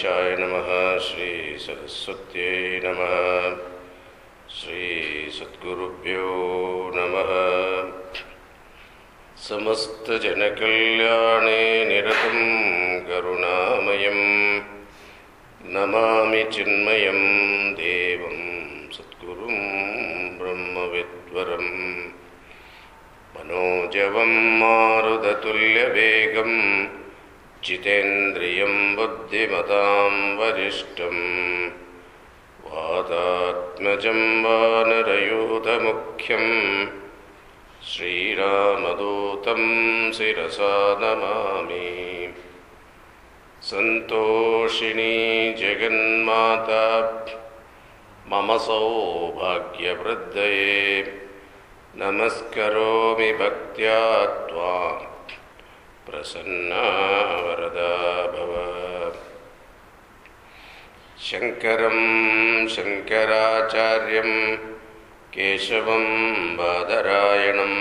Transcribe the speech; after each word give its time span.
गणेशाय 0.00 0.28
नमः 0.40 0.68
श्रीसरस्वत्यै 1.06 2.52
नमः 2.84 3.10
श्रीसद्गुरुभ्यो 4.58 6.30
नमः 6.94 7.32
समस्तजनकल्याणे 9.48 10.32
निरतं 11.90 12.38
करुणामयं 13.08 14.18
नमामि 15.76 16.42
चिन्मयं 16.52 17.20
देवं 17.80 18.38
सद्गुरुं 18.96 19.56
ब्रह्मविद्वरम् 20.40 21.72
मनोजवं 23.34 24.32
मारुदतुल्यवेगं 24.60 26.52
जितेन्द्रियं 27.64 28.74
बुद्धिमतां 28.96 30.12
वरिष्ठं 30.38 31.16
वातात्मजं 32.66 34.20
वानरयूतमुख्यं 34.44 36.46
श्रीरामदूतं 37.90 39.62
शिरसा 40.18 40.72
नमामि 41.00 41.88
सन्तोषिणी 43.70 45.16
जगन्माता 45.60 46.84
मम 48.30 48.48
सौभाग्यवृद्धये 48.66 50.62
नमस्करोमि 51.98 53.30
भक्त्या 53.40 54.00
त्वां 54.48 55.09
प्रसन्ना 56.05 56.83
वरदा 57.45 57.91
भव। 58.31 58.53
शङ्करं 61.21 61.99
शङ्कराचार्यं 62.67 64.31
केशवं 65.35 66.05
बादरायणं 66.57 67.75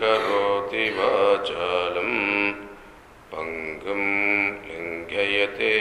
करोति 0.00 0.86
वाचालं 0.98 2.10
पङ्गुं 3.32 4.04
लिङ्घयते 4.66 5.72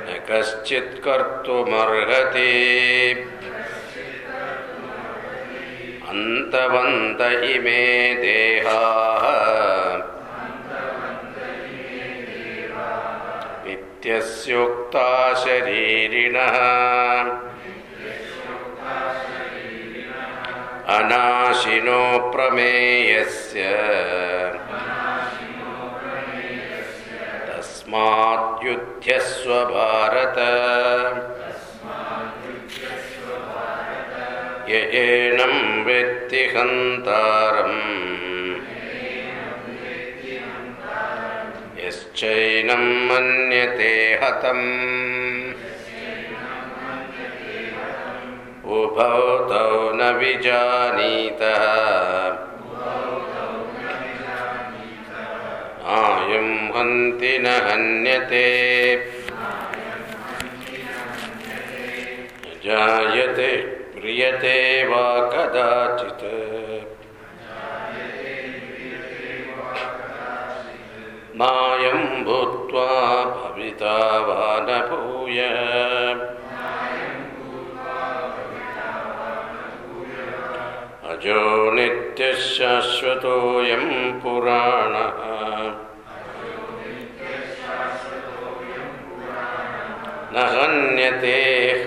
न 0.06 0.20
कश्चित् 0.30 1.04
कर्तुमर्हति। 1.04 2.50
अन्तवन्त 6.20 7.20
इमे 7.44 8.14
देहाः। 8.14 9.24
नित्यस्योक्ता 13.66 15.34
शरीरिणः। 15.34 16.56
अनाशिनो 20.96 22.32
प्रमेयस्य। 22.36 23.62
तस्मात् 27.48 28.66
युध्यस्व 28.66 29.64
भारत 29.64 30.36
य 34.70 34.72
एनं 34.72 35.84
वेत्ति 35.84 36.36
हन्तारम् 36.36 37.80
यश्चैनं 41.86 42.84
मन्यते 43.06 44.20
हतम्। 44.22 44.62
उभौ 48.70 49.48
न 49.92 50.16
विजानीतः। 50.18 51.64
आयं 55.96 56.68
हन्ति 56.68 57.38
न 57.38 57.46
हन्यते। 57.46 58.46
जायते। 62.64 63.79
म्रियते 64.00 64.86
वा 64.86 65.30
कदाचित्। 65.30 66.24
मायं 71.36 72.24
भूत्वा 72.24 72.86
भविता 73.24 74.18
वा 74.18 74.56
न 74.60 74.80
भूय। 74.90 75.40
अजो 81.10 81.70
नित्यशाश्वतोऽयं 81.72 82.64
पुराणः। 84.20 85.89
न 90.33 90.45
हन्यते 90.57 91.37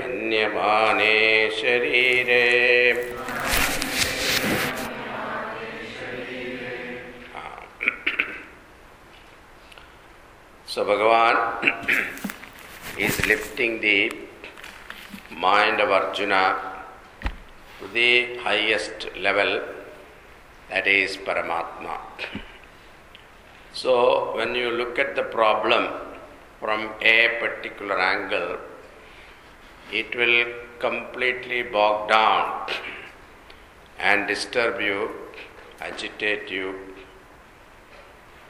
हन्यमाने 0.02 1.14
शरीरे 1.60 2.44
So 10.78 10.84
Bhagavan 10.84 11.36
is 12.98 13.14
lifting 13.26 13.80
the 13.80 14.12
mind 15.30 15.80
of 15.80 15.90
Arjuna 15.90 16.42
to 17.78 17.88
the 17.94 18.36
highest 18.44 19.08
level, 19.16 19.62
that 20.68 20.86
is 20.86 21.16
Paramatma. 21.16 21.96
So, 23.72 24.36
when 24.36 24.54
you 24.54 24.70
look 24.70 24.98
at 24.98 25.16
the 25.16 25.22
problem 25.22 25.88
from 26.63 26.83
a 27.01 27.17
particular 27.41 27.99
angle, 27.99 28.57
it 29.91 30.15
will 30.15 30.45
completely 30.79 31.61
bog 31.61 32.07
down 32.07 32.69
and 33.99 34.27
disturb 34.29 34.79
you, 34.79 35.09
agitate 35.81 36.49
you. 36.49 36.67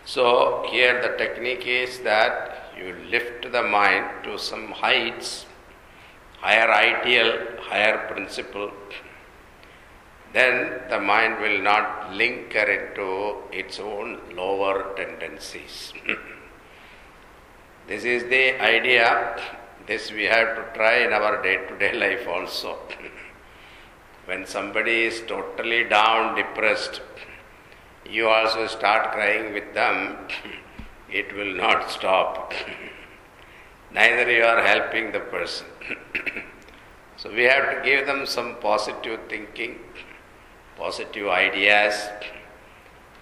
So, 0.06 0.64
here 0.70 1.02
the 1.02 1.18
technique 1.18 1.66
is 1.66 2.02
that 2.02 2.72
you 2.78 2.94
lift 3.10 3.52
the 3.52 3.64
mind 3.64 4.06
to 4.26 4.38
some 4.38 4.68
heights, 4.84 5.48
higher 6.38 6.72
ideal, 6.72 7.32
higher 7.62 7.98
principle. 8.12 8.72
Then 10.34 10.82
the 10.90 11.00
mind 11.00 11.42
will 11.42 11.60
not 11.64 12.12
linker 12.12 12.68
into 12.78 13.10
its 13.52 13.80
own 13.80 14.20
lower 14.36 14.94
tendencies. 14.96 15.94
this 17.88 18.04
is 18.06 18.24
the 18.24 18.62
idea. 18.62 19.38
This 19.86 20.12
we 20.12 20.24
have 20.24 20.56
to 20.56 20.78
try 20.78 21.00
in 21.06 21.12
our 21.12 21.42
day 21.44 21.58
to 21.68 21.78
day 21.78 21.94
life 21.94 22.28
also. 22.28 22.78
when 24.26 24.46
somebody 24.46 25.04
is 25.04 25.22
totally 25.28 25.84
down, 25.84 26.36
depressed, 26.36 27.02
you 28.10 28.30
also 28.30 28.68
start 28.68 29.12
crying 29.12 29.54
with 29.54 29.74
them, 29.74 30.18
it 31.12 31.36
will 31.36 31.54
not 31.56 31.90
stop. 31.90 32.54
Neither 33.92 34.32
you 34.32 34.44
are 34.44 34.64
helping 34.64 35.12
the 35.12 35.20
person. 35.20 35.68
so 37.18 37.32
we 37.32 37.44
have 37.44 37.76
to 37.76 37.82
give 37.84 38.08
them 38.08 38.26
some 38.26 38.56
positive 38.62 39.20
thinking, 39.30 39.80
positive 40.78 41.28
ideas, 41.28 42.10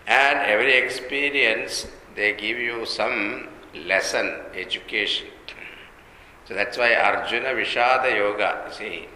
and 0.08 0.40
every 0.40 0.74
experience 0.74 1.88
they 2.16 2.34
give 2.34 2.58
you 2.58 2.86
some 2.86 3.48
lesson, 3.73 4.31
education. 4.53 5.27
So 6.47 6.53
that's 6.53 6.77
why 6.77 6.95
Arjuna 6.95 7.50
Vishada 7.50 8.15
Yoga, 8.15 8.69
see, 8.71 9.07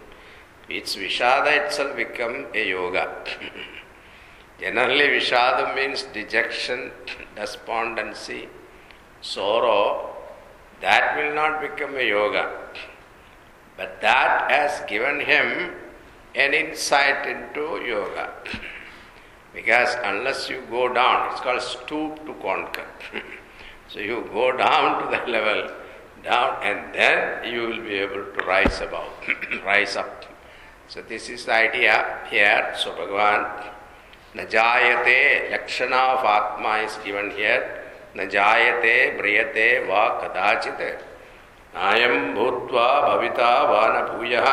it's 0.68 0.96
Vishada 0.96 1.64
itself 1.64 1.94
become 1.94 2.46
a 2.52 2.68
yoga. 2.68 3.24
Generally, 4.60 5.20
Vishadam 5.20 5.76
means 5.76 6.02
dejection, 6.12 6.90
despondency, 7.36 8.48
sorrow. 9.20 10.10
That 10.80 11.16
will 11.16 11.34
not 11.34 11.60
become 11.60 11.94
a 11.94 12.02
yoga. 12.02 12.50
But 13.76 14.00
that 14.00 14.50
has 14.50 14.82
given 14.88 15.20
him 15.20 15.72
an 16.34 16.52
insight 16.52 17.26
into 17.26 17.84
yoga. 17.86 18.30
Because 19.54 19.96
unless 20.04 20.50
you 20.50 20.62
go 20.68 20.92
down, 20.92 21.32
it's 21.32 21.40
called 21.40 21.62
stoop 21.62 22.26
to 22.26 22.34
conquer. 22.42 22.84
So 23.88 24.00
you 24.00 24.28
go 24.32 24.56
down 24.56 25.02
to 25.02 25.16
the 25.16 25.30
level, 25.30 25.70
down, 26.24 26.56
and 26.62 26.94
then 26.94 27.52
you 27.52 27.62
will 27.62 27.82
be 27.82 27.94
able 27.94 28.24
to 28.36 28.46
rise 28.46 28.80
above, 28.80 29.10
rise 29.64 29.96
up. 29.96 30.24
So 30.88 31.02
this 31.02 31.28
is 31.28 31.44
the 31.44 31.54
idea 31.54 32.18
here. 32.30 32.74
So 32.76 32.92
Bhagavan 32.92 33.74
of 34.36 36.24
atma 36.26 36.76
is 36.78 36.96
given 37.04 37.30
here 37.36 37.60
न 38.16 38.28
जायते 38.28 38.94
म्रियते 39.18 39.68
वा 39.88 40.02
कदाचित 40.22 40.80
नायम 41.74 42.34
भूत्वा 42.34 42.88
भविता 43.00 43.48
वा 43.70 43.86
न 43.94 44.02
भूयः 44.10 44.48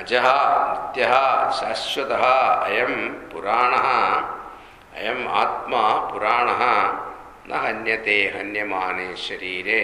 अजः 0.00 0.28
नित्यः 0.70 1.14
शाश्वतः 1.58 2.24
अयं 2.68 2.94
पुराणः 3.32 3.88
अयम् 4.98 5.26
आत्मा 5.42 5.82
पुराणः 6.12 6.62
न 7.48 7.60
हन्यते 7.64 8.18
हन्यमाने 8.34 9.14
शरीरे। 9.16 9.80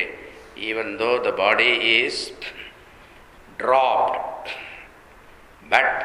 Even 0.69 0.97
though 0.97 1.17
the 1.25 1.35
body 1.37 1.73
is 1.91 2.19
dropped 3.59 4.51
but 5.73 6.03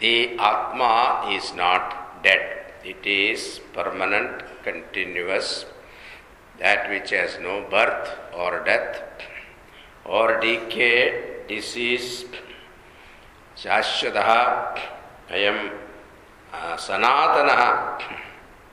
the 0.00 0.12
atma 0.50 0.92
is 1.34 1.52
not 1.56 1.94
dead 2.24 2.86
it 2.90 3.06
is 3.06 3.46
permanent 3.76 4.42
continuous 4.64 5.50
that 6.58 6.88
which 6.90 7.12
has 7.14 7.38
no 7.42 7.60
birth 7.72 8.34
और 8.44 8.62
डेथ 8.64 9.26
और 10.16 10.38
डी 10.40 10.56
के 10.74 10.92
डिसीज 11.48 12.04
शाश्वत 13.62 14.16
अयम 14.16 15.58
सनातन 16.80 17.50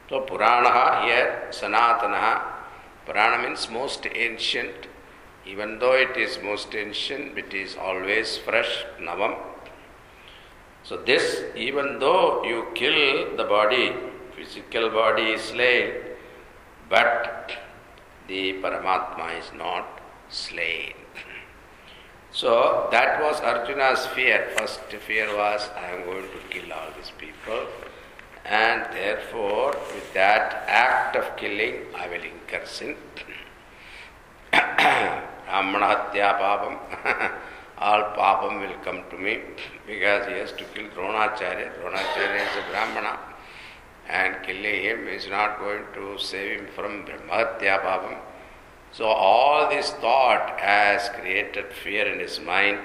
So 0.10 0.22
Purana 0.22 1.06
here, 1.06 1.50
Sanatanaha. 1.52 2.42
Purana 3.06 3.44
means 3.44 3.70
most 3.70 4.08
ancient. 4.12 4.88
Even 5.46 5.78
though 5.78 5.94
it 5.94 6.18
is 6.18 6.40
most 6.44 6.74
ancient, 6.74 7.38
it 7.38 7.54
is 7.54 7.76
always 7.76 8.38
fresh, 8.38 8.86
Navam. 9.00 9.38
So, 10.84 10.98
this, 10.98 11.44
even 11.56 12.00
though 12.00 12.44
you 12.44 12.68
kill 12.74 13.38
the 13.38 13.44
body, 13.44 13.94
physical 14.36 14.90
body 14.90 15.34
is 15.34 15.42
slain, 15.42 15.94
but 16.90 17.52
the 18.28 18.54
Paramatma 18.54 19.38
is 19.40 19.52
not 19.56 20.02
slain. 20.30 20.94
So, 22.32 22.88
that 22.92 23.22
was 23.22 23.40
Arjuna's 23.42 24.08
fear. 24.08 24.50
First 24.58 24.82
fear 25.08 25.28
was, 25.36 25.70
I 25.76 25.92
am 25.92 26.06
going 26.06 26.24
to 26.24 26.40
kill 26.50 26.72
all 26.74 26.90
these 26.98 27.12
people, 27.18 27.68
and 28.46 28.86
therefore, 28.94 29.76
with 29.94 30.14
that 30.14 30.64
act 30.68 31.16
of 31.16 31.36
killing, 31.38 31.86
I 31.96 32.08
will 32.08 32.24
incur 32.24 32.66
sin. 32.66 32.96
Brahmana 35.50 36.12
Papam. 36.14 36.78
all 37.80 38.04
papam 38.16 38.60
will 38.60 38.78
come 38.84 39.04
to 39.10 39.18
me 39.18 39.40
because 39.88 40.28
he 40.28 40.34
has 40.34 40.52
to 40.52 40.64
kill 40.76 40.90
Dronacharya. 40.90 41.72
Dronacharya 41.80 42.42
is 42.48 42.56
a 42.58 42.72
Brahmana 42.72 43.18
and 44.10 44.36
killing 44.44 44.84
him 44.84 45.08
is 45.08 45.28
not 45.28 45.60
going 45.60 45.84
to 45.94 46.18
save 46.20 46.60
him 46.60 46.68
from 46.76 47.06
Brahmatya 47.06 47.82
papam. 47.82 48.18
So 48.92 49.06
all 49.06 49.70
this 49.70 49.92
thought 49.92 50.60
has 50.60 51.10
created 51.10 51.72
fear 51.72 52.06
in 52.12 52.20
his 52.20 52.40
mind. 52.40 52.80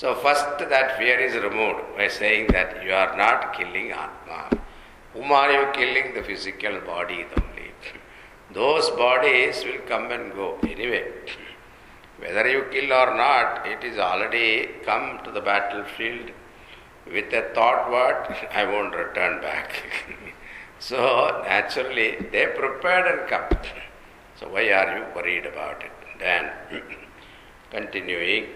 So 0.00 0.14
first 0.14 0.60
that 0.70 0.96
fear 0.96 1.18
is 1.20 1.34
removed 1.34 1.80
by 1.94 2.08
saying 2.08 2.46
that 2.52 2.82
you 2.82 2.92
are 3.00 3.14
not 3.18 3.52
killing 3.52 3.90
Atma. 3.90 4.48
Whom 5.12 5.30
are 5.30 5.50
you 5.52 5.64
killing? 5.74 6.14
The 6.14 6.22
physical 6.22 6.80
body 6.80 7.26
only. 7.38 7.66
Those 8.50 8.88
bodies 9.02 9.62
will 9.62 9.82
come 9.86 10.10
and 10.10 10.32
go 10.32 10.58
anyway. 10.62 11.04
Whether 12.18 12.48
you 12.48 12.62
kill 12.72 12.94
or 13.00 13.14
not, 13.14 13.66
it 13.66 13.84
is 13.84 13.98
already 13.98 14.70
come 14.86 15.20
to 15.24 15.30
the 15.30 15.42
battlefield 15.42 16.30
with 17.12 17.30
a 17.34 17.42
thought 17.54 17.90
what? 17.90 18.50
I 18.54 18.64
won't 18.64 18.94
return 18.94 19.42
back. 19.42 19.70
so 20.78 21.42
naturally 21.44 22.16
they 22.32 22.46
prepared 22.46 23.06
and 23.18 23.28
come. 23.28 23.50
So 24.38 24.48
why 24.48 24.64
are 24.80 24.96
you 24.96 25.04
worried 25.14 25.44
about 25.44 25.82
it? 25.82 25.92
Then 26.18 26.50
continuing, 27.70 28.46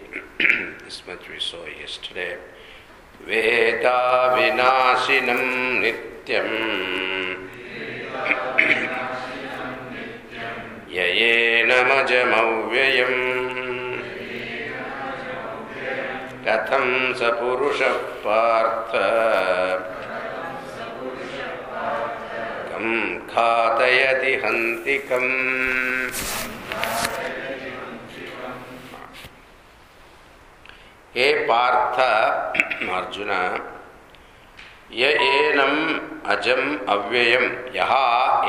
this 0.84 1.02
much 1.06 1.28
we 1.28 1.38
saw 1.38 1.64
yesterday. 1.66 2.36
Veda 3.26 4.34
vinashinam 4.34 5.82
nityam. 5.82 6.50
ययेनमजमव्ययम् 10.94 12.34
कथं 16.46 16.86
स 17.18 17.30
पुरुषः 17.38 17.96
पार्थ 18.24 18.92
कं 22.70 22.86
घातयति 23.32 24.32
हन्तिकम् 24.44 25.32
हे 31.16 31.32
पार्थ। 31.44 31.98
अर्जुन, 32.90 33.28
य 34.92 35.10
annum 35.22 35.74
अजम 36.30 36.62
अव्ययम। 36.88 37.44
यह 37.74 37.92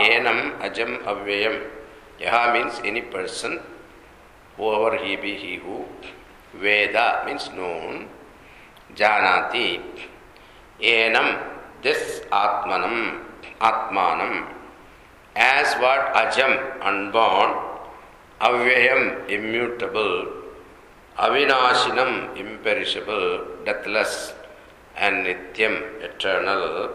annum 0.05 0.39
अजम 0.61 0.95
अव्ययम। 1.07 1.53
यह 2.21 2.53
means 2.53 2.81
any 2.85 3.01
person 3.01 3.59
over 4.59 4.95
he 5.01 5.15
be 5.17 5.35
he 5.35 5.55
who 5.55 5.77
Veda 6.55 6.97
means 7.25 7.49
known 7.53 8.07
जानाति। 8.97 9.69
एनम 10.83 11.29
दिस 11.83 12.27
आत्मनम, 12.33 12.97
आत्मानम। 13.61 14.33
एज 15.37 15.77
वाट 15.81 16.15
अजम 16.15 16.55
unborn 16.87 17.53
अव्ययम 18.41 19.03
immutable 19.29 20.44
Avinashinam, 21.17 22.35
imperishable, 22.35 23.63
deathless, 23.63 24.33
and 24.97 25.25
Nityam, 25.25 26.03
eternal. 26.03 26.91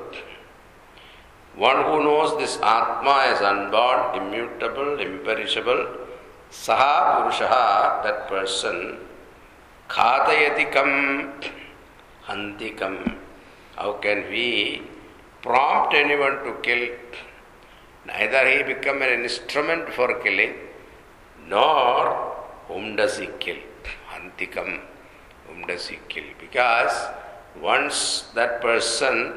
One 1.57 1.85
who 1.85 2.05
knows 2.05 2.37
this 2.37 2.59
Atma 2.63 3.33
is 3.35 3.41
unborn, 3.41 4.21
immutable, 4.21 5.01
imperishable, 5.01 5.87
Saha 6.51 7.31
Purushaha, 7.31 8.03
that 8.03 8.29
person, 8.29 8.99
Khatayatikam, 9.89 11.43
Hantikam. 12.27 13.17
How 13.77 13.93
can 13.93 14.29
we 14.29 14.83
prompt 15.41 15.95
anyone 15.95 16.45
to 16.45 16.57
kill? 16.63 16.89
Neither 18.05 18.51
he 18.51 18.75
become 18.75 19.01
an 19.01 19.23
instrument 19.25 19.91
for 19.95 20.21
killing, 20.21 20.55
nor 21.49 22.35
whom 22.69 22.97
does 22.97 23.17
he 23.17 23.27
kill? 23.39 23.57
Does 25.67 25.89
he 25.89 25.99
kill? 26.09 26.25
Because 26.39 27.09
once 27.61 28.23
that 28.35 28.61
person 28.61 29.35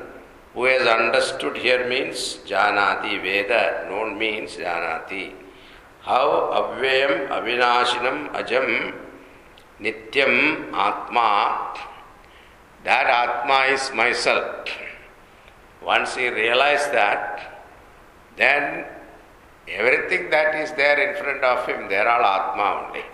who 0.53 0.65
has 0.65 0.87
understood 0.87 1.57
here 1.57 1.87
means 1.87 2.39
Janati, 2.45 3.21
Veda, 3.21 3.87
known 3.89 4.17
means 4.17 4.57
Janati. 4.57 5.33
How 6.01 6.51
Avyayam, 6.59 7.29
Avinashinam, 7.29 8.31
Ajam, 8.33 8.93
Nityam, 9.79 10.73
Atma, 10.73 11.79
that 12.83 13.07
Atma 13.07 13.73
is 13.73 13.91
myself. 13.93 14.67
Once 15.83 16.15
he 16.15 16.29
realizes 16.29 16.87
that, 16.91 17.63
then 18.37 18.85
everything 19.67 20.29
that 20.29 20.55
is 20.55 20.71
there 20.73 20.99
in 21.09 21.23
front 21.23 21.43
of 21.43 21.65
him, 21.67 21.87
they 21.89 21.97
are 21.97 22.07
all 22.07 22.25
Atma 22.25 22.87
only. 22.87 23.05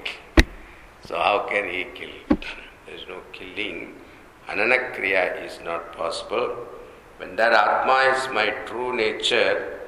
So 1.09 1.17
how 1.17 1.47
can 1.49 1.67
he 1.67 1.85
kill? 1.95 2.37
There 2.85 2.95
is 2.95 3.01
no 3.07 3.21
killing. 3.33 3.95
Ananakriya 4.47 5.43
is 5.43 5.59
not 5.65 5.91
possible. 5.97 6.55
When 7.17 7.35
that 7.35 7.51
Atma 7.51 7.95
is 8.15 8.31
my 8.31 8.51
true 8.67 8.95
nature, 8.95 9.79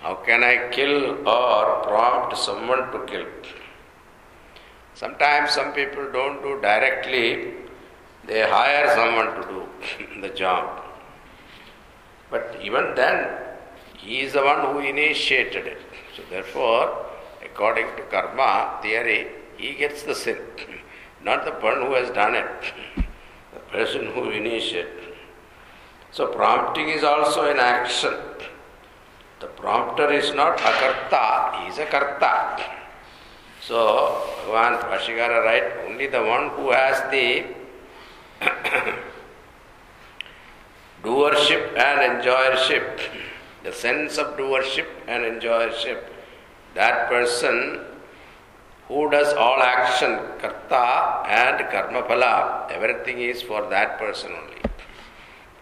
how 0.00 0.14
can 0.14 0.44
I 0.44 0.68
kill 0.70 1.28
or 1.28 1.82
prompt 1.82 2.38
someone 2.38 2.92
to 2.92 3.04
kill? 3.06 3.26
Sometimes 4.94 5.50
some 5.50 5.72
people 5.72 6.08
don't 6.12 6.40
do 6.40 6.60
directly, 6.60 7.54
they 8.28 8.42
hire 8.42 8.94
someone 8.94 9.34
to 9.40 9.48
do 9.48 10.20
the 10.20 10.28
job. 10.28 10.84
But 12.30 12.56
even 12.62 12.94
then, 12.94 13.28
he 13.98 14.20
is 14.20 14.34
the 14.34 14.44
one 14.44 14.72
who 14.72 14.78
initiated 14.78 15.66
it. 15.66 15.80
So 16.16 16.22
therefore, 16.30 17.06
according 17.44 17.88
to 17.96 18.02
karma 18.02 18.78
theory, 18.82 19.39
he 19.60 19.74
gets 19.74 20.02
the 20.02 20.14
sin, 20.14 20.38
not 21.22 21.44
the 21.44 21.52
one 21.52 21.82
who 21.82 21.94
has 21.94 22.10
done 22.10 22.34
it, 22.34 22.72
the 23.52 23.60
person 23.70 24.06
who 24.06 24.30
initiated. 24.30 25.14
So 26.12 26.26
prompting 26.28 26.88
is 26.88 27.04
also 27.04 27.50
an 27.50 27.58
action. 27.58 28.14
The 29.40 29.46
prompter 29.46 30.10
is 30.10 30.34
not 30.34 30.58
a 30.60 30.62
karta, 30.62 31.62
he 31.62 31.68
is 31.68 31.78
a 31.78 31.86
karta. 31.86 32.62
So, 33.62 34.22
Bhagavan 34.46 34.80
Bhashikara 34.80 35.44
write, 35.44 35.86
only 35.86 36.06
the 36.06 36.22
one 36.24 36.48
who 36.50 36.72
has 36.72 36.98
the 37.10 37.44
doership 41.04 41.76
and 41.76 42.22
enjoyership, 42.22 43.00
the 43.62 43.72
sense 43.72 44.16
of 44.16 44.38
doership 44.38 44.86
and 45.06 45.24
enjoyership, 45.24 46.02
that 46.74 47.08
person 47.10 47.84
who 48.90 49.08
does 49.08 49.32
all 49.34 49.62
action, 49.62 50.18
karta 50.40 51.22
and 51.40 51.60
karmaphala, 51.72 52.68
everything 52.72 53.20
is 53.20 53.40
for 53.40 53.70
that 53.70 53.98
person 54.00 54.32
only. 54.32 54.62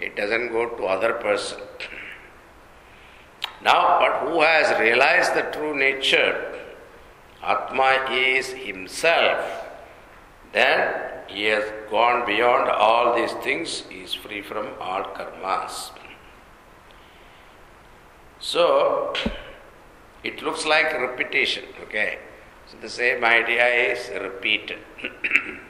It 0.00 0.16
doesn't 0.16 0.48
go 0.48 0.66
to 0.76 0.84
other 0.84 1.12
person. 1.12 1.60
Now, 3.62 3.98
but 4.00 4.26
who 4.26 4.40
has 4.40 4.80
realized 4.80 5.34
the 5.34 5.42
true 5.52 5.76
nature, 5.78 6.58
Atma 7.42 8.06
is 8.10 8.48
himself, 8.48 9.44
then 10.54 11.26
he 11.26 11.44
has 11.44 11.70
gone 11.90 12.24
beyond 12.24 12.70
all 12.70 13.14
these 13.14 13.32
things, 13.44 13.82
he 13.90 14.00
is 14.04 14.14
free 14.14 14.40
from 14.40 14.68
all 14.80 15.02
karmas. 15.02 15.90
So, 18.40 19.12
it 20.24 20.42
looks 20.42 20.64
like 20.64 20.98
repetition, 20.98 21.64
okay? 21.82 22.20
So, 22.70 22.76
the 22.80 22.88
same 22.88 23.24
idea 23.24 23.66
is 23.66 24.10
repeated. 24.20 24.78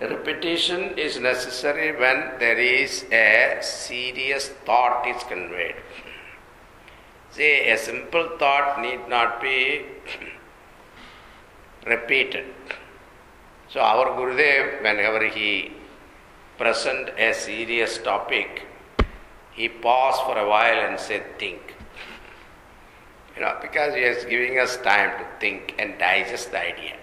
repetition 0.00 0.98
is 0.98 1.18
necessary 1.18 1.92
when 1.92 2.38
there 2.38 2.58
is 2.58 3.04
a 3.12 3.58
serious 3.62 4.48
thought 4.66 5.06
is 5.06 5.22
conveyed. 5.24 5.76
See, 7.30 7.68
a 7.68 7.78
simple 7.78 8.30
thought 8.38 8.80
need 8.80 9.08
not 9.08 9.40
be 9.40 9.86
repeated. 11.86 12.46
So 13.68 13.80
our 13.80 14.06
Gurudev, 14.16 14.82
whenever 14.82 15.26
he 15.26 15.72
present 16.58 17.10
a 17.18 17.34
serious 17.34 17.98
topic, 17.98 18.66
he 19.52 19.68
paused 19.68 20.22
for 20.22 20.38
a 20.38 20.48
while 20.48 20.80
and 20.88 20.98
said, 20.98 21.38
think. 21.38 21.73
You 23.34 23.42
know, 23.42 23.56
because 23.60 23.94
he 23.94 24.00
is 24.02 24.24
giving 24.24 24.58
us 24.58 24.76
time 24.78 25.18
to 25.18 25.26
think 25.40 25.74
and 25.78 25.98
digest 25.98 26.52
the 26.52 26.60
idea. 26.60 26.96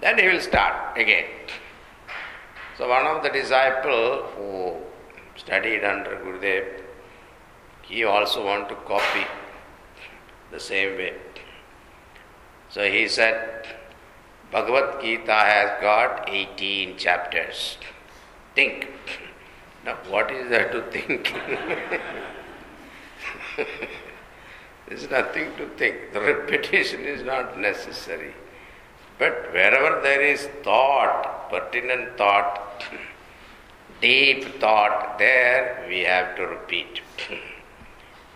Then 0.00 0.18
he 0.18 0.28
will 0.28 0.40
start 0.40 0.96
again. 0.96 1.26
So 2.76 2.88
one 2.88 3.06
of 3.06 3.22
the 3.22 3.28
disciple 3.30 4.22
who 4.36 4.76
studied 5.36 5.84
under 5.84 6.16
Gurudev, 6.16 6.82
he 7.82 8.04
also 8.04 8.44
want 8.44 8.68
to 8.68 8.74
copy 8.86 9.26
the 10.50 10.60
same 10.60 10.96
way. 10.96 11.14
So 12.70 12.90
he 12.90 13.08
said, 13.08 13.66
Bhagavad 14.50 15.02
Gita 15.02 15.32
has 15.32 15.80
got 15.80 16.28
18 16.28 16.96
chapters. 16.96 17.78
Think. 18.54 18.88
Now, 19.84 19.96
what 20.08 20.30
is 20.30 20.48
there 20.48 20.70
to 20.72 20.82
think? 20.90 21.34
There's 24.90 25.08
nothing 25.08 25.54
to 25.56 25.68
think. 25.78 26.12
The 26.12 26.20
repetition 26.20 27.02
is 27.02 27.22
not 27.22 27.56
necessary. 27.56 28.34
But 29.20 29.52
wherever 29.52 30.02
there 30.02 30.20
is 30.20 30.48
thought, 30.64 31.48
pertinent 31.48 32.18
thought, 32.18 32.82
deep 34.00 34.58
thought, 34.58 35.16
there 35.16 35.86
we 35.88 36.00
have 36.00 36.34
to 36.36 36.46
repeat. 36.46 37.02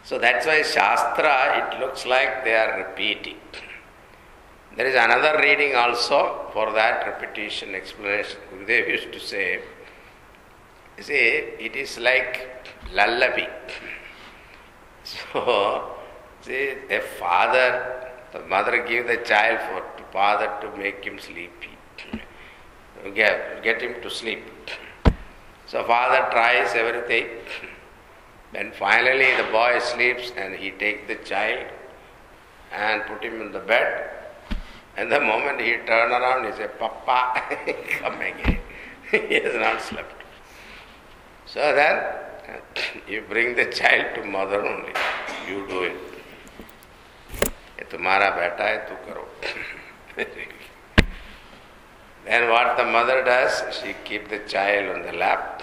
so 0.05 0.21
that's 0.21 0.47
why 0.47 0.63
Shastra, 0.63 1.73
it 1.73 1.81
looks 1.81 2.07
like 2.07 2.45
they 2.45 2.55
are 2.55 2.79
repeating. 2.79 3.39
There 4.77 4.87
is 4.87 4.97
another 4.97 5.39
reading 5.41 5.77
also 5.77 6.51
for 6.53 6.73
that 6.73 7.07
repetition 7.07 7.77
explanation. 7.77 8.39
Gurudev 8.53 8.89
used 8.89 9.13
to 9.13 9.21
say, 9.21 9.61
you 10.99 11.03
see, 11.05 11.15
it 11.15 11.77
is 11.77 11.99
like 11.99 12.67
lullaby. 12.93 13.49
So, 15.05 15.94
see, 16.45 16.75
a 16.91 17.01
father, 17.01 18.11
the 18.33 18.41
mother 18.41 18.85
give 18.87 19.07
the 19.07 19.17
child 19.19 19.59
for 19.69 19.81
to 19.99 20.05
father 20.13 20.51
to 20.61 20.77
make 20.77 21.05
him 21.05 21.19
sleepy, 21.19 21.71
get, 23.15 23.63
get 23.63 23.83
him 23.83 24.01
to 24.03 24.11
sleep. 24.11 24.45
So 25.67 25.83
father 25.85 26.31
tries 26.31 26.75
everything. 26.75 27.27
Then 28.53 28.73
finally 28.79 29.35
the 29.37 29.51
boy 29.51 29.79
sleeps 29.81 30.33
and 30.37 30.55
he 30.55 30.71
takes 30.71 31.09
the 31.09 31.17
child 31.17 31.67
and 32.73 33.03
put 33.07 33.23
him 33.23 33.41
in 33.41 33.53
the 33.53 33.61
bed. 33.61 34.11
And 34.97 35.11
the 35.11 35.21
moment 35.21 35.61
he 35.61 35.73
turn 35.87 36.13
around, 36.13 36.47
he 36.47 36.53
say, 36.53 36.69
Papa, 36.79 37.43
come 37.99 38.21
again. 38.21 38.61
he 39.11 39.35
has 39.41 39.55
not 39.55 39.83
slept. 39.83 40.23
So 41.47 41.61
then 41.75 42.05
you 43.09 43.23
bring 43.29 43.57
the 43.57 43.67
child 43.67 44.15
to 44.15 44.25
mother 44.25 44.65
only. 44.65 44.93
You 45.49 45.67
do 45.67 45.83
it. 45.83 46.14
ये 47.85 47.91
तुम्हारा 47.91 48.29
बेटा 48.31 48.65
है 48.65 48.77
तू 48.89 48.95
करो 49.07 49.25
then 52.25 52.49
what 52.49 52.77
the 52.77 52.85
mother 52.85 53.23
does, 53.25 53.63
she 53.77 53.95
keep 54.05 54.29
the 54.29 54.39
child 54.53 54.97
on 54.97 55.03
the 55.03 55.13
lap. 55.13 55.63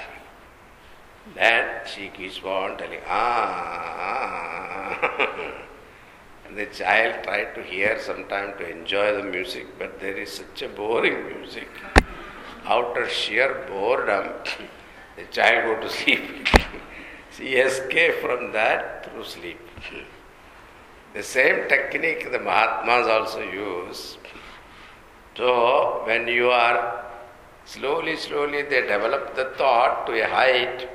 Then 1.34 1.66
she 1.86 2.10
keeps 2.10 2.38
on 2.44 2.78
telling, 2.78 3.00
ah. 3.08 4.98
and 6.46 6.58
the 6.58 6.68
child 6.68 7.24
try 7.24 7.46
to 7.46 7.64
hear 7.64 7.98
sometime 8.00 8.54
to 8.60 8.70
enjoy 8.70 9.16
the 9.18 9.24
music, 9.24 9.68
but 9.80 10.00
there 10.00 10.18
is 10.18 10.32
such 10.32 10.62
a 10.62 10.68
boring 10.68 11.26
music. 11.26 11.70
Out 12.66 12.96
of 13.02 13.10
sheer 13.10 13.66
boredom, 13.68 14.34
the 15.16 15.24
child 15.32 15.64
go 15.66 15.82
to 15.82 15.90
sleep. 15.90 16.48
she 17.36 17.56
escape 17.56 18.16
from 18.22 18.52
that 18.52 19.06
through 19.06 19.24
sleep. 19.24 19.60
The 21.14 21.24
same 21.24 21.68
technique 21.68 22.32
the 22.32 22.40
Mahatmas 22.40 23.08
also 23.08 23.42
use 23.42 24.18
So, 25.38 26.04
when 26.06 26.28
you 26.28 26.50
are 26.50 27.06
slowly, 27.66 28.16
slowly, 28.16 28.64
they 28.64 28.82
develop 28.82 29.36
the 29.36 29.46
thought 29.58 30.06
to 30.08 30.14
a 30.14 30.28
height, 30.28 30.88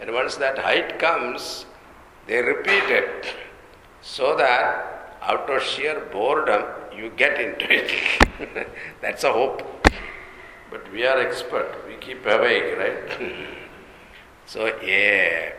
and 0.00 0.12
once 0.12 0.36
that 0.36 0.58
height 0.58 0.98
comes, 0.98 1.66
they 2.26 2.40
repeat 2.42 2.84
it 2.84 3.34
so 4.00 4.36
that 4.36 5.18
out 5.22 5.48
of 5.50 5.62
sheer 5.62 6.00
boredom, 6.12 6.64
you 6.96 7.10
get 7.10 7.40
into 7.40 7.66
it. 7.70 8.68
That's 9.00 9.24
a 9.24 9.32
hope. 9.32 9.62
But 10.70 10.90
we 10.92 11.06
are 11.06 11.18
expert, 11.18 11.84
we 11.86 11.96
keep 11.96 12.24
awake, 12.26 12.76
right? 12.76 13.36
so, 14.46 14.66
yeah. 14.82 15.52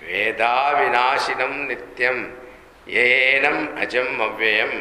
Veda 0.00 0.74
vinashinam 0.78 1.68
nityam 1.68 2.32
yenam 2.94 3.58
ajam 3.82 4.18
avyayam 4.26 4.72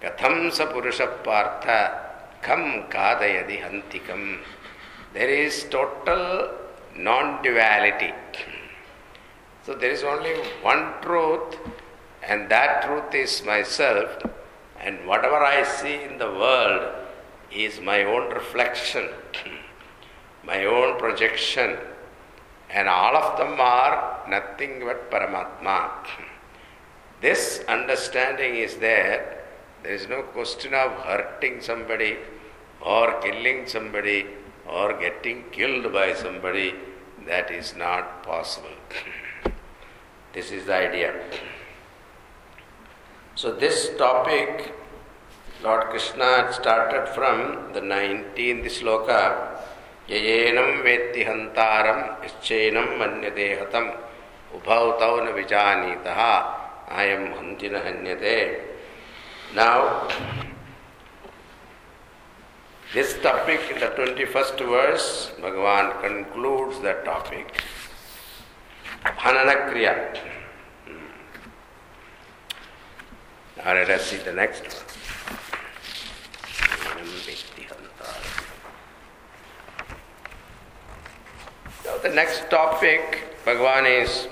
katham 0.00 0.50
sa 0.50 0.66
purusha 0.72 1.06
partha 1.22 1.80
kam 2.42 2.88
kadayadi 2.88 3.60
hantikam. 3.64 4.38
There 5.12 5.28
is 5.28 5.64
total 5.64 6.50
non-duality. 6.96 8.12
So 9.64 9.74
there 9.74 9.90
is 9.90 10.04
only 10.04 10.34
one 10.62 10.94
truth 11.02 11.58
and 12.22 12.48
that 12.48 12.82
truth 12.84 13.14
is 13.14 13.44
myself 13.44 14.10
and 14.80 15.06
whatever 15.06 15.36
I 15.36 15.62
see 15.64 16.02
in 16.02 16.18
the 16.18 16.30
world 16.30 16.92
is 17.50 17.80
my 17.80 18.04
own 18.04 18.30
reflection, 18.30 19.08
my 20.44 20.64
own 20.64 20.98
projection 20.98 21.78
and 22.70 22.88
all 22.88 23.16
of 23.16 23.38
them 23.38 23.60
are 23.60 24.20
nothing 24.28 24.82
but 24.84 25.10
Paramatma 25.10 25.90
this 27.26 27.60
understanding 27.76 28.54
is 28.54 28.76
there, 28.76 29.42
there 29.82 29.94
is 30.00 30.06
no 30.08 30.22
question 30.34 30.72
of 30.74 30.90
hurting 31.06 31.60
somebody 31.60 32.16
or 32.80 33.20
killing 33.20 33.66
somebody 33.66 34.26
or 34.76 34.86
getting 35.04 35.38
killed 35.50 35.92
by 35.92 36.14
somebody. 36.14 36.68
That 37.26 37.50
is 37.50 37.74
not 37.76 38.22
possible. 38.22 38.76
this 40.34 40.52
is 40.52 40.66
the 40.66 40.76
idea. 40.88 41.10
So, 43.34 43.52
this 43.52 43.90
topic 43.98 44.72
Lord 45.64 45.84
Krishna 45.90 46.52
started 46.52 47.08
from 47.16 47.72
the 47.72 47.80
19th 47.80 48.66
sloka 48.78 49.22
Yayenam 50.08 50.84
vetti 50.86 51.26
hantaram 51.26 52.00
I 56.88 57.04
am 57.04 57.32
Antina 57.32 57.82
There. 57.82 58.64
Now, 59.54 60.08
this 62.94 63.20
topic, 63.20 63.60
the 63.80 63.86
21st 63.86 64.58
verse, 64.68 65.32
Bhagavan 65.40 66.00
concludes 66.00 66.80
the 66.80 66.92
topic. 67.04 67.60
Hananakriya. 69.04 70.16
Hmm. 70.86 70.94
Now 73.56 73.74
let 73.74 73.90
us 73.90 74.06
see 74.06 74.18
the 74.18 74.32
next 74.32 74.62
one. 74.62 74.96
Now 81.84 81.98
the 81.98 82.10
next 82.10 82.48
topic, 82.48 83.24
Bhagavan 83.44 84.02
is 84.02 84.28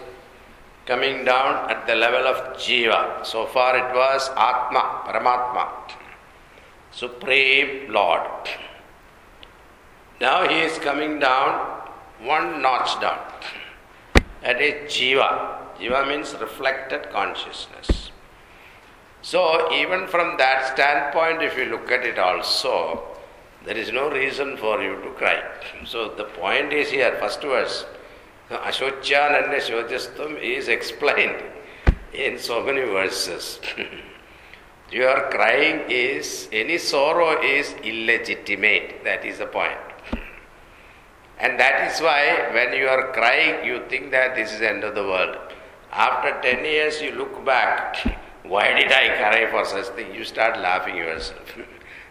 coming 0.87 1.25
down 1.25 1.71
at 1.71 1.87
the 1.87 1.95
level 1.95 2.27
of 2.27 2.57
Jiva. 2.57 3.25
So 3.25 3.47
far 3.47 3.77
it 3.77 3.95
was 3.95 4.29
Atma, 4.31 5.03
Paramatma, 5.07 5.69
Supreme 6.91 7.93
Lord. 7.93 8.49
Now 10.21 10.49
he 10.49 10.61
is 10.61 10.79
coming 10.79 11.19
down 11.19 11.83
one 12.23 12.63
notch 12.63 13.01
down. 13.01 13.19
That 14.43 14.61
is 14.61 14.93
Jiva. 14.93 15.77
Jiva 15.79 16.07
means 16.09 16.35
reflected 16.41 17.11
consciousness. 17.11 18.11
So, 19.23 19.73
even 19.73 20.07
from 20.07 20.37
that 20.37 20.75
standpoint, 20.75 21.43
if 21.43 21.57
you 21.57 21.65
look 21.65 21.91
at 21.91 22.05
it 22.05 22.19
also, 22.19 23.03
there 23.65 23.77
is 23.77 23.91
no 23.91 24.11
reason 24.11 24.59
for 24.59 24.83
you 24.83 25.01
to 25.01 25.11
cry. 25.13 25.43
So, 25.87 26.11
the 26.11 26.25
point 26.25 26.75
is 26.75 26.91
here, 26.91 27.17
first 27.19 27.41
verse. 27.41 27.87
Ashochananda 28.51 29.57
Shojastam 29.57 30.41
is 30.41 30.69
explained 30.69 31.43
in 32.13 32.39
so 32.39 32.63
many 32.63 32.83
verses. 32.83 33.59
Your 34.93 35.31
crying 35.31 35.91
is, 35.91 36.49
any 36.53 36.77
sorrow 36.77 37.41
is 37.43 37.73
illegitimate. 37.83 39.03
That 39.05 39.25
is 39.25 39.39
the 39.39 39.47
point. 39.47 39.79
And 41.39 41.59
that 41.59 41.91
is 41.91 42.01
why 42.01 42.51
when 42.53 42.75
you 42.75 42.87
are 42.87 43.13
crying, 43.13 43.65
you 43.67 43.83
think 43.89 44.13
that 44.13 44.37
this 44.37 44.53
is 44.53 44.61
the 44.61 44.71
end 44.71 44.85
of 44.85 44.95
the 44.95 45.03
world. 45.03 45.37
After 45.91 46.41
10 46.41 46.65
years, 46.65 47.03
you 47.03 47.13
look 47.13 47.45
back, 47.45 47.97
why 48.45 48.73
did 48.75 48.93
I 48.93 49.17
cry 49.17 49.51
for 49.51 49.65
such 49.65 49.95
thing? 49.97 50.15
You 50.15 50.23
start 50.23 50.61
laughing 50.61 50.97
yourself. 50.97 51.57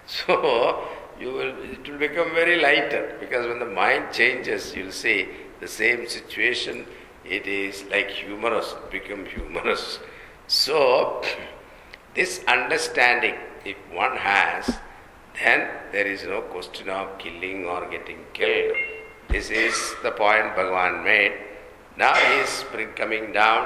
so, 0.08 0.88
you 1.20 1.32
will, 1.32 1.56
it 1.64 1.88
will 1.88 2.00
become 2.00 2.32
very 2.34 2.60
lighter 2.62 3.16
because 3.20 3.48
when 3.48 3.60
the 3.60 3.66
mind 3.66 4.12
changes, 4.12 4.76
you'll 4.76 4.92
see 4.92 5.30
the 5.64 5.70
same 5.70 6.08
situation, 6.08 6.86
it 7.24 7.48
is 7.48 7.86
like 7.90 8.10
humorous, 8.10 8.76
become 8.92 9.26
humorous. 9.26 10.00
So, 10.48 11.22
this 12.16 12.42
understanding, 12.48 13.36
if 13.64 13.78
one 13.94 14.18
has, 14.18 14.66
then 15.40 15.70
there 15.94 16.06
is 16.06 16.26
no 16.26 16.42
question 16.42 16.90
of 16.90 17.18
killing 17.18 17.66
or 17.66 17.90
getting 17.90 18.20
killed. 18.34 18.76
This 19.30 19.50
is 19.50 19.76
the 20.04 20.12
point 20.12 20.50
Bhagavan 20.58 21.04
made. 21.06 21.32
Now 21.98 22.14
he 22.14 22.34
is 22.42 22.66
coming 22.98 23.32
down 23.32 23.62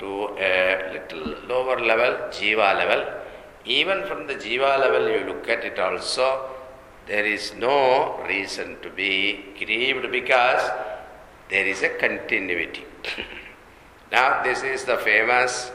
to 0.00 0.10
a 0.38 0.54
little 0.94 1.26
lower 1.52 1.78
level, 1.80 2.12
jiva 2.36 2.70
level. 2.82 3.02
Even 3.64 4.04
from 4.08 4.26
the 4.26 4.34
jiva 4.34 4.72
level, 4.84 5.08
you 5.08 5.20
look 5.30 5.48
at 5.48 5.64
it 5.64 5.78
also, 5.78 6.28
there 7.06 7.24
is 7.24 7.54
no 7.54 8.20
reason 8.28 8.76
to 8.82 8.90
be 8.90 9.44
grieved 9.58 10.10
because 10.10 10.70
there 11.48 11.66
is 11.66 11.82
a 11.82 11.90
continuity. 11.90 12.84
now, 14.12 14.42
this 14.42 14.62
is 14.62 14.84
the 14.84 14.96
famous 14.98 15.70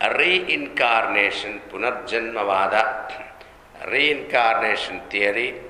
reincarnation, 0.00 1.60
Punarjanmavada, 1.70 3.24
reincarnation 3.90 5.00
theory 5.10 5.60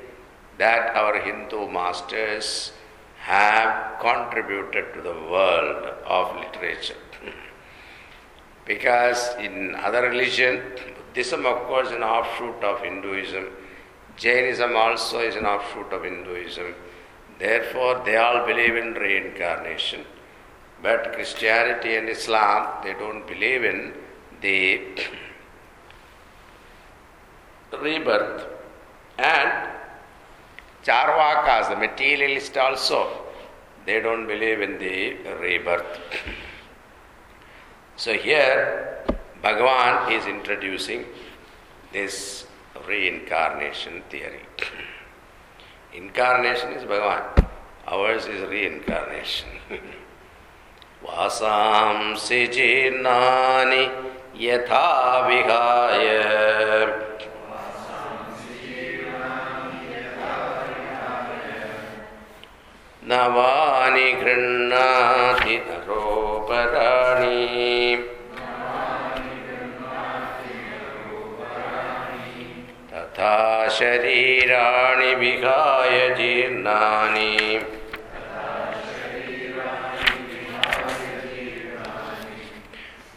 that 0.59 0.94
our 0.94 1.20
Hindu 1.20 1.68
masters 1.70 2.72
have 3.18 3.98
contributed 4.00 4.92
to 4.94 5.00
the 5.00 5.14
world 5.14 5.87
of 6.07 6.37
literature. 6.37 6.96
because 8.66 9.35
in 9.38 9.74
other 9.74 10.02
religion, 10.02 10.61
Buddhism 11.14 11.46
of 11.46 11.59
course 11.66 11.88
is 11.88 11.94
an 11.94 12.02
offshoot 12.02 12.62
of 12.64 12.80
Hinduism, 12.83 13.46
Jainism 14.16 14.76
also 14.76 15.20
is 15.20 15.35
an 15.37 15.44
offshoot 15.44 15.92
of 15.92 16.04
Hinduism. 16.04 16.74
Therefore, 17.38 18.03
they 18.05 18.16
all 18.16 18.47
believe 18.47 18.77
in 18.77 18.94
reincarnation. 18.94 20.05
But 20.83 21.12
Christianity 21.14 21.97
and 21.97 22.09
Islam, 22.09 22.83
they 22.85 22.92
don't 22.92 23.27
believe 23.27 23.64
in 23.64 23.94
the 24.40 24.81
rebirth. 27.81 28.47
And 29.18 29.70
Charvakas, 30.85 31.70
the 31.70 31.77
materialist 31.77 32.57
also, 32.57 33.09
they 33.87 34.01
don't 34.01 34.27
believe 34.27 34.61
in 34.61 34.79
the 34.79 35.16
rebirth. 35.40 36.01
So 37.97 38.12
here, 38.12 39.05
Bhagavan 39.40 40.11
is 40.18 40.27
introducing 40.27 41.05
this 41.92 42.44
reincarnation 42.88 44.03
theory. 44.11 44.40
Incarnation 45.94 46.72
is 46.72 46.83
Bhagavan, 46.85 47.46
ours 47.87 48.26
is 48.26 48.48
reincarnation. 48.48 49.48
वासांसि 51.04 52.46
जीर्णानि 52.54 53.85
यथा 54.40 54.87
विहाय 55.26 56.07
नवानि 63.09 64.11
गृह्णाति 64.22 65.57
नरोपराणि 65.68 67.37
तथा 73.25 73.69
शरीराणि 73.69 75.15
विहाय 75.15 76.09
जीर्णानि। 76.11 77.59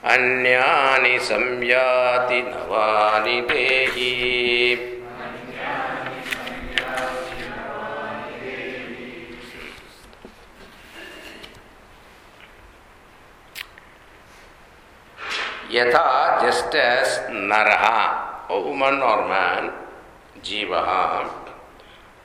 अन्यानि 0.03 1.17
संयाति 1.19 2.41
नवानि 2.41 3.41
देहि। 3.41 4.13
यथा 15.71 16.05
जस्ट 16.43 16.75
एस 16.75 17.19
नरहा 17.29 17.99
वुमन 18.51 19.01
और 19.03 19.23
man 19.23 19.69
Jivaha, 20.47 21.29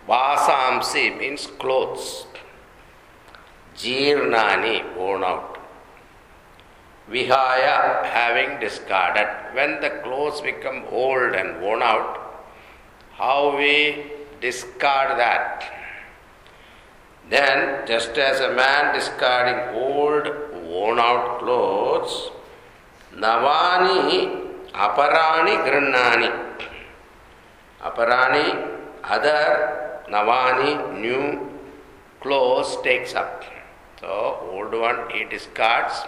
Vasamsi 0.08 1.18
means 1.18 1.48
clothes, 1.58 2.26
Jirnani, 3.76 4.96
worn 4.96 5.24
out. 5.24 5.58
Vihaya, 7.10 8.04
having 8.04 8.60
discarded. 8.60 9.26
When 9.54 9.80
the 9.80 9.90
clothes 10.04 10.40
become 10.40 10.84
old 10.90 11.34
and 11.34 11.60
worn 11.60 11.82
out, 11.82 12.44
how 13.14 13.56
we 13.56 14.04
discard 14.40 15.18
that? 15.18 15.64
Then, 17.28 17.86
just 17.88 18.16
as 18.18 18.40
a 18.40 18.54
man 18.54 18.94
discarding 18.94 19.74
old, 19.74 20.28
worn 20.64 21.00
out 21.00 21.40
clothes, 21.40 22.30
Navani 23.14 24.70
aparani 24.72 25.56
grannani. 25.66 26.51
Aparani, 27.82 28.78
other, 29.02 30.02
Navani, 30.08 31.00
new, 31.00 31.50
clothes 32.20 32.76
takes 32.82 33.14
up. 33.14 33.42
So 34.00 34.38
old 34.52 34.72
one 34.72 35.10
he 35.10 35.24
discards 35.24 36.02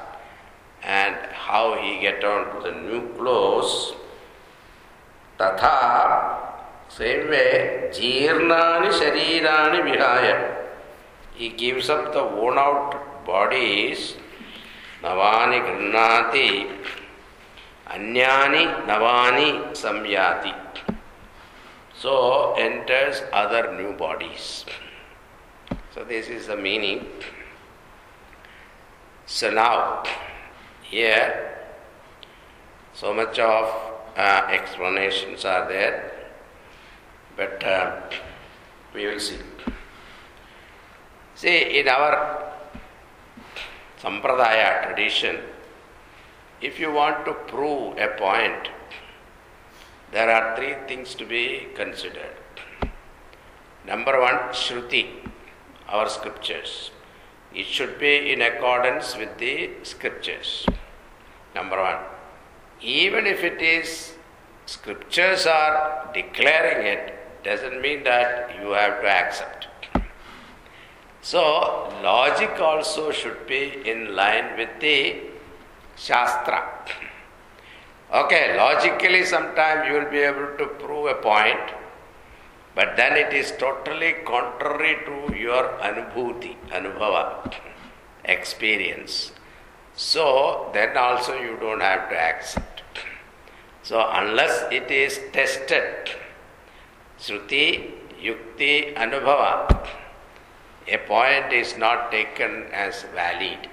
and 0.82 1.16
how 1.32 1.76
he 1.76 2.00
get 2.00 2.22
on 2.22 2.54
to 2.54 2.70
the 2.70 2.72
new 2.72 3.08
clothes. 3.16 3.94
तथा 5.40 6.44
same 6.88 7.28
way, 7.28 7.90
Jirnani 7.92 8.90
Sharirani 8.92 9.80
Vihaya. 9.82 10.56
He 11.34 11.48
gives 11.48 11.90
up 11.90 12.12
the 12.12 12.22
worn 12.22 12.56
out 12.56 13.24
bodies, 13.26 14.14
Navani 15.02 15.60
अन्यानि 17.94 18.64
नवानि 18.86 19.74
Navani 19.74 20.63
so 22.04 22.52
enters 22.58 23.22
other 23.32 23.72
new 23.72 23.96
bodies. 23.96 24.66
So 25.94 26.04
this 26.04 26.28
is 26.28 26.48
the 26.48 26.56
meaning. 26.56 27.06
So 29.24 29.50
now 29.50 30.02
here 30.82 31.64
so 32.92 33.14
much 33.14 33.38
of 33.38 33.64
uh, 34.18 34.48
explanations 34.50 35.46
are 35.46 35.66
there 35.66 36.12
but 37.38 37.64
uh, 37.64 38.02
we 38.92 39.06
will 39.06 39.18
see. 39.18 39.38
See 41.34 41.80
in 41.80 41.88
our 41.88 42.52
Sampradaya 44.02 44.88
tradition, 44.88 45.38
if 46.60 46.78
you 46.78 46.92
want 46.92 47.24
to 47.24 47.32
prove 47.32 47.96
a 47.96 48.08
point, 48.08 48.73
there 50.14 50.30
are 50.30 50.56
three 50.56 50.74
things 50.86 51.14
to 51.16 51.26
be 51.26 51.66
considered. 51.74 52.36
Number 53.84 54.20
one, 54.20 54.38
Shruti, 54.62 55.06
our 55.88 56.08
scriptures. 56.08 56.92
It 57.52 57.66
should 57.66 57.98
be 57.98 58.32
in 58.32 58.40
accordance 58.40 59.16
with 59.16 59.36
the 59.38 59.70
scriptures. 59.82 60.66
Number 61.54 61.80
one. 61.80 61.98
Even 62.80 63.26
if 63.26 63.42
it 63.42 63.60
is 63.60 64.14
scriptures 64.66 65.46
are 65.46 66.08
declaring 66.14 66.86
it, 66.86 67.14
doesn't 67.42 67.80
mean 67.82 68.04
that 68.04 68.54
you 68.60 68.70
have 68.70 69.00
to 69.02 69.08
accept. 69.08 69.66
So, 71.22 71.88
logic 72.02 72.60
also 72.60 73.10
should 73.10 73.46
be 73.48 73.82
in 73.84 74.14
line 74.14 74.56
with 74.56 74.70
the 74.80 75.16
Shastra. 75.96 76.60
Okay, 78.14 78.56
logically, 78.56 79.24
sometimes 79.24 79.88
you 79.88 79.94
will 79.94 80.08
be 80.08 80.20
able 80.20 80.56
to 80.56 80.66
prove 80.78 81.06
a 81.06 81.14
point, 81.14 81.72
but 82.76 82.96
then 82.96 83.16
it 83.16 83.32
is 83.32 83.50
totally 83.58 84.12
contrary 84.24 84.98
to 85.04 85.36
your 85.36 85.64
anubhuti, 85.82 86.54
anubhava, 86.68 87.52
experience. 88.24 89.32
So, 89.96 90.70
then 90.72 90.96
also 90.96 91.34
you 91.34 91.56
don't 91.58 91.80
have 91.80 92.08
to 92.10 92.16
accept. 92.16 92.82
So, 93.82 94.08
unless 94.08 94.62
it 94.70 94.88
is 94.92 95.18
tested, 95.32 96.10
Shruti, 97.18 97.94
Yukti, 98.22 98.94
Anubhava, 98.94 99.88
a 100.86 100.98
point 100.98 101.52
is 101.52 101.76
not 101.76 102.12
taken 102.12 102.66
as 102.72 103.06
valid. 103.12 103.68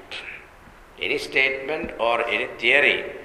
Any 1.00 1.20
statement 1.20 1.92
or 2.00 2.28
any 2.28 2.48
theory 2.58 3.21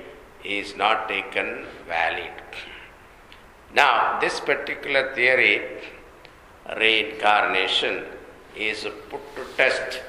is 0.46 0.76
not 0.76 1.08
taken 1.08 1.66
valid. 1.88 2.32
Now, 3.74 4.18
this 4.20 4.40
particular 4.40 5.14
theory, 5.14 5.82
reincarnation, 6.76 8.04
is 8.56 8.86
put 9.10 9.20
to 9.36 9.44
test 9.56 10.00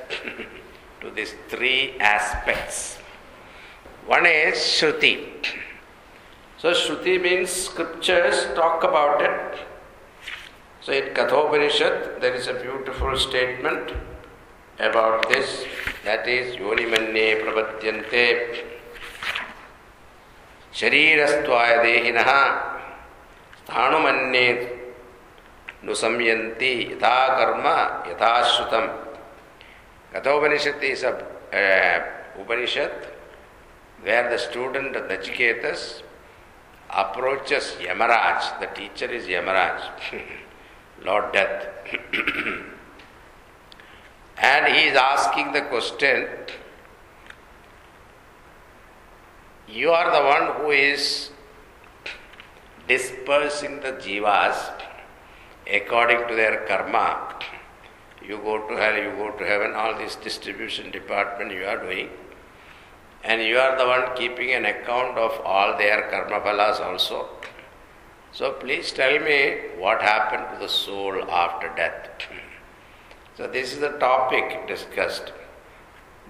to 1.01 1.11
these 1.11 1.35
three 1.49 1.97
aspects. 1.99 2.95
One 4.05 4.25
is 4.25 4.55
Shruti. 4.55 5.27
So, 6.57 6.71
Shruti 6.71 7.21
means 7.21 7.49
scriptures 7.49 8.45
talk 8.55 8.83
about 8.83 9.21
it 9.21 9.67
so 10.87 10.93
in 10.93 11.13
Kathopanishad, 11.13 12.21
there 12.21 12.33
is 12.33 12.47
a 12.47 12.53
beautiful 12.53 13.17
statement 13.17 13.91
about 14.79 15.27
this. 15.27 15.65
That 16.05 16.25
is, 16.29 16.55
Yonimanne 16.55 17.43
Prapatyante 17.43 18.63
Sharirastwaya 18.63 18.76
Dehinaha 20.77 22.41
Sthanumanne 23.65 24.69
Nusamyanti 25.83 26.91
Yatha 26.91 27.35
Karma 27.37 28.03
Yatha 28.05 28.43
Shrutam. 28.43 28.85
Kathopanishad 30.13 30.83
is 30.83 31.03
a 31.03 31.09
uh, 31.09 32.41
Upanishad 32.41 32.91
where 34.03 34.29
the 34.29 34.37
student, 34.37 34.93
Nachiketas, 34.93 36.03
approaches 36.89 37.75
Yamaraj. 37.79 38.59
The 38.59 38.67
teacher 38.67 39.11
is 39.11 39.25
Yamaraj. 39.25 39.81
Lord 41.03 41.33
Death. 41.33 41.67
and 44.37 44.67
he 44.73 44.89
is 44.89 44.95
asking 44.95 45.53
the 45.53 45.61
question 45.61 46.27
You 49.69 49.91
are 49.91 50.11
the 50.11 50.25
one 50.25 50.61
who 50.61 50.71
is 50.71 51.29
dispersing 52.87 53.81
the 53.81 53.91
jivas 53.93 54.71
according 55.69 56.25
to 56.29 56.35
their 56.35 56.65
karma. 56.65 57.37
You 58.25 58.37
go 58.37 58.65
to 58.65 58.75
hell, 58.77 58.95
you 58.95 59.11
go 59.11 59.31
to 59.31 59.45
heaven, 59.45 59.73
all 59.73 59.97
this 59.97 60.15
distribution 60.15 60.89
department 60.91 61.51
you 61.51 61.65
are 61.65 61.83
doing. 61.83 62.09
And 63.25 63.41
you 63.41 63.57
are 63.57 63.77
the 63.77 63.85
one 63.85 64.15
keeping 64.15 64.51
an 64.51 64.63
account 64.63 65.17
of 65.17 65.37
all 65.45 65.77
their 65.77 66.09
karma 66.09 66.39
phalas 66.39 66.79
also. 66.79 67.27
So 68.31 68.53
please 68.53 68.93
tell 68.93 69.19
me 69.19 69.57
what 69.77 70.01
happened 70.01 70.45
to 70.53 70.65
the 70.65 70.71
soul 70.71 71.29
after 71.29 71.69
death. 71.75 72.09
So 73.35 73.47
this 73.47 73.73
is 73.73 73.79
the 73.79 73.97
topic 73.99 74.65
discussed. 74.67 75.33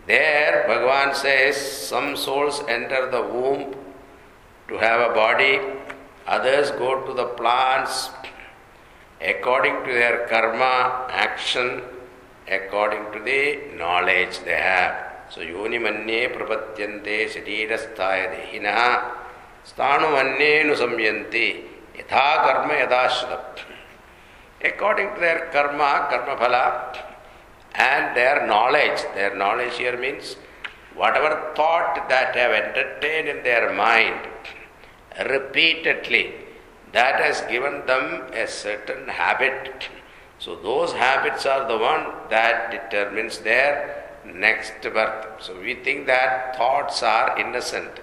There 0.07 0.65
Bhagavan 0.67 1.15
says 1.15 1.57
some 1.57 2.15
souls 2.15 2.61
enter 2.67 3.11
the 3.11 3.21
womb 3.21 3.75
to 4.69 4.77
have 4.77 5.11
a 5.11 5.13
body, 5.13 5.59
others 6.25 6.71
go 6.71 7.05
to 7.05 7.13
the 7.13 7.25
plants 7.25 8.09
according 9.21 9.83
to 9.85 9.91
their 9.91 10.27
karma, 10.27 11.07
action, 11.09 11.81
according 12.47 13.11
to 13.11 13.19
the 13.19 13.75
knowledge 13.77 14.39
they 14.45 14.55
have. 14.55 14.95
So 15.29 15.41
yoni 15.41 15.77
manye 15.77 16.33
prapatyante 16.33 17.27
sharirasthaya 17.33 18.27
dehina 18.33 19.11
sthanu 19.65 20.07
manye 20.15 20.63
nusamyanti 20.65 21.63
Yatha 21.97 22.43
karma 22.45 22.73
yadashram. 22.73 23.41
According 24.63 25.15
to 25.15 25.19
their 25.19 25.49
karma, 25.51 26.07
karma 26.09 26.35
phala, 26.39 27.06
and 27.77 28.17
their 28.17 28.45
knowledge, 28.47 29.01
their 29.13 29.35
knowledge 29.35 29.75
here 29.77 29.97
means 29.97 30.35
whatever 30.95 31.53
thought 31.55 32.09
that 32.09 32.35
have 32.35 32.51
entertained 32.51 33.27
in 33.27 33.43
their 33.43 33.71
mind 33.71 34.27
repeatedly, 35.29 36.33
that 36.91 37.21
has 37.21 37.41
given 37.41 37.85
them 37.85 38.23
a 38.33 38.47
certain 38.47 39.07
habit. 39.07 39.89
So 40.39 40.55
those 40.55 40.93
habits 40.93 41.45
are 41.45 41.67
the 41.67 41.77
one 41.77 42.05
that 42.29 42.71
determines 42.71 43.39
their 43.39 44.05
next 44.25 44.81
birth. 44.81 45.27
So 45.39 45.59
we 45.59 45.75
think 45.75 46.07
that 46.07 46.55
thoughts 46.55 47.03
are 47.03 47.39
innocent. 47.39 47.99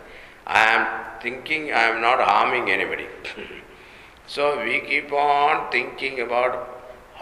I 0.46 0.64
am 0.66 1.20
thinking 1.20 1.72
I 1.72 1.84
am 1.84 2.00
not 2.00 2.20
harming 2.20 2.70
anybody. 2.70 3.06
so 4.26 4.62
we 4.62 4.80
keep 4.80 5.12
on 5.12 5.70
thinking 5.72 6.20
about 6.20 6.73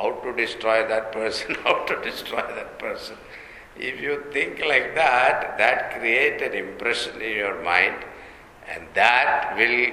how 0.03 0.11
to 0.23 0.33
destroy 0.33 0.87
that 0.89 1.13
person, 1.13 1.55
how 1.65 1.85
to 1.85 2.01
destroy 2.03 2.43
that 2.57 2.79
person. 2.79 3.17
If 3.77 4.01
you 4.01 4.25
think 4.33 4.61
like 4.61 4.95
that, 4.97 5.57
that 5.59 5.99
creates 5.99 6.43
an 6.43 6.53
impression 6.53 7.23
in 7.23 7.37
your 7.37 7.63
mind 7.63 8.05
and 8.69 8.87
that 8.95 9.55
will 9.57 9.93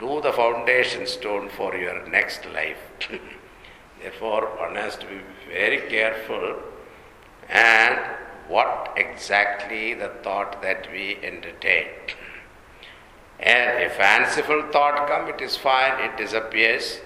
do 0.00 0.20
the 0.20 0.32
foundation 0.32 1.06
stone 1.06 1.48
for 1.48 1.74
your 1.74 2.06
next 2.08 2.44
life. 2.52 2.78
Therefore, 4.02 4.46
one 4.58 4.76
has 4.76 4.96
to 4.96 5.06
be 5.06 5.20
very 5.48 5.88
careful 5.88 6.62
and 7.48 7.98
what 8.48 8.92
exactly 8.96 9.94
the 9.94 10.08
thought 10.22 10.60
that 10.62 10.88
we 10.92 11.18
entertain. 11.22 11.86
And 13.40 13.82
a 13.82 13.90
fanciful 13.90 14.62
thought 14.72 15.06
come, 15.08 15.28
it 15.28 15.40
is 15.40 15.56
fine, 15.56 16.00
it 16.00 16.16
disappears. 16.16 17.00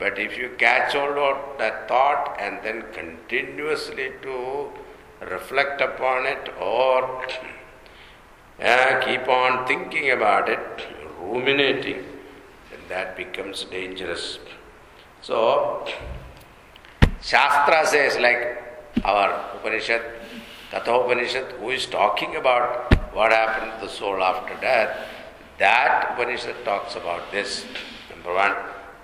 But 0.00 0.18
if 0.18 0.38
you 0.38 0.48
catch 0.56 0.94
hold 0.94 1.18
of 1.18 1.58
that 1.58 1.86
thought 1.86 2.34
and 2.40 2.58
then 2.64 2.84
continuously 2.94 4.12
to 4.22 4.70
reflect 5.30 5.82
upon 5.82 6.24
it 6.24 6.48
or 6.58 7.22
uh, 8.58 9.00
keep 9.04 9.28
on 9.28 9.66
thinking 9.66 10.10
about 10.10 10.48
it, 10.48 10.86
ruminating, 11.20 12.02
then 12.70 12.80
that 12.88 13.14
becomes 13.14 13.64
dangerous. 13.64 14.38
So, 15.20 15.86
Shastra 17.20 17.86
says, 17.86 18.18
like 18.18 18.56
our 19.04 19.28
Upanishad, 19.56 20.00
Katha 20.70 21.04
Upanishad, 21.04 21.52
who 21.60 21.68
is 21.70 21.84
talking 21.84 22.36
about 22.36 22.94
what 23.12 23.32
happened 23.32 23.72
to 23.78 23.86
the 23.86 23.92
soul 23.92 24.22
after 24.22 24.58
death, 24.62 24.96
that 25.58 26.12
Upanishad 26.14 26.64
talks 26.64 26.96
about 26.96 27.30
this. 27.30 27.66
Number 28.10 28.32
one. 28.32 28.54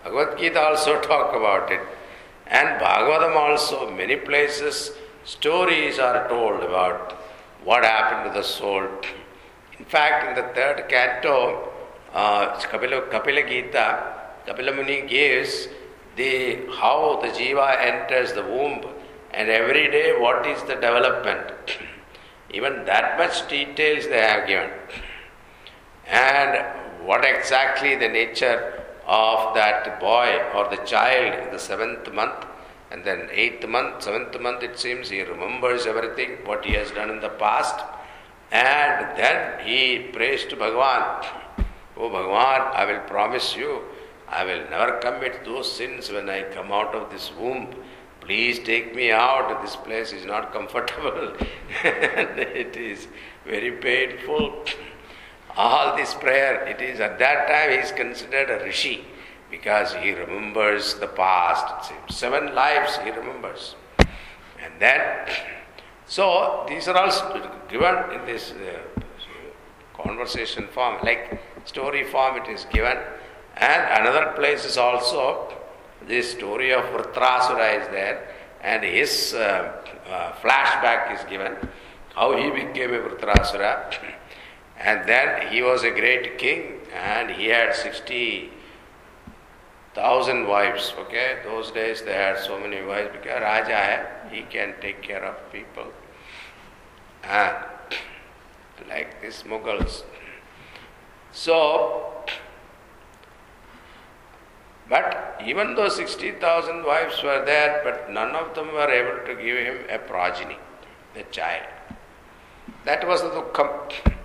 Bhagavad 0.06 0.38
Gita 0.38 0.60
also 0.60 1.00
talk 1.00 1.34
about 1.34 1.72
it. 1.72 1.80
And 2.46 2.80
Bhagavatam 2.80 3.34
also, 3.34 3.90
many 3.90 4.14
places, 4.14 4.92
stories 5.24 5.98
are 5.98 6.28
told 6.28 6.62
about 6.62 7.12
what 7.64 7.82
happened 7.82 8.32
to 8.32 8.38
the 8.38 8.44
soul. 8.44 8.86
In 9.80 9.84
fact, 9.84 10.28
in 10.28 10.36
the 10.36 10.54
third 10.54 10.88
canto, 10.88 11.70
uh, 12.14 12.56
Kapila, 12.60 13.10
Kapila 13.10 13.48
Gita, 13.48 14.14
Kapila 14.46 14.76
Muni 14.76 15.08
gives 15.08 15.66
the 16.14 16.60
how 16.78 17.18
the 17.20 17.28
jiva 17.28 17.76
enters 17.80 18.32
the 18.32 18.42
womb 18.42 18.82
and 19.32 19.50
every 19.50 19.90
day 19.90 20.16
what 20.16 20.46
is 20.46 20.62
the 20.62 20.74
development. 20.74 21.52
Even 22.54 22.84
that 22.84 23.18
much 23.18 23.48
details 23.48 24.06
they 24.06 24.20
have 24.20 24.46
given. 24.46 24.70
And 26.06 26.64
what 27.04 27.24
exactly 27.24 27.96
the 27.96 28.08
nature 28.08 28.85
of 29.06 29.54
that 29.54 30.00
boy 30.00 30.42
or 30.54 30.68
the 30.68 30.82
child 30.84 31.46
in 31.46 31.52
the 31.52 31.58
seventh 31.58 32.12
month, 32.12 32.44
and 32.90 33.04
then 33.04 33.28
eighth 33.30 33.66
month, 33.66 34.02
seventh 34.02 34.38
month, 34.40 34.62
it 34.62 34.78
seems 34.78 35.08
he 35.08 35.22
remembers 35.22 35.86
everything 35.86 36.38
what 36.44 36.64
he 36.64 36.74
has 36.74 36.90
done 36.90 37.10
in 37.10 37.20
the 37.20 37.28
past, 37.28 37.84
and 38.50 39.16
then 39.16 39.64
he 39.66 39.98
prays 40.12 40.44
to 40.46 40.56
Bhagavan. 40.56 41.26
Oh 41.96 42.10
Bhagavan, 42.10 42.74
I 42.74 42.84
will 42.84 43.00
promise 43.08 43.56
you, 43.56 43.82
I 44.28 44.44
will 44.44 44.68
never 44.70 44.98
commit 44.98 45.44
those 45.44 45.70
sins 45.70 46.10
when 46.10 46.28
I 46.28 46.42
come 46.42 46.72
out 46.72 46.94
of 46.94 47.10
this 47.10 47.32
womb. 47.38 47.74
Please 48.20 48.58
take 48.58 48.92
me 48.94 49.12
out. 49.12 49.62
This 49.62 49.76
place 49.76 50.12
is 50.12 50.26
not 50.26 50.52
comfortable. 50.52 51.32
it 51.84 52.76
is 52.76 53.06
very 53.44 53.70
painful 53.70 54.64
all 55.56 55.96
this 55.96 56.14
prayer, 56.14 56.64
it 56.66 56.80
is 56.80 57.00
at 57.00 57.18
that 57.18 57.48
time 57.48 57.70
he 57.70 57.76
is 57.76 57.92
considered 57.92 58.50
a 58.50 58.64
rishi 58.64 59.04
because 59.50 59.94
he 59.94 60.12
remembers 60.12 60.94
the 60.94 61.06
past. 61.06 61.92
Seven 62.10 62.54
lives 62.54 62.98
he 62.98 63.10
remembers. 63.10 63.74
And 63.98 64.72
then, 64.78 65.28
so 66.06 66.64
these 66.68 66.88
are 66.88 66.96
all 66.96 67.40
given 67.68 68.20
in 68.20 68.26
this 68.26 68.52
uh, 68.52 69.00
conversation 69.94 70.68
form, 70.68 70.98
like 71.02 71.40
story 71.64 72.04
form 72.04 72.36
it 72.36 72.48
is 72.48 72.66
given. 72.72 72.98
And 73.56 74.02
another 74.02 74.32
place 74.34 74.64
is 74.66 74.76
also 74.76 75.52
this 76.06 76.30
story 76.32 76.72
of 76.74 76.84
Vritrasura 76.84 77.80
is 77.80 77.88
there, 77.88 78.28
and 78.60 78.84
his 78.84 79.32
uh, 79.32 79.72
uh, 80.08 80.32
flashback 80.34 81.14
is 81.14 81.24
given, 81.24 81.56
how 82.14 82.36
he 82.36 82.50
became 82.50 82.92
a 82.92 82.98
Vritrasura. 82.98 83.94
And 84.78 85.08
then 85.08 85.50
he 85.52 85.62
was 85.62 85.84
a 85.84 85.90
great 85.90 86.36
king 86.38 86.80
and 86.94 87.30
he 87.30 87.46
had 87.46 87.74
60,000 87.74 90.46
wives. 90.46 90.92
Okay, 90.98 91.38
those 91.44 91.70
days 91.70 92.02
they 92.02 92.12
had 92.12 92.38
so 92.38 92.60
many 92.60 92.82
wives 92.82 93.08
because 93.12 93.40
Raja 93.40 94.06
he 94.30 94.42
can 94.42 94.74
take 94.80 95.00
care 95.02 95.24
of 95.24 95.36
people. 95.52 95.86
And 97.24 97.56
like 98.88 99.20
these 99.20 99.42
Mughals. 99.42 100.04
So, 101.32 102.24
but 104.88 105.40
even 105.44 105.74
though 105.74 105.88
60,000 105.88 106.84
wives 106.84 107.22
were 107.22 107.44
there, 107.44 107.82
but 107.84 108.10
none 108.10 108.34
of 108.34 108.54
them 108.54 108.72
were 108.72 108.90
able 108.90 109.26
to 109.26 109.34
give 109.34 109.58
him 109.58 109.78
a 109.90 109.98
progeny, 109.98 110.56
a 111.14 111.22
child. 111.24 111.66
That 112.84 113.06
was 113.06 113.22
the 113.22 113.30
dukkham. 113.30 114.15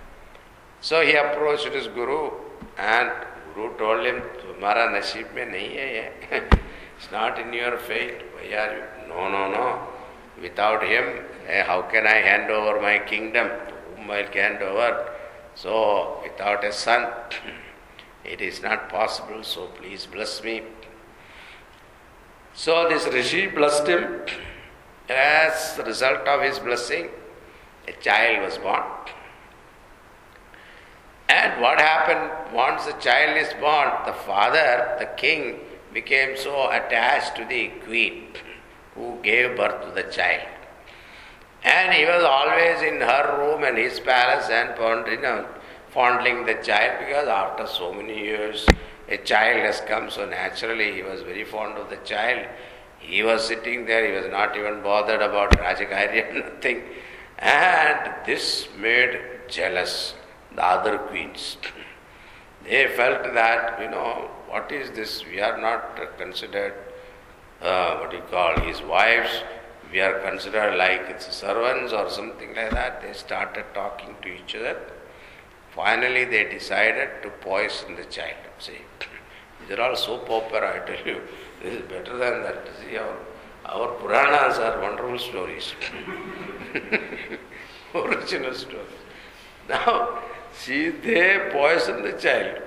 So 0.82 1.00
he 1.00 1.14
approached 1.14 1.66
his 1.66 1.86
Guru 1.86 2.32
and 2.76 3.10
Guru 3.54 3.78
told 3.78 4.04
him, 4.04 4.20
It's 4.60 5.10
not 7.12 7.38
in 7.38 7.52
your 7.52 7.78
fate. 7.78 8.22
Why? 8.34 8.82
No, 9.08 9.28
no, 9.28 9.50
no. 9.50 9.80
Without 10.40 10.82
him, 10.82 11.24
eh, 11.46 11.62
how 11.62 11.82
can 11.82 12.06
I 12.06 12.14
hand 12.14 12.50
over 12.50 12.80
my 12.80 12.98
kingdom? 12.98 13.48
To 13.48 13.74
whom 13.96 14.10
I'll 14.10 14.26
hand 14.26 14.60
over? 14.60 15.08
So, 15.54 16.20
without 16.24 16.64
a 16.64 16.72
son, 16.72 17.06
it 18.24 18.40
is 18.40 18.60
not 18.60 18.88
possible, 18.88 19.44
so 19.44 19.66
please 19.66 20.06
bless 20.06 20.42
me. 20.42 20.62
So 22.54 22.88
this 22.88 23.06
Rishi 23.06 23.46
blessed 23.46 23.86
him. 23.86 24.22
As 25.08 25.78
a 25.78 25.84
result 25.84 26.26
of 26.26 26.42
his 26.42 26.58
blessing, 26.58 27.08
a 27.86 27.92
child 27.92 28.44
was 28.44 28.58
born. 28.58 28.82
And 31.32 31.62
what 31.62 31.78
happened 31.78 32.54
once 32.54 32.84
the 32.84 32.92
child 32.92 33.38
is 33.38 33.54
born, 33.54 33.90
the 34.04 34.12
father, 34.12 34.96
the 34.98 35.06
king, 35.16 35.60
became 35.94 36.36
so 36.36 36.70
attached 36.70 37.36
to 37.36 37.46
the 37.46 37.68
queen 37.86 38.26
who 38.94 39.18
gave 39.22 39.56
birth 39.56 39.82
to 39.86 39.90
the 39.94 40.10
child. 40.10 40.46
And 41.64 41.94
he 41.94 42.04
was 42.04 42.22
always 42.22 42.82
in 42.82 43.00
her 43.00 43.36
room 43.38 43.64
and 43.64 43.78
his 43.78 43.98
palace 43.98 44.50
and 44.50 44.76
fondling 44.76 46.44
the 46.44 46.58
child 46.62 46.98
because 46.98 47.28
after 47.28 47.66
so 47.66 47.94
many 47.94 48.18
years 48.18 48.66
a 49.08 49.16
child 49.16 49.60
has 49.60 49.80
come, 49.80 50.10
so 50.10 50.26
naturally 50.26 50.92
he 50.92 51.02
was 51.02 51.22
very 51.22 51.44
fond 51.44 51.78
of 51.78 51.88
the 51.88 52.02
child. 52.12 52.46
He 52.98 53.22
was 53.22 53.46
sitting 53.46 53.86
there, 53.86 54.04
he 54.06 54.12
was 54.12 54.30
not 54.30 54.54
even 54.56 54.82
bothered 54.82 55.22
about 55.22 55.52
Rajakarya, 55.52 56.34
nothing. 56.54 56.82
And 57.38 58.12
this 58.26 58.68
made 58.78 59.18
jealous 59.48 60.14
the 60.54 60.64
other 60.64 60.98
queens. 60.98 61.56
They 62.64 62.86
felt 62.96 63.34
that, 63.34 63.80
you 63.80 63.90
know, 63.90 64.30
what 64.48 64.70
is 64.70 64.90
this? 64.92 65.24
We 65.26 65.40
are 65.40 65.60
not 65.60 65.98
considered, 66.16 66.74
uh, 67.60 67.96
what 67.96 68.12
you 68.12 68.22
call, 68.30 68.60
his 68.60 68.80
wives. 68.82 69.42
We 69.90 70.00
are 70.00 70.20
considered 70.20 70.76
like 70.76 71.20
servants 71.20 71.92
or 71.92 72.08
something 72.08 72.54
like 72.54 72.70
that. 72.70 73.02
They 73.02 73.12
started 73.14 73.64
talking 73.74 74.14
to 74.22 74.28
each 74.28 74.54
other. 74.54 74.78
Finally, 75.74 76.26
they 76.26 76.44
decided 76.44 77.22
to 77.22 77.30
poison 77.30 77.96
the 77.96 78.04
child. 78.04 78.36
See, 78.58 78.78
these 79.68 79.76
are 79.76 79.82
all 79.82 79.96
soap 79.96 80.30
opera, 80.30 80.82
I 80.82 80.86
tell 80.86 81.06
you. 81.06 81.20
This 81.62 81.74
is 81.74 81.82
better 81.82 82.16
than 82.16 82.42
that. 82.42 82.68
See, 82.80 82.96
our, 82.96 83.16
our 83.66 83.88
Puranas 83.98 84.58
are 84.58 84.80
wonderful 84.80 85.18
stories. 85.18 85.72
Original 87.94 88.54
stories. 88.54 88.86
Now, 89.68 90.18
See, 90.62 90.90
they 90.90 91.48
poisoned 91.50 92.04
the 92.04 92.12
child. 92.12 92.60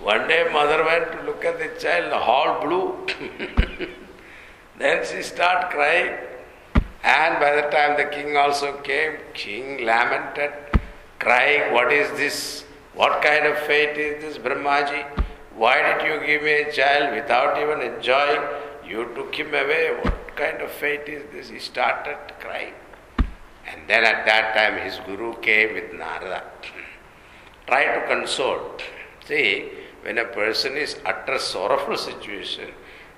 One 0.00 0.26
day 0.26 0.48
mother 0.52 0.84
went 0.84 1.12
to 1.12 1.22
look 1.22 1.44
at 1.44 1.60
the 1.60 1.68
child, 1.80 2.12
whole 2.12 2.54
blue. 2.62 3.06
then 4.80 5.06
she 5.06 5.22
started 5.22 5.70
crying. 5.70 6.14
And 7.04 7.38
by 7.38 7.54
the 7.54 7.68
time 7.74 7.96
the 7.96 8.06
king 8.16 8.36
also 8.36 8.80
came, 8.80 9.18
king 9.32 9.84
lamented, 9.86 10.50
crying, 11.20 11.72
What 11.72 11.92
is 11.92 12.10
this? 12.18 12.64
What 12.94 13.22
kind 13.22 13.46
of 13.46 13.58
fate 13.58 13.96
is 13.96 14.20
this, 14.24 14.38
Brahmaji? 14.38 15.04
Why 15.54 15.76
did 15.86 16.04
you 16.08 16.26
give 16.26 16.42
me 16.42 16.62
a 16.62 16.72
child 16.72 17.14
without 17.14 17.62
even 17.62 17.80
enjoying? 17.80 18.42
You 18.84 19.08
took 19.14 19.32
him 19.36 19.54
away. 19.54 19.96
What 20.02 20.34
kind 20.34 20.60
of 20.60 20.70
fate 20.72 21.08
is 21.08 21.22
this? 21.30 21.48
He 21.48 21.60
started 21.60 22.18
crying. 22.40 22.74
And 23.68 23.86
then 23.86 24.02
at 24.04 24.26
that 24.26 24.54
time 24.56 24.84
his 24.84 24.98
guru 25.06 25.34
came 25.40 25.74
with 25.74 25.92
Narada. 25.92 26.42
Try 27.74 27.84
to 27.94 28.06
console. 28.06 28.60
See, 29.26 29.70
when 30.02 30.18
a 30.18 30.24
person 30.24 30.76
is 30.76 30.96
utter 31.04 31.38
sorrowful 31.38 31.96
situation, 31.96 32.68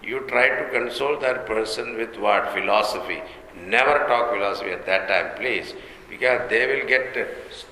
you 0.02 0.20
try 0.28 0.48
to 0.48 0.70
console 0.70 1.18
that 1.20 1.46
person 1.46 1.96
with 1.96 2.16
what? 2.16 2.52
Philosophy. 2.54 3.22
Never 3.66 3.98
talk 4.06 4.32
philosophy 4.32 4.70
at 4.70 4.86
that 4.86 5.08
time, 5.08 5.36
please, 5.36 5.74
because 6.08 6.48
they 6.48 6.66
will 6.66 6.86
get 6.86 7.14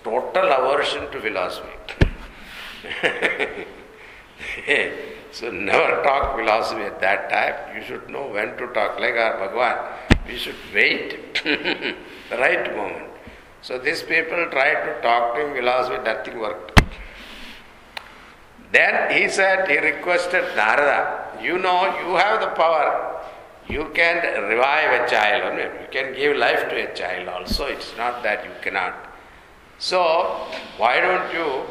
total 0.03 0.53
aversion 0.59 1.11
to 1.13 1.21
philosophy. 1.21 1.71
so 5.33 5.51
never 5.51 6.03
talk 6.03 6.37
philosophy 6.37 6.83
at 6.83 7.01
that 7.01 7.31
time. 7.31 7.77
You 7.77 7.85
should 7.85 8.11
know 8.11 8.27
when 8.29 8.57
to 8.59 8.67
talk. 8.79 8.99
Like 8.99 9.15
our 9.15 9.39
Bhagwan, 9.39 9.77
we 10.27 10.37
should 10.37 10.61
wait 10.75 11.35
the 11.45 12.37
right 12.37 12.77
moment. 12.77 13.15
So 13.65 13.79
these 13.79 14.03
people 14.03 14.47
tried 14.51 14.85
to 14.85 15.01
talk 15.01 15.35
to 15.35 15.47
him 15.47 15.55
philosophy, 15.55 15.97
nothing 16.05 16.39
worked. 16.39 16.74
Then 18.75 19.13
he 19.17 19.29
said, 19.29 19.69
he 19.71 19.79
requested 19.79 20.45
Narada, 20.57 21.39
you 21.41 21.59
know, 21.59 21.85
you 22.01 22.17
have 22.17 22.41
the 22.41 22.49
power. 22.49 23.21
You 23.69 23.91
can 23.95 24.17
revive 24.49 25.01
a 25.01 25.09
child, 25.09 25.57
you 25.57 25.87
can 25.93 26.13
give 26.13 26.37
life 26.37 26.69
to 26.71 26.91
a 26.91 26.93
child 26.93 27.29
also. 27.29 27.67
It's 27.67 27.97
not 27.97 28.25
that 28.25 28.45
you 28.45 28.51
cannot. 28.63 28.95
So, 29.79 30.49
why 30.77 31.01
don't 31.01 31.33
you 31.33 31.63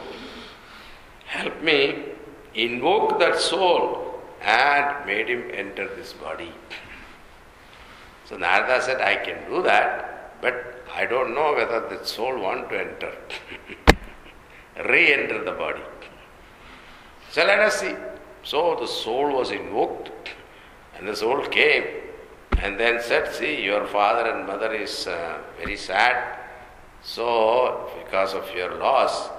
help 1.25 1.61
me 1.61 2.05
invoke 2.55 3.19
that 3.19 3.37
soul 3.37 4.21
and 4.41 5.05
made 5.05 5.27
him 5.27 5.51
enter 5.53 5.93
this 5.95 6.13
body? 6.13 6.53
So 8.25 8.37
Narada 8.37 8.81
said, 8.81 9.01
I 9.01 9.17
can 9.17 9.49
do 9.49 9.61
that, 9.63 10.41
but 10.41 10.85
I 10.95 11.05
don't 11.05 11.35
know 11.35 11.53
whether 11.53 11.81
the 11.89 12.05
soul 12.05 12.39
want 12.39 12.69
to 12.69 12.79
enter, 12.79 13.13
re-enter 14.89 15.43
the 15.43 15.51
body. 15.51 15.81
So 17.33 17.43
let 17.43 17.59
us 17.61 17.79
see. 17.79 17.95
So 18.43 18.77
the 18.79 18.85
soul 18.85 19.35
was 19.35 19.49
invoked, 19.49 20.11
and 20.95 21.07
the 21.07 21.15
soul 21.15 21.41
came, 21.47 21.85
and 22.59 22.79
then 22.79 23.01
said, 23.01 23.33
See, 23.33 23.63
your 23.63 23.87
father 23.87 24.29
and 24.29 24.45
mother 24.45 24.71
is 24.71 25.07
uh, 25.07 25.39
very 25.57 25.75
sad. 25.75 26.37
So, 27.01 27.89
because 27.97 28.35
of 28.35 28.53
your 28.55 28.75
loss, 28.75 29.29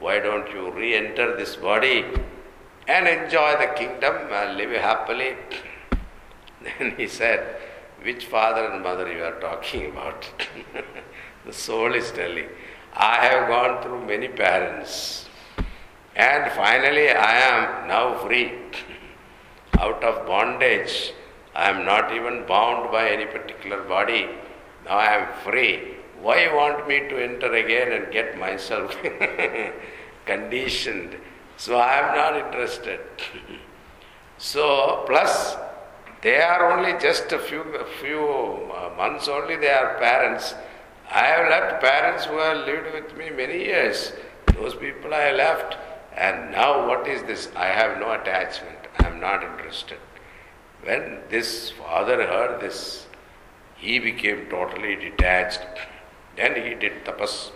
why 0.00 0.18
don't 0.20 0.50
you 0.50 0.70
re 0.70 0.94
enter 0.94 1.36
this 1.36 1.54
body 1.56 2.06
and 2.88 3.06
enjoy 3.06 3.56
the 3.58 3.70
kingdom 3.76 4.32
and 4.32 4.56
live 4.56 4.70
happily? 4.70 5.36
Then 6.62 6.94
he 6.96 7.06
said, 7.06 7.60
Which 8.02 8.24
father 8.24 8.64
and 8.64 8.82
mother 8.82 9.12
you 9.12 9.24
are 9.24 9.38
talking 9.40 9.90
about? 9.90 10.26
the 11.44 11.52
soul 11.52 11.92
is 11.92 12.10
telling, 12.12 12.48
I 12.94 13.16
have 13.16 13.48
gone 13.48 13.82
through 13.82 14.06
many 14.06 14.28
parents. 14.28 15.28
And 16.14 16.52
finally, 16.52 17.10
I 17.10 17.38
am 17.38 17.88
now 17.88 18.18
free. 18.18 18.52
Out 19.78 20.04
of 20.04 20.26
bondage, 20.26 21.12
I 21.54 21.70
am 21.70 21.84
not 21.84 22.12
even 22.12 22.46
bound 22.46 22.90
by 22.90 23.08
any 23.08 23.26
particular 23.26 23.82
body. 23.82 24.28
Now 24.84 24.98
I 24.98 25.14
am 25.14 25.28
free. 25.42 25.96
Why 26.20 26.52
want 26.54 26.86
me 26.86 27.00
to 27.08 27.16
enter 27.16 27.52
again 27.52 27.92
and 27.92 28.12
get 28.12 28.38
myself 28.38 28.94
conditioned? 30.26 31.16
So 31.56 31.76
I 31.76 31.94
am 31.94 32.14
not 32.14 32.46
interested. 32.46 33.00
so, 34.38 35.04
plus, 35.06 35.56
they 36.20 36.40
are 36.40 36.72
only 36.72 36.98
just 37.00 37.32
a 37.32 37.38
few, 37.38 37.64
few 38.00 38.24
uh, 38.24 38.92
months 38.96 39.28
only, 39.28 39.56
they 39.56 39.70
are 39.70 39.98
parents. 39.98 40.54
I 41.10 41.24
have 41.26 41.48
left 41.48 41.82
parents 41.82 42.24
who 42.26 42.38
have 42.38 42.66
lived 42.66 42.94
with 42.94 43.16
me 43.16 43.30
many 43.30 43.64
years. 43.64 44.12
Those 44.54 44.74
people 44.74 45.12
I 45.12 45.32
left 45.32 45.76
and 46.16 46.52
now, 46.52 46.86
what 46.86 47.08
is 47.08 47.22
this? 47.22 47.48
I 47.56 47.66
have 47.66 47.98
no 47.98 48.12
attachment. 48.12 48.78
I 48.98 49.06
am 49.06 49.20
not 49.20 49.42
interested. 49.42 49.98
When 50.82 51.20
this 51.30 51.70
father 51.70 52.26
heard 52.26 52.60
this, 52.60 53.06
he 53.76 53.98
became 53.98 54.46
totally 54.50 54.96
detached. 54.96 55.60
Then 56.36 56.54
he 56.54 56.74
did 56.74 57.04
tapas. 57.04 57.52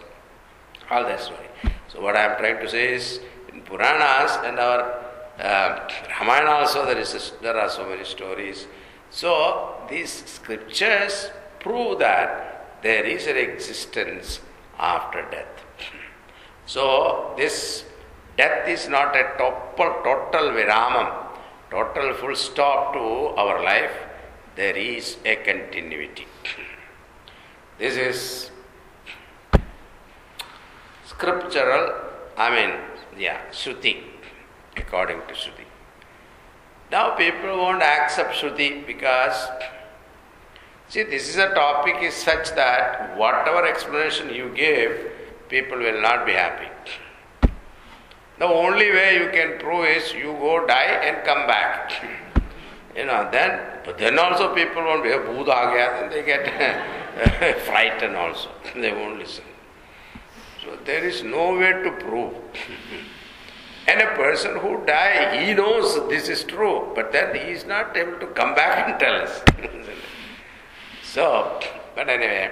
All 0.91 1.03
that 1.03 1.21
story. 1.21 1.49
So, 1.89 2.01
what 2.01 2.17
I 2.17 2.25
am 2.25 2.39
trying 2.39 2.61
to 2.61 2.69
say 2.69 2.95
is, 2.95 3.21
in 3.53 3.63
Puranas 3.63 4.39
and 4.45 4.59
our 4.59 5.03
uh, 5.39 5.89
Ramayana 6.19 6.51
also, 6.51 6.87
there, 6.87 6.99
is 6.99 7.15
a, 7.15 7.43
there 7.43 7.57
are 7.57 7.69
so 7.69 7.87
many 7.87 8.05
stories. 8.05 8.67
So, 9.11 9.75
these 9.91 10.25
scriptures 10.25 11.31
prove 11.61 11.99
that 11.99 12.81
there 12.83 13.05
is 13.05 13.27
an 13.27 13.37
existence 13.37 14.41
after 14.79 15.29
death. 15.31 15.47
So, 16.67 17.35
this 17.37 17.85
Death 18.37 18.69
is 18.69 18.89
not 18.89 19.17
a 19.17 19.23
total, 19.39 20.03
total 20.05 20.51
viramam, 20.51 21.09
total 21.71 22.13
full 22.15 22.37
stop 22.37 22.93
to 22.93 23.01
our 23.41 23.63
life. 23.65 23.93
There 24.57 24.77
is 24.77 25.17
a 25.25 25.37
continuity. 25.37 26.27
This 27.79 27.97
is 27.97 28.51
scriptural, 31.07 31.95
I 32.37 32.51
mean, 32.51 32.79
yeah, 33.19 33.41
Shruti, 33.53 34.03
according 34.77 35.21
to 35.29 35.35
Shruti. 35.35 35.65
Now 36.91 37.17
people 37.17 37.57
won't 37.57 37.83
accept 37.83 38.35
Shruti 38.35 38.87
because, 38.87 39.49
see, 40.89 41.05
this 41.05 41.29
is 41.29 41.37
a 41.37 41.55
topic 41.55 42.03
is 42.03 42.15
such 42.15 42.55
that 42.55 43.17
whatever 43.17 43.67
explanation 43.67 44.29
you 44.29 44.53
give, 44.55 45.11
people 45.49 45.79
will 45.79 46.01
not 46.03 46.27
be 46.27 46.33
happy. 46.33 46.69
The 48.39 48.45
only 48.45 48.91
way 48.91 49.19
you 49.19 49.31
can 49.31 49.59
prove 49.59 49.87
is 49.87 50.13
you 50.13 50.33
go 50.33 50.67
die 50.67 51.01
and 51.09 51.25
come 51.25 51.47
back. 51.47 51.91
You 52.95 53.07
know, 53.07 53.29
then, 53.31 53.61
but 53.85 53.97
then 53.99 54.19
also 54.19 54.55
people 54.55 54.83
won't 54.83 55.03
be, 55.03 55.11
oh, 55.13 55.23
Buddha 55.23 55.53
aa 55.53 56.01
then 56.01 56.11
they 56.11 56.23
get 56.23 57.61
frightened 57.67 58.17
also. 58.17 58.51
They 58.75 58.93
won't 58.93 59.19
listen. 59.19 59.45
So 60.63 60.77
there 60.85 61.05
is 61.05 61.23
no 61.23 61.57
way 61.57 61.73
to 61.73 61.91
prove. 61.93 62.35
and 63.87 64.01
a 64.01 64.15
person 64.17 64.59
who 64.59 64.85
die, 64.85 65.47
he 65.47 65.55
knows 65.55 66.09
this 66.09 66.29
is 66.29 66.45
true, 66.45 66.93
but 66.95 67.13
then 67.13 67.35
he 67.35 67.53
is 67.53 67.65
not 67.65 67.97
able 67.97 68.19
to 68.19 68.27
come 68.27 68.55
back 68.55 68.89
and 68.89 68.99
tell 68.99 69.15
us. 69.15 69.43
so, 71.03 71.61
but 71.95 72.09
anyway, 72.09 72.51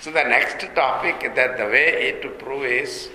so 0.00 0.10
the 0.10 0.22
next 0.22 0.60
topic 0.74 1.34
that 1.34 1.58
the 1.58 1.64
way 1.64 2.20
to 2.22 2.28
prove 2.30 2.64
is 2.64 3.08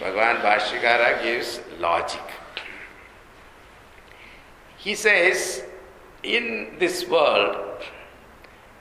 Bhagavan 0.00 0.40
Bhashyakara 0.40 1.22
gives 1.22 1.60
logic. 1.78 2.22
He 4.78 4.94
says, 4.94 5.62
in 6.22 6.76
this 6.78 7.06
world, 7.06 7.82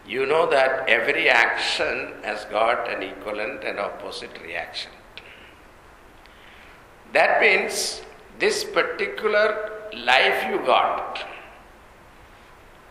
you 0.08 0.26
know 0.26 0.50
that 0.50 0.88
every 0.88 1.30
action 1.30 2.14
has 2.24 2.46
got 2.46 2.90
an 2.90 3.04
equivalent 3.04 3.66
and 3.66 3.80
opposite 3.80 4.42
reaction. 4.42 4.92
That 7.12 7.42
means 7.42 8.02
this 8.40 8.64
particular 8.64 9.72
life 9.94 10.46
you 10.50 10.60
got, 10.66 11.20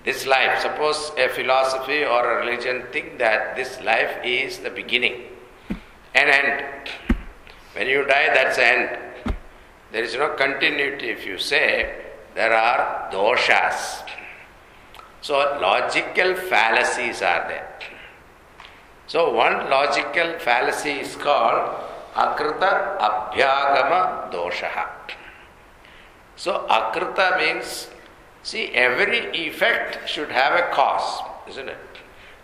this 0.04 0.26
life, 0.26 0.60
suppose 0.60 1.12
a 1.16 1.28
philosophy 1.30 2.04
or 2.04 2.30
a 2.30 2.44
religion 2.44 2.84
think 2.92 3.18
that 3.18 3.56
this 3.56 3.80
life 3.80 4.18
is 4.22 4.58
the 4.58 4.70
beginning, 4.70 5.22
an 6.14 6.28
end. 6.28 6.90
When 7.78 7.86
you 7.86 8.04
die, 8.04 8.34
that's 8.34 8.56
the 8.56 8.66
end. 8.66 8.98
There 9.92 10.02
is 10.02 10.16
no 10.16 10.30
continuity. 10.30 11.10
If 11.10 11.24
you 11.24 11.38
say 11.38 11.94
there 12.34 12.52
are 12.52 13.08
doshas, 13.12 14.02
so 15.20 15.34
logical 15.60 16.34
fallacies 16.34 17.22
are 17.22 17.46
there. 17.46 17.78
So 19.06 19.32
one 19.32 19.70
logical 19.70 20.40
fallacy 20.40 20.94
is 21.04 21.14
called 21.14 21.70
akrita 22.14 22.98
abhyagama 22.98 24.32
dosha. 24.32 24.88
So 26.34 26.66
akrita 26.68 27.38
means 27.38 27.86
see 28.42 28.72
every 28.74 29.30
effect 29.46 30.08
should 30.08 30.32
have 30.32 30.58
a 30.58 30.74
cause, 30.74 31.22
isn't 31.48 31.68
it? 31.68 31.78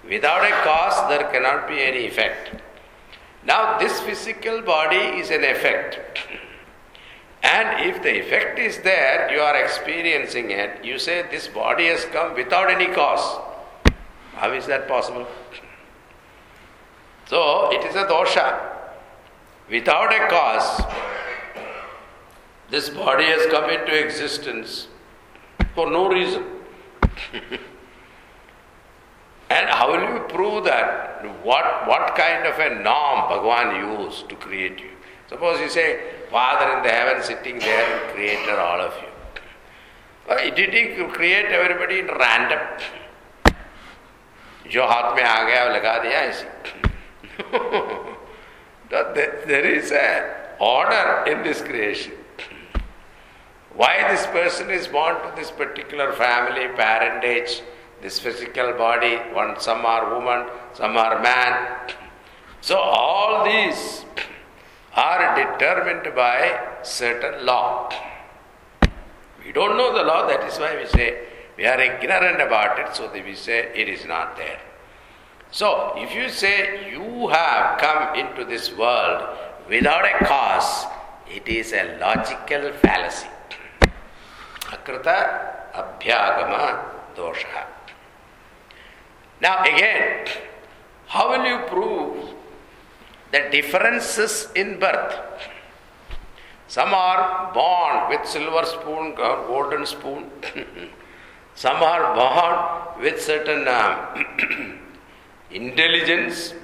Without 0.08 0.44
a 0.44 0.52
cause 0.62 1.08
there 1.08 1.28
cannot 1.32 1.66
be 1.66 1.82
any 1.82 2.06
effect. 2.06 2.62
Now, 3.46 3.78
this 3.78 4.00
physical 4.00 4.62
body 4.62 4.96
is 4.96 5.30
an 5.30 5.44
effect. 5.44 5.98
And 7.42 7.86
if 7.86 8.02
the 8.02 8.20
effect 8.20 8.58
is 8.58 8.78
there, 8.78 9.30
you 9.30 9.40
are 9.40 9.62
experiencing 9.62 10.50
it, 10.50 10.82
you 10.82 10.98
say 10.98 11.26
this 11.30 11.46
body 11.46 11.86
has 11.86 12.06
come 12.06 12.34
without 12.34 12.70
any 12.70 12.86
cause. 12.86 13.40
How 14.34 14.52
is 14.52 14.66
that 14.66 14.88
possible? 14.88 15.26
So, 17.26 17.70
it 17.70 17.84
is 17.84 17.94
a 17.96 18.06
dosha. 18.06 18.70
Without 19.70 20.12
a 20.12 20.28
cause, 20.28 20.82
this 22.70 22.88
body 22.90 23.24
has 23.24 23.46
come 23.50 23.70
into 23.70 23.98
existence 23.98 24.88
for 25.74 25.90
no 25.90 26.08
reason. 26.08 26.44
And 29.49 29.67
how 29.69 29.91
will 29.91 30.13
you 30.13 30.19
prove 30.29 30.65
that? 30.65 31.23
What, 31.43 31.87
what 31.87 32.15
kind 32.15 32.45
of 32.45 32.59
a 32.59 32.81
norm 32.83 33.29
Bhagwan 33.29 33.75
used 33.75 34.29
to 34.29 34.35
create 34.35 34.79
you? 34.79 34.91
Suppose 35.27 35.59
you 35.59 35.69
say, 35.69 35.99
Father 36.29 36.77
in 36.77 36.83
the 36.83 36.89
heaven 36.89 37.23
sitting 37.23 37.59
there 37.59 38.01
and 38.01 38.13
created 38.13 38.59
all 38.59 38.79
of 38.79 38.93
you. 39.01 39.09
Why 40.25 40.49
did 40.51 40.73
he 40.73 41.03
create 41.07 41.45
everybody 41.45 41.99
in 41.99 42.07
random? 42.07 42.59
जो 44.69 44.85
हाथ 44.85 45.15
में 45.15 45.23
आ 45.23 45.43
गया 45.43 45.63
लगा 45.65 45.97
दिया 46.03 46.19
ऐसे 46.29 46.47
there 49.47 49.65
is 49.65 49.91
a 49.91 50.55
order 50.59 51.23
in 51.31 51.41
this 51.43 51.61
creation. 51.61 52.13
Why 53.73 54.07
this 54.11 54.25
person 54.27 54.69
is 54.69 54.87
born 54.87 55.15
to 55.23 55.31
this 55.35 55.51
particular 55.51 56.11
family, 56.13 56.67
parentage, 56.75 57.61
this 58.04 58.18
physical 58.18 58.74
body, 58.74 59.16
one 59.32 59.58
some 59.58 59.86
are 59.86 60.14
woman, 60.14 60.46
some 60.74 60.94
are 60.94 61.22
man. 61.22 61.88
So 62.60 62.76
all 62.76 63.44
these 63.46 64.04
are 64.94 65.34
determined 65.34 66.14
by 66.14 66.38
certain 66.82 67.46
law. 67.46 67.90
We 69.42 69.52
don't 69.52 69.78
know 69.78 69.96
the 69.96 70.02
law, 70.04 70.26
that 70.26 70.44
is 70.44 70.58
why 70.58 70.76
we 70.76 70.86
say 70.86 71.28
we 71.56 71.64
are 71.64 71.80
ignorant 71.80 72.42
about 72.42 72.78
it, 72.78 72.94
so 72.94 73.10
we 73.10 73.34
say 73.34 73.72
it 73.74 73.88
is 73.88 74.04
not 74.04 74.36
there. 74.36 74.60
So, 75.50 75.92
if 75.96 76.12
you 76.14 76.28
say 76.28 76.90
you 76.90 77.28
have 77.28 77.78
come 77.78 78.16
into 78.16 78.44
this 78.44 78.76
world 78.76 79.22
without 79.68 80.04
a 80.04 80.24
cause, 80.26 80.84
it 81.30 81.46
is 81.48 81.72
a 81.72 81.96
logical 82.00 82.72
fallacy. 82.82 83.28
Akrita 84.74 85.72
abhyagama 85.72 86.84
dosha. 87.14 87.73
Now, 89.40 89.62
again, 89.62 90.26
how 91.06 91.30
will 91.30 91.46
you 91.46 91.66
prove 91.66 92.34
the 93.32 93.48
differences 93.50 94.48
in 94.54 94.78
birth? 94.78 95.14
Some 96.68 96.94
are 96.94 97.52
born 97.52 98.08
with 98.08 98.26
silver 98.26 98.64
spoon, 98.64 99.14
or 99.18 99.46
golden 99.46 99.86
spoon. 99.86 100.30
Some 101.54 101.82
are 101.82 102.14
born 102.16 103.02
with 103.02 103.22
certain 103.22 103.68
uh, 103.68 104.24
intelligence. 105.50 106.54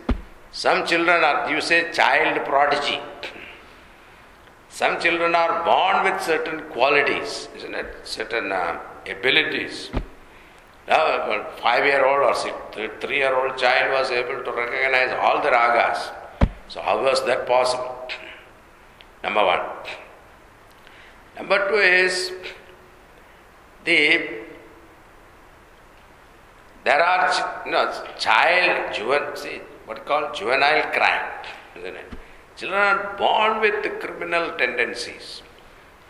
Some 0.50 0.84
children 0.84 1.22
are, 1.22 1.48
you 1.48 1.60
say, 1.60 1.92
child 1.92 2.44
prodigy. 2.44 2.98
Some 4.68 5.00
children 5.00 5.34
are 5.34 5.64
born 5.64 6.12
with 6.12 6.20
certain 6.22 6.62
qualities, 6.70 7.48
isn't 7.56 7.74
it? 7.74 7.94
Certain 8.02 8.50
uh, 8.50 8.80
abilities. 9.08 9.90
Now, 10.89 11.07
a 11.07 11.47
five 11.61 11.85
year 11.85 12.05
old 12.05 12.26
or 12.28 12.35
six, 12.35 12.55
three 13.01 13.18
year 13.18 13.35
old 13.35 13.57
child 13.59 13.93
was 13.93 14.11
able 14.11 14.43
to 14.43 14.53
recognize 14.53 15.16
all 15.20 15.43
the 15.43 15.51
ragas. 15.51 16.12
So, 16.68 16.81
how 16.81 17.03
was 17.03 17.24
that 17.26 17.47
possible? 17.47 18.09
Number 19.22 19.45
one. 19.45 19.61
Number 21.37 21.68
two 21.68 21.76
is 21.76 22.33
the 23.85 24.41
there 26.85 27.03
are 27.03 27.62
you 27.66 27.72
know, 27.72 27.93
child, 28.18 28.95
juvenile, 28.95 29.37
see, 29.37 29.61
what 29.85 30.07
called 30.07 30.35
juvenile 30.35 30.83
crime, 30.93 31.31
isn't 31.76 31.95
it? 31.95 32.12
Children 32.57 32.81
are 32.81 33.16
born 33.18 33.61
with 33.61 34.01
criminal 34.01 34.53
tendencies. 34.57 35.43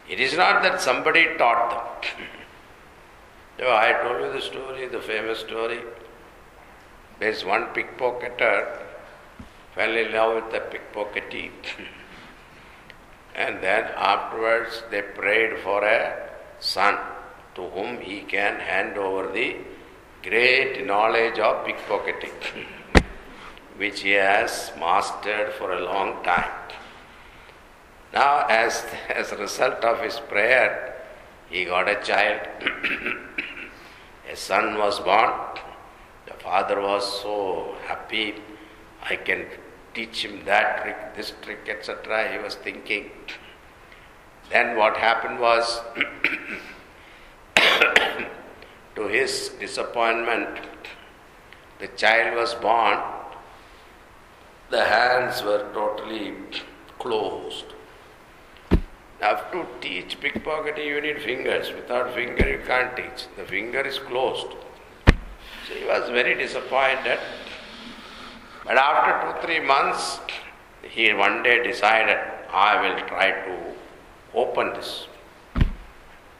It 0.08 0.20
is 0.20 0.36
not 0.36 0.62
that 0.62 0.80
somebody 0.80 1.26
taught 1.36 2.02
them. 2.16 2.26
So 3.60 3.70
I 3.70 3.92
told 4.02 4.22
you 4.22 4.32
the 4.32 4.40
story, 4.40 4.88
the 4.88 5.00
famous 5.00 5.40
story. 5.40 5.80
There's 7.18 7.44
one 7.44 7.64
pickpocketer 7.74 8.78
fell 9.74 9.94
in 9.94 10.12
love 10.12 10.36
with 10.36 10.50
the 10.50 10.60
pickpocketee. 10.60 11.50
and 13.34 13.62
then 13.62 13.84
afterwards 13.96 14.82
they 14.90 15.02
prayed 15.02 15.58
for 15.58 15.84
a 15.84 16.30
son 16.58 16.96
to 17.54 17.68
whom 17.68 18.00
he 18.00 18.22
can 18.22 18.60
hand 18.60 18.96
over 18.96 19.30
the 19.30 19.56
great 20.22 20.86
knowledge 20.86 21.38
of 21.38 21.66
pickpocketing, 21.66 22.64
which 23.76 24.00
he 24.00 24.12
has 24.12 24.72
mastered 24.78 25.52
for 25.52 25.74
a 25.74 25.84
long 25.84 26.24
time. 26.24 26.50
Now, 28.14 28.46
as, 28.48 28.86
as 29.10 29.32
a 29.32 29.36
result 29.36 29.84
of 29.84 30.00
his 30.00 30.18
prayer, 30.18 30.96
he 31.50 31.66
got 31.66 31.90
a 31.90 32.02
child. 32.02 32.48
a 34.30 34.36
son 34.36 34.78
was 34.78 35.00
born. 35.00 35.30
The 36.26 36.34
father 36.34 36.80
was 36.80 37.20
so 37.22 37.74
happy. 37.86 38.34
I 39.02 39.16
can 39.16 39.46
teach 39.94 40.24
him 40.24 40.44
that 40.44 40.82
trick, 40.82 41.16
this 41.16 41.32
trick, 41.42 41.68
etc. 41.68 42.32
He 42.32 42.38
was 42.38 42.54
thinking. 42.54 43.10
Then 44.50 44.76
what 44.76 44.96
happened 44.96 45.40
was 45.40 45.80
to 48.96 49.08
his 49.08 49.50
disappointment, 49.60 50.60
the 51.78 51.88
child 51.88 52.36
was 52.36 52.54
born, 52.54 52.98
the 54.70 54.84
hands 54.84 55.42
were 55.42 55.68
totally 55.72 56.34
closed. 56.98 57.74
Now, 59.20 59.34
to 59.52 59.66
teach 59.82 60.18
pickpocketing, 60.18 60.86
you 60.86 61.00
need 61.00 61.20
fingers. 61.20 61.70
Without 61.72 62.14
finger, 62.14 62.48
you 62.48 62.60
can't 62.66 62.96
teach. 62.96 63.26
The 63.36 63.44
finger 63.44 63.80
is 63.80 63.98
closed. 63.98 64.56
So 65.06 65.74
he 65.74 65.84
was 65.84 66.08
very 66.08 66.34
disappointed. 66.34 67.18
But 68.64 68.76
after 68.78 69.40
two, 69.40 69.46
three 69.46 69.60
months, 69.60 70.20
he 70.82 71.12
one 71.12 71.42
day 71.42 71.62
decided, 71.62 72.18
I 72.50 72.80
will 72.80 73.06
try 73.08 73.30
to 73.30 73.58
open 74.34 74.72
this. 74.74 75.06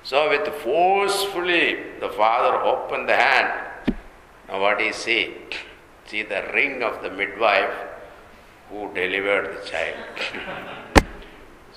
So, 0.02 0.30
with 0.30 0.48
forcefully, 0.62 1.76
the 2.00 2.08
father 2.08 2.56
opened 2.62 3.08
the 3.08 3.16
hand. 3.16 3.96
Now, 4.48 4.60
what 4.60 4.80
he 4.80 4.92
see? 4.92 5.34
See 6.06 6.22
the 6.22 6.50
ring 6.54 6.82
of 6.82 7.02
the 7.02 7.10
midwife 7.10 7.74
who 8.70 8.92
delivered 8.94 9.56
the 9.56 9.68
child. 9.68 10.86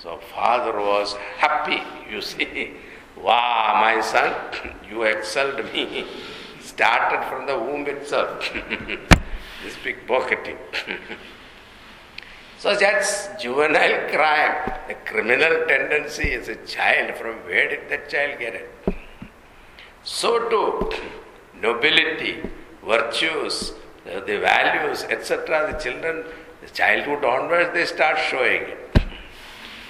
so, 0.04 0.18
father 0.34 0.78
was 0.78 1.14
happy. 1.38 1.82
You 2.12 2.20
see, 2.20 2.72
wow, 3.16 3.78
my 3.80 4.02
son, 4.02 4.34
you 4.90 5.04
excelled 5.04 5.64
me. 5.72 6.04
Started 6.60 7.26
from 7.26 7.46
the 7.46 7.58
womb 7.58 7.86
itself. 7.86 8.46
this 9.64 9.76
pickpocketing. 9.82 10.58
So 12.58 12.76
that's 12.76 13.28
juvenile 13.40 14.10
crime. 14.10 14.72
The 14.88 14.94
criminal 15.06 15.64
tendency 15.66 16.32
is 16.32 16.48
a 16.48 16.56
child. 16.66 17.16
From 17.16 17.36
where 17.46 17.70
did 17.70 17.88
that 17.88 18.10
child 18.10 18.38
get 18.38 18.54
it? 18.54 18.70
So 20.02 20.50
too, 20.50 20.90
nobility, 21.62 22.42
virtues, 22.86 23.72
the 24.04 24.38
values, 24.38 25.04
etc. 25.04 25.72
The 25.72 25.78
children, 25.78 26.24
the 26.62 26.68
childhood 26.68 27.24
onwards, 27.24 27.70
they 27.72 27.86
start 27.86 28.18
showing 28.18 28.62
it. 28.64 28.84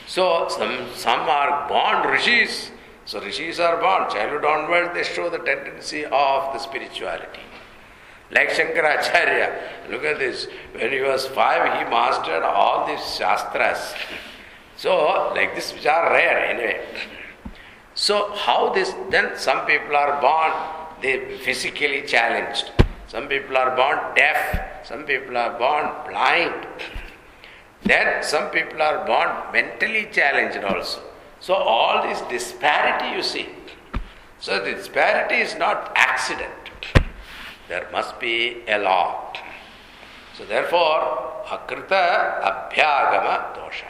So 0.07 0.49
some 0.49 0.89
some 0.95 1.21
are 1.29 1.69
born 1.69 2.11
rishis. 2.11 2.71
So 3.05 3.21
rishis 3.21 3.61
are 3.61 3.81
born. 3.81 4.11
Childhood 4.11 4.45
onwards, 4.45 4.95
they 4.95 5.05
show 5.05 5.29
the 5.31 5.39
tendency 5.39 6.05
of 6.05 6.53
the 6.53 6.59
spirituality. 6.59 7.41
Like 8.31 8.51
Shankaracharya, 8.51 9.91
look 9.91 10.05
at 10.05 10.19
this. 10.19 10.49
When 10.73 10.91
he 10.91 11.01
was 11.01 11.27
five, 11.27 11.79
he 11.79 11.91
mastered 11.91 12.43
all 12.43 12.87
these 12.87 13.05
shastras. 13.17 13.95
So, 14.77 15.33
like 15.35 15.55
this, 15.55 15.73
which 15.73 15.87
are 15.87 16.11
rare 16.11 16.39
anyway. 16.47 16.85
So, 17.95 18.33
how 18.33 18.73
this, 18.73 18.93
then 19.11 19.39
some 19.39 19.67
people 19.67 19.95
are 19.95 20.21
born, 20.21 20.53
they 21.01 21.39
physically 21.39 22.03
challenged. 22.03 22.73
Some 23.07 23.29
people 23.29 23.57
are 23.57 23.77
born 23.77 23.99
deaf. 24.17 24.85
Some 24.85 25.05
people 25.05 25.37
are 25.37 25.57
born 25.57 25.91
blind. 26.09 26.67
Then 27.85 28.23
some 28.23 28.51
people 28.51 28.81
are 28.83 29.07
born 29.07 29.31
mentally 29.53 30.09
challenged 30.11 30.59
also. 30.65 31.01
So, 31.41 31.55
all 31.55 32.03
this 32.03 32.21
disparity 32.23 33.15
you 33.17 33.23
see. 33.23 33.49
So, 34.41 34.65
the 34.65 34.73
disparity 34.73 35.37
is 35.37 35.57
not 35.57 35.93
accident 35.95 36.65
there 37.69 37.89
must 37.93 38.19
be 38.21 38.63
a 38.69 38.79
law. 38.79 39.33
So 40.37 40.45
therefore, 40.45 41.45
akrita 41.47 42.41
abhyagama 42.51 43.55
dosha. 43.57 43.89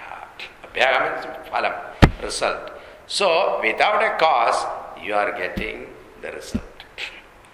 Abhyagama 0.64 1.08
means 1.14 1.48
phalam, 1.48 1.74
result. 2.22 2.70
So 3.06 3.60
without 3.62 4.02
a 4.02 4.16
cause, 4.18 4.66
you 5.02 5.14
are 5.14 5.32
getting 5.32 5.86
the 6.22 6.32
result 6.32 6.62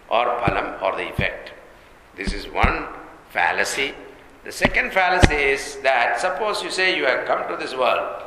or 0.09 0.27
phalam 0.43 0.83
or 0.83 0.97
the 0.97 1.09
effect. 1.09 1.53
This 2.17 2.33
is 2.33 2.47
one 2.49 2.87
fallacy. 3.31 3.95
The 4.45 4.53
second 4.53 4.93
fallacy 4.93 5.35
is 5.35 5.77
that 5.83 6.19
suppose 6.19 6.63
you 6.63 6.71
say 6.71 6.97
you 6.97 7.05
have 7.05 7.27
come 7.27 7.47
to 7.49 7.57
this 7.63 7.75
world, 7.75 8.23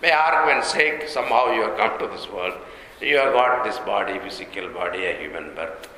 by 0.00 0.10
argument's 0.10 0.72
sake, 0.72 1.08
somehow 1.08 1.52
you 1.52 1.62
have 1.62 1.76
come 1.76 1.98
to 1.98 2.06
this 2.06 2.28
world, 2.30 2.54
you 3.00 3.18
have 3.18 3.34
got 3.34 3.64
this 3.64 3.78
body, 3.80 4.18
physical 4.18 4.68
body, 4.70 5.04
a 5.04 5.18
human 5.18 5.54
birth. 5.54 5.88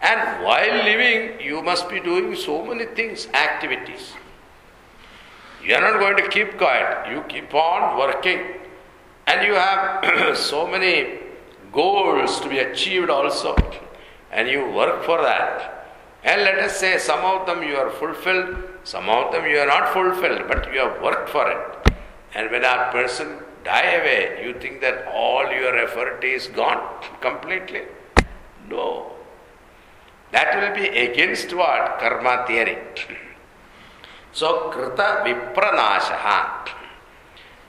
And 0.00 0.44
while 0.44 0.84
living, 0.84 1.40
you 1.40 1.62
must 1.62 1.88
be 1.88 2.00
doing 2.00 2.34
so 2.34 2.64
many 2.64 2.86
things, 2.86 3.26
activities. 3.28 4.12
You 5.62 5.68
You 5.68 5.76
are 5.76 5.80
not 5.80 6.00
going 6.00 6.16
to 6.16 6.28
keep 6.28 6.58
quiet. 6.58 7.12
You 7.12 7.22
keep 7.28 7.54
on 7.54 7.98
working. 7.98 8.40
And 9.26 9.46
you 9.46 9.54
have 9.54 10.36
so 10.52 10.66
many 10.66 11.20
goals 11.72 12.40
to 12.40 12.48
be 12.48 12.58
achieved 12.58 13.10
also. 13.10 13.54
And 14.32 14.48
you 14.48 14.68
work 14.70 15.04
for 15.04 15.22
that. 15.22 15.81
And 16.24 16.42
let 16.42 16.58
us 16.58 16.76
say 16.76 16.98
some 16.98 17.24
of 17.24 17.46
them 17.46 17.62
you 17.62 17.76
are 17.76 17.90
fulfilled, 17.90 18.56
some 18.84 19.08
of 19.08 19.32
them 19.32 19.44
you 19.46 19.58
are 19.58 19.66
not 19.66 19.92
fulfilled, 19.92 20.42
but 20.46 20.72
you 20.72 20.78
have 20.80 21.02
worked 21.02 21.28
for 21.28 21.50
it. 21.50 21.92
And 22.34 22.50
when 22.50 22.64
a 22.64 22.90
person 22.92 23.38
die 23.64 23.92
away, 24.00 24.44
you 24.44 24.54
think 24.60 24.80
that 24.80 25.06
all 25.12 25.50
your 25.50 25.76
effort 25.76 26.22
is 26.22 26.46
gone 26.46 27.02
completely? 27.20 27.82
No. 28.68 29.12
That 30.30 30.56
will 30.60 30.74
be 30.80 30.88
against 30.88 31.52
what? 31.54 31.98
Karma 31.98 32.44
theory. 32.46 32.78
So, 34.32 34.70
Krita 34.70 35.24
Vipranashaha. 35.26 36.68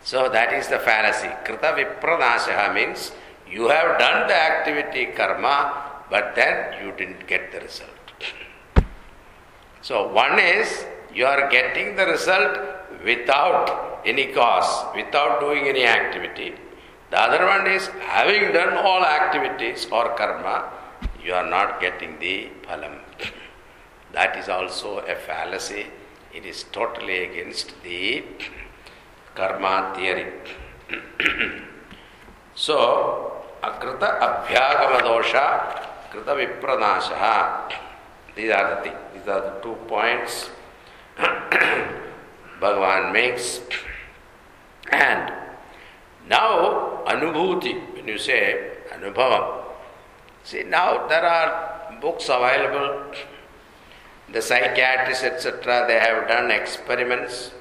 So, 0.01 0.29
that 0.29 0.53
is 0.53 0.67
the 0.67 0.79
fallacy. 0.79 1.29
Krita 1.43 1.75
Vipranashaha 1.77 2.73
means 2.73 3.11
you 3.49 3.67
have 3.67 3.99
done 3.99 4.27
the 4.27 4.35
activity 4.35 5.07
karma, 5.07 6.03
but 6.09 6.35
then 6.35 6.81
you 6.81 6.93
didn't 6.93 7.27
get 7.27 7.51
the 7.51 7.59
result. 7.59 7.89
So, 9.87 10.07
one 10.07 10.39
is 10.39 10.85
you 11.13 11.25
are 11.25 11.49
getting 11.49 11.97
the 11.97 12.05
result 12.05 12.57
without 13.03 13.99
any 14.05 14.27
cause, 14.27 14.95
without 14.95 15.41
doing 15.41 15.67
any 15.67 15.83
activity. 15.85 16.53
The 17.11 17.19
other 17.19 17.45
one 17.45 17.67
is 17.67 17.87
having 17.99 18.53
done 18.53 18.77
all 18.77 19.03
activities 19.03 19.85
or 19.91 20.15
karma, 20.15 20.71
you 21.21 21.33
are 21.33 21.45
not 21.45 21.81
getting 21.81 22.17
the 22.19 22.47
phalam. 22.65 22.97
That 24.13 24.37
is 24.37 24.47
also 24.47 24.99
a 24.99 25.15
fallacy. 25.15 25.87
It 26.33 26.45
is 26.45 26.63
totally 26.71 27.25
against 27.25 27.73
the 27.83 28.23
karma 29.35 29.93
theory. 29.97 30.31
so, 32.55 33.43
akrita 33.61 34.09
abhyagama 34.27 35.01
dosha, 35.01 36.09
krita 36.09 36.35
vipranasha. 36.39 37.73
These 38.33 38.51
are 38.51 38.75
the 38.75 38.81
things. 38.81 39.12
These 39.23 39.29
are 39.29 39.41
the 39.41 39.59
two 39.61 39.75
points 39.87 40.49
Bhagavan 42.59 43.13
makes. 43.13 43.61
And 44.91 45.31
now, 46.27 47.03
anubhuti, 47.07 47.93
when 47.93 48.05
you 48.05 48.17
say 48.17 48.71
anubhava, 48.91 49.63
see 50.43 50.63
now 50.63 51.07
there 51.07 51.25
are 51.25 51.97
books 52.01 52.25
available, 52.25 53.13
the 54.29 54.41
psychiatrists, 54.41 55.23
etc., 55.23 55.85
they 55.87 55.99
have 55.99 56.27
done 56.27 56.51
experiments, 56.51 57.51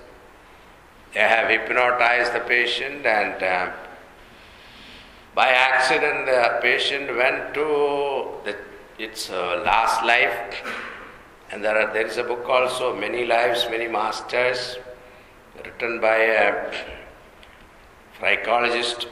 they 1.15 1.21
have 1.21 1.49
hypnotized 1.49 2.33
the 2.35 2.41
patient, 2.41 3.07
and 3.07 3.41
uh, 3.41 3.71
by 5.33 5.49
accident, 5.49 6.27
the 6.27 6.59
patient 6.61 7.17
went 7.17 7.55
to 7.55 8.31
the, 8.45 8.57
its 8.99 9.31
uh, 9.31 9.63
last 9.65 10.05
life. 10.05 10.91
And 11.53 11.63
there, 11.63 11.77
are, 11.77 11.93
there 11.93 12.07
is 12.07 12.17
a 12.17 12.25
book 12.25 12.49
also, 12.49 12.97
Many 12.97 13.27
Lives, 13.27 13.67
Many 13.71 13.87
Masters, 13.87 14.79
written 15.63 16.01
by 16.01 16.17
a 16.17 16.73
psychologist. 18.19 19.07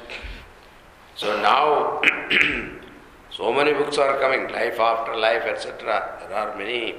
So 1.16 1.38
now, 1.42 2.00
so 3.30 3.52
many 3.52 3.74
books 3.74 3.98
are 3.98 4.18
coming, 4.18 4.50
Life 4.50 4.80
After 4.80 5.16
Life, 5.16 5.42
etc. 5.42 6.26
There 6.28 6.38
are 6.38 6.56
many. 6.56 6.94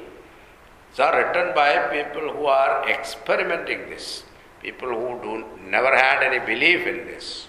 Are 0.99 1.17
written 1.17 1.55
by 1.55 1.87
people 1.87 2.33
who 2.33 2.45
are 2.45 2.87
experimenting 2.87 3.89
this, 3.89 4.23
people 4.61 4.89
who 4.89 5.19
do 5.23 5.45
never 5.61 5.95
had 5.95 6.21
any 6.21 6.45
belief 6.45 6.85
in 6.85 7.07
this. 7.07 7.47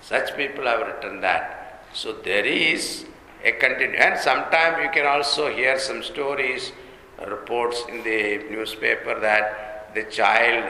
Such 0.00 0.34
people 0.36 0.64
have 0.64 0.80
written 0.80 1.20
that. 1.20 1.84
So 1.92 2.14
there 2.14 2.46
is 2.46 3.04
a 3.44 3.52
continue, 3.52 3.98
and 3.98 4.18
sometimes 4.18 4.82
you 4.82 4.90
can 4.90 5.06
also 5.06 5.54
hear 5.54 5.78
some 5.78 6.02
stories, 6.02 6.72
reports 7.26 7.82
in 7.88 8.02
the 8.04 8.44
newspaper 8.50 9.18
that 9.20 9.94
the 9.94 10.04
child 10.04 10.64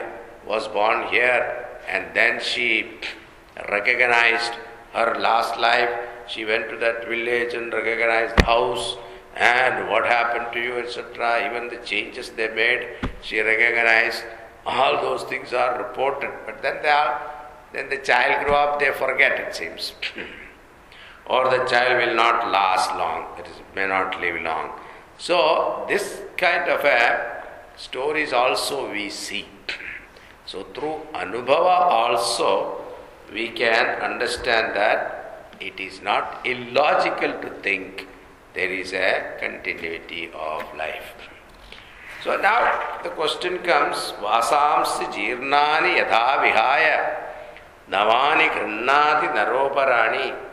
was 0.47 0.67
born 0.67 1.07
here 1.09 1.67
and 1.87 2.15
then 2.15 2.41
she 2.41 2.99
recognized 3.69 4.53
her 4.93 5.19
last 5.19 5.59
life. 5.59 5.89
She 6.27 6.45
went 6.45 6.69
to 6.69 6.77
that 6.77 7.07
village 7.07 7.53
and 7.53 7.73
recognized 7.73 8.37
the 8.37 8.45
house 8.45 8.97
and 9.35 9.89
what 9.89 10.05
happened 10.05 10.53
to 10.53 10.59
you, 10.59 10.79
etc. 10.79 11.49
Even 11.49 11.69
the 11.69 11.83
changes 11.85 12.29
they 12.31 12.49
made, 12.49 12.87
she 13.21 13.39
recognized. 13.39 14.23
All 14.65 15.01
those 15.01 15.23
things 15.23 15.53
are 15.53 15.77
reported, 15.77 16.31
but 16.45 16.61
then 16.61 16.81
they 16.83 16.89
are, 16.89 17.31
then 17.73 17.89
the 17.89 17.97
child 17.97 18.45
grow 18.45 18.55
up, 18.55 18.79
they 18.79 18.91
forget. 18.91 19.39
It 19.39 19.55
seems, 19.55 19.93
or 21.25 21.49
the 21.49 21.65
child 21.65 22.05
will 22.05 22.15
not 22.15 22.51
last 22.51 22.91
long. 22.95 23.25
That 23.37 23.47
is, 23.47 23.55
may 23.75 23.87
not 23.87 24.19
live 24.19 24.41
long. 24.41 24.78
So 25.19 25.85
this 25.89 26.21
kind 26.37 26.69
of 26.71 26.83
a 26.85 27.43
stories 27.75 28.31
also 28.31 28.89
we 28.89 29.09
see. 29.09 29.45
So 30.45 30.63
through 30.73 31.01
anubhava 31.13 31.77
also 32.01 32.81
we 33.33 33.49
can 33.49 34.01
understand 34.01 34.75
that 34.75 35.51
it 35.59 35.77
is 35.79 36.01
not 36.01 36.39
illogical 36.45 37.33
to 37.41 37.49
think 37.61 38.07
there 38.53 38.71
is 38.71 38.93
a 38.93 39.35
continuity 39.41 40.31
of 40.33 40.63
life. 40.77 41.13
So 42.23 42.37
now 42.37 43.01
the 43.03 43.09
question 43.09 43.59
comes 43.59 44.13
Vasamsi 44.23 45.05
jirnani 45.17 45.99
yadha 45.99 46.39
vihaya 46.43 46.99
navani 47.89 48.47
grannati 48.55 49.33
naroparani 49.35 50.49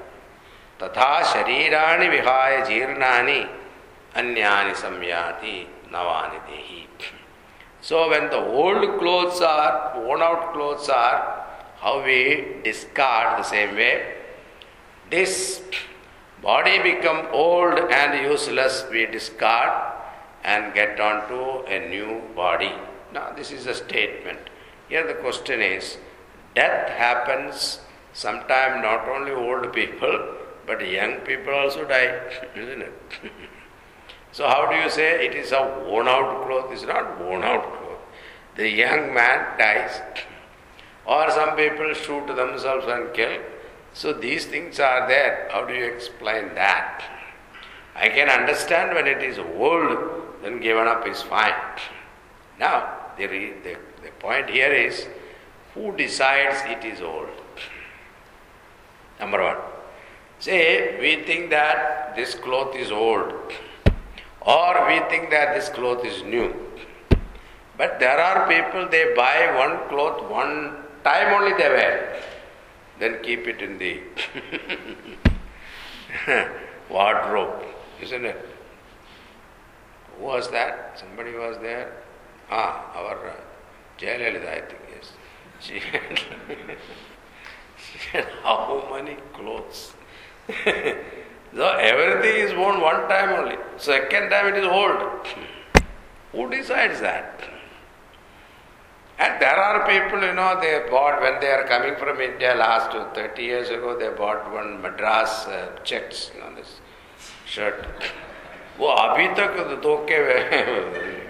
तथा 0.83 1.23
शरीराणि 1.33 2.09
विहाय 2.09 2.61
जीर्णानि 2.69 3.41
Anyani 4.21 4.75
samyati 4.83 5.67
navani 5.93 6.39
dehi. 6.49 6.87
So 7.81 8.09
when 8.11 8.31
the 8.31 8.39
old 8.39 8.99
clothes 8.99 9.41
are, 9.41 10.01
worn 10.01 10.23
out 10.23 10.53
clothes 10.53 10.89
are, 10.89 11.45
how 11.79 12.03
we 12.03 12.57
discard 12.65 13.39
the 13.39 13.45
same 13.45 13.77
way, 13.77 14.15
this 15.11 15.63
body 16.43 16.83
become 16.83 17.29
old 17.31 17.79
and 17.79 18.29
useless, 18.29 18.85
we 18.91 19.07
discard 19.07 19.93
and 20.43 20.75
get 20.75 20.99
onto 20.99 21.67
a 21.67 21.89
new 21.89 22.23
body. 22.35 22.73
Now 23.13 23.33
this 23.37 23.53
is 23.53 23.67
a 23.67 23.75
statement. 23.75 24.39
Here 24.89 25.07
the 25.07 25.15
question 25.15 25.61
is, 25.61 25.99
death 26.55 26.89
happens 26.89 27.81
sometimes 28.13 28.83
not 28.83 29.09
only 29.09 29.33
old 29.33 29.73
people, 29.73 30.35
but 30.67 30.87
young 30.89 31.17
people 31.21 31.55
also 31.55 31.85
die, 31.85 32.21
isn't 32.57 32.83
it? 32.83 32.93
so 34.37 34.47
how 34.47 34.71
do 34.71 34.77
you 34.77 34.91
say 34.91 35.25
it 35.25 35.35
is 35.35 35.53
a 35.53 35.83
worn 35.89 36.09
out 36.09 36.47
cloth? 36.47 36.71
It's 36.71 36.83
not 36.83 37.19
worn 37.19 37.43
out 37.43 37.63
cloth. 37.63 38.01
The 38.57 38.69
young 38.69 39.15
man 39.15 39.59
dies. 39.59 40.03
Or 41.07 41.31
some 41.31 41.57
people 41.57 41.95
shoot 41.95 42.27
themselves 42.27 42.85
and 42.87 43.15
kill. 43.15 43.41
So 43.95 44.13
these 44.13 44.45
things 44.45 44.79
are 44.79 45.09
there. 45.09 45.49
How 45.51 45.65
do 45.65 45.73
you 45.73 45.87
explain 45.87 46.55
that? 46.55 47.03
I 47.95 48.11
can 48.11 48.29
understand 48.29 48.95
when 48.95 49.07
it 49.07 49.23
is 49.23 49.39
old, 49.39 49.97
then 50.43 50.61
given 50.61 50.87
up 50.87 51.09
is 51.09 51.23
fine. 51.23 51.55
Now, 52.61 52.93
the, 53.17 53.29
the, 53.29 53.79
the 54.03 54.11
point 54.19 54.51
here 54.51 54.71
is 54.71 55.07
who 55.73 55.97
decides 55.97 56.59
it 56.67 56.85
is 56.85 57.01
old? 57.01 57.31
Number 59.19 59.43
one. 59.43 59.57
Say, 60.41 60.99
we 61.01 61.25
think 61.25 61.49
that 61.49 62.15
this 62.17 62.35
cloth 62.35 62.77
is 62.77 62.93
old, 62.93 63.33
or 64.47 64.87
we 64.87 65.01
think 65.11 65.31
that 65.31 65.55
this 65.55 65.69
cloth 65.69 66.05
is 66.05 66.23
new. 66.23 66.55
But 67.77 67.99
there 67.99 68.19
are 68.19 68.49
people, 68.49 68.89
they 68.89 69.13
buy 69.15 69.55
one 69.57 69.89
cloth 69.89 70.31
one 70.31 70.77
time 71.05 71.33
only 71.35 71.53
they 71.59 71.69
wear, 71.69 72.23
then 72.99 73.19
keep 73.23 73.47
it 73.47 73.61
in 73.61 73.79
the 73.79 74.01
wardrobe, 76.91 77.63
isn't 78.01 78.25
it? 78.25 78.49
Who 80.17 80.25
was 80.25 80.51
that? 80.51 80.99
Somebody 80.99 81.33
was 81.35 81.59
there? 81.59 81.93
Ah, 82.51 82.93
our 82.95 83.29
uh, 83.29 83.35
Jayalalitha, 83.99 84.49
I 84.49 84.61
think, 84.61 84.81
yes. 84.95 85.13
She 85.61 85.81
had, 85.81 86.19
she 87.79 87.99
had 88.13 88.27
how 88.43 88.89
many 88.93 89.17
clothes? 89.33 89.93
so 91.56 91.68
everything 91.68 92.48
is 92.48 92.54
worn 92.56 92.80
one 92.82 93.08
time 93.10 93.30
only. 93.40 93.58
Second 93.78 94.30
time 94.30 94.48
it 94.48 94.58
is 94.58 94.66
old. 94.66 95.28
Who 96.32 96.50
decides 96.50 97.02
that? 97.02 97.42
And 99.20 99.40
there 99.40 99.56
are 99.56 99.88
people, 99.88 100.26
you 100.26 100.34
know, 100.34 100.60
they 100.60 100.90
bought, 100.90 101.22
when 101.22 101.40
they 101.42 101.52
are 101.52 101.64
coming 101.66 101.96
from 101.96 102.20
India 102.20 102.56
last 102.56 102.92
30 103.16 103.44
years 103.44 103.70
ago, 103.70 103.98
they 103.98 104.10
bought 104.10 104.52
one 104.52 104.82
Madras 104.82 105.46
uh, 105.46 105.78
checks, 105.84 106.32
you 106.34 106.42
know, 106.42 106.56
this 106.56 106.80
shirt. 107.46 107.86
वो 108.80 108.88
अभी 108.88 109.28
तक 109.38 109.82
धो 109.84 109.96
के 110.10 110.18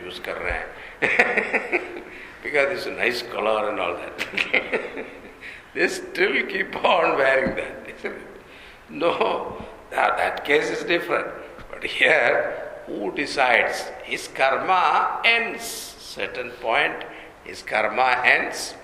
use 0.05 0.19
कर 0.25 0.37
रहे 0.37 0.51
हैं 0.51 1.79
because 2.43 2.71
it's 2.71 2.85
a 2.85 2.91
nice 2.91 3.23
color 3.23 3.69
and 3.69 3.79
all 3.79 3.95
that. 3.95 5.05
they 5.73 5.87
still 5.87 6.45
keep 6.47 6.75
on 6.83 7.17
wearing 7.17 7.55
that, 7.55 7.89
isn't 7.95 8.13
it? 8.13 8.41
No, 8.89 9.65
that, 9.90 10.16
that 10.16 10.44
case 10.44 10.70
is 10.70 10.84
different. 10.84 11.28
But 11.70 11.84
here, 11.84 12.72
who 12.86 13.12
decides? 13.12 13.82
His 14.04 14.28
karma 14.28 15.20
ends. 15.24 15.62
Certain 15.62 16.50
point, 16.62 17.04
his 17.44 17.62
karma 17.62 18.22
ends, 18.24 18.74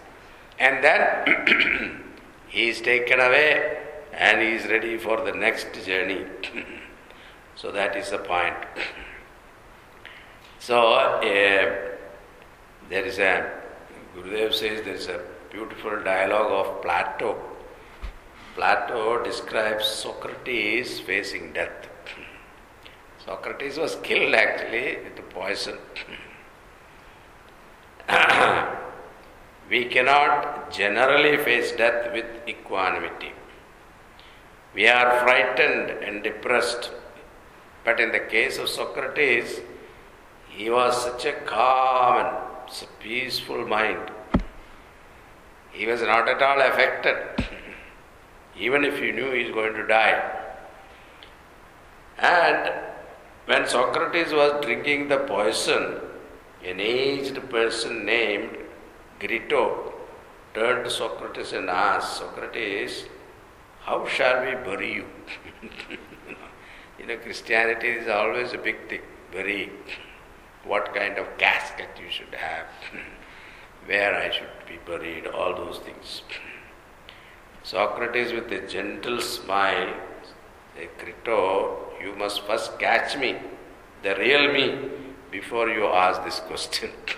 and 0.59 0.85
then 0.85 2.03
he 2.49 2.69
is 2.69 2.81
taken 2.81 3.21
away 3.21 3.79
and 4.13 4.43
he 4.43 4.49
is 4.49 4.67
ready 4.67 4.99
for 4.99 5.25
the 5.25 5.33
next 5.33 5.73
journey. 5.87 6.27
so 7.57 7.73
that 7.73 7.97
is 7.97 8.11
the 8.11 8.19
point. 8.19 8.57
So 10.59 10.93
uh, 10.95 11.21
there 12.89 13.05
is 13.05 13.19
a 13.19 13.51
Gurudev 14.15 14.55
says 14.55 14.85
there 14.85 14.95
is 14.95 15.09
a 15.09 15.21
beautiful 15.51 16.05
dialogue 16.05 16.53
of 16.53 16.83
Plato. 16.83 17.37
Plato 18.55 19.23
describes 19.25 19.87
Socrates 19.87 21.01
facing 21.01 21.53
death. 21.53 21.89
Socrates 23.25 23.79
was 23.79 23.97
killed 24.03 24.35
actually 24.35 24.99
with 25.05 25.31
poison. 25.31 25.79
we 29.71 29.85
cannot 29.87 30.71
generally 30.71 31.37
face 31.39 31.73
death 31.73 32.13
with 32.13 32.27
equanimity. 32.47 33.33
We 34.75 34.89
are 34.89 35.21
frightened 35.21 35.91
and 35.91 36.23
depressed. 36.23 36.91
But 37.85 38.01
in 38.01 38.13
the 38.13 38.21
case 38.21 38.59
of 38.59 38.69
Socrates, 38.69 39.61
he 40.49 40.69
was 40.71 41.03
such 41.03 41.25
a 41.25 41.33
calm 41.33 42.17
and 42.27 42.89
peaceful 43.01 43.67
mind. 43.67 44.11
He 45.73 45.87
was 45.87 46.03
not 46.03 46.29
at 46.29 46.43
all 46.43 46.61
affected, 46.61 47.47
even 48.57 48.85
if 48.85 48.99
he 48.99 49.13
knew 49.13 49.31
he 49.33 49.45
was 49.45 49.53
going 49.53 49.75
to 49.75 49.87
die. 49.87 50.39
And 52.19 52.73
when 53.47 53.67
Socrates 53.67 54.33
was 54.33 54.65
drinking 54.65 55.09
the 55.09 55.19
poison, 55.19 56.01
an 56.65 56.79
aged 56.79 57.51
person 57.51 58.05
named 58.05 58.57
Crito 59.19 59.93
turned 60.55 60.85
to 60.85 60.91
Socrates 60.91 61.53
and 61.53 61.69
asked, 61.69 62.19
Socrates, 62.19 63.07
how 63.81 64.07
shall 64.07 64.45
we 64.45 64.53
bury 64.53 64.95
you? 64.95 65.07
you 66.99 67.07
know, 67.07 67.17
Christianity 67.17 67.89
is 67.89 68.09
always 68.09 68.53
a 68.53 68.59
big 68.59 68.89
thing, 68.89 69.01
bury. 69.33 69.73
What 70.65 70.95
kind 70.95 71.19
of 71.19 71.27
casket 71.39 71.89
you 72.01 72.09
should 72.09 72.35
have, 72.35 72.67
where 73.87 74.15
I 74.15 74.31
should 74.31 74.47
be 74.69 74.79
buried, 74.87 75.27
all 75.27 75.57
those 75.57 75.79
things. 75.79 76.23
Socrates, 77.63 78.33
with 78.33 78.51
a 78.53 78.67
gentle 78.67 79.21
smile, 79.21 79.95
said, 80.77 80.89
Crito, 80.99 81.93
you 82.03 82.15
must 82.17 82.43
first 82.43 82.79
catch 82.79 83.17
me, 83.17 83.37
the 84.03 84.15
real 84.17 84.53
me, 84.53 84.91
before 85.31 85.69
you 85.69 85.87
ask 85.87 86.25
this 86.25 86.41
question. 86.41 86.91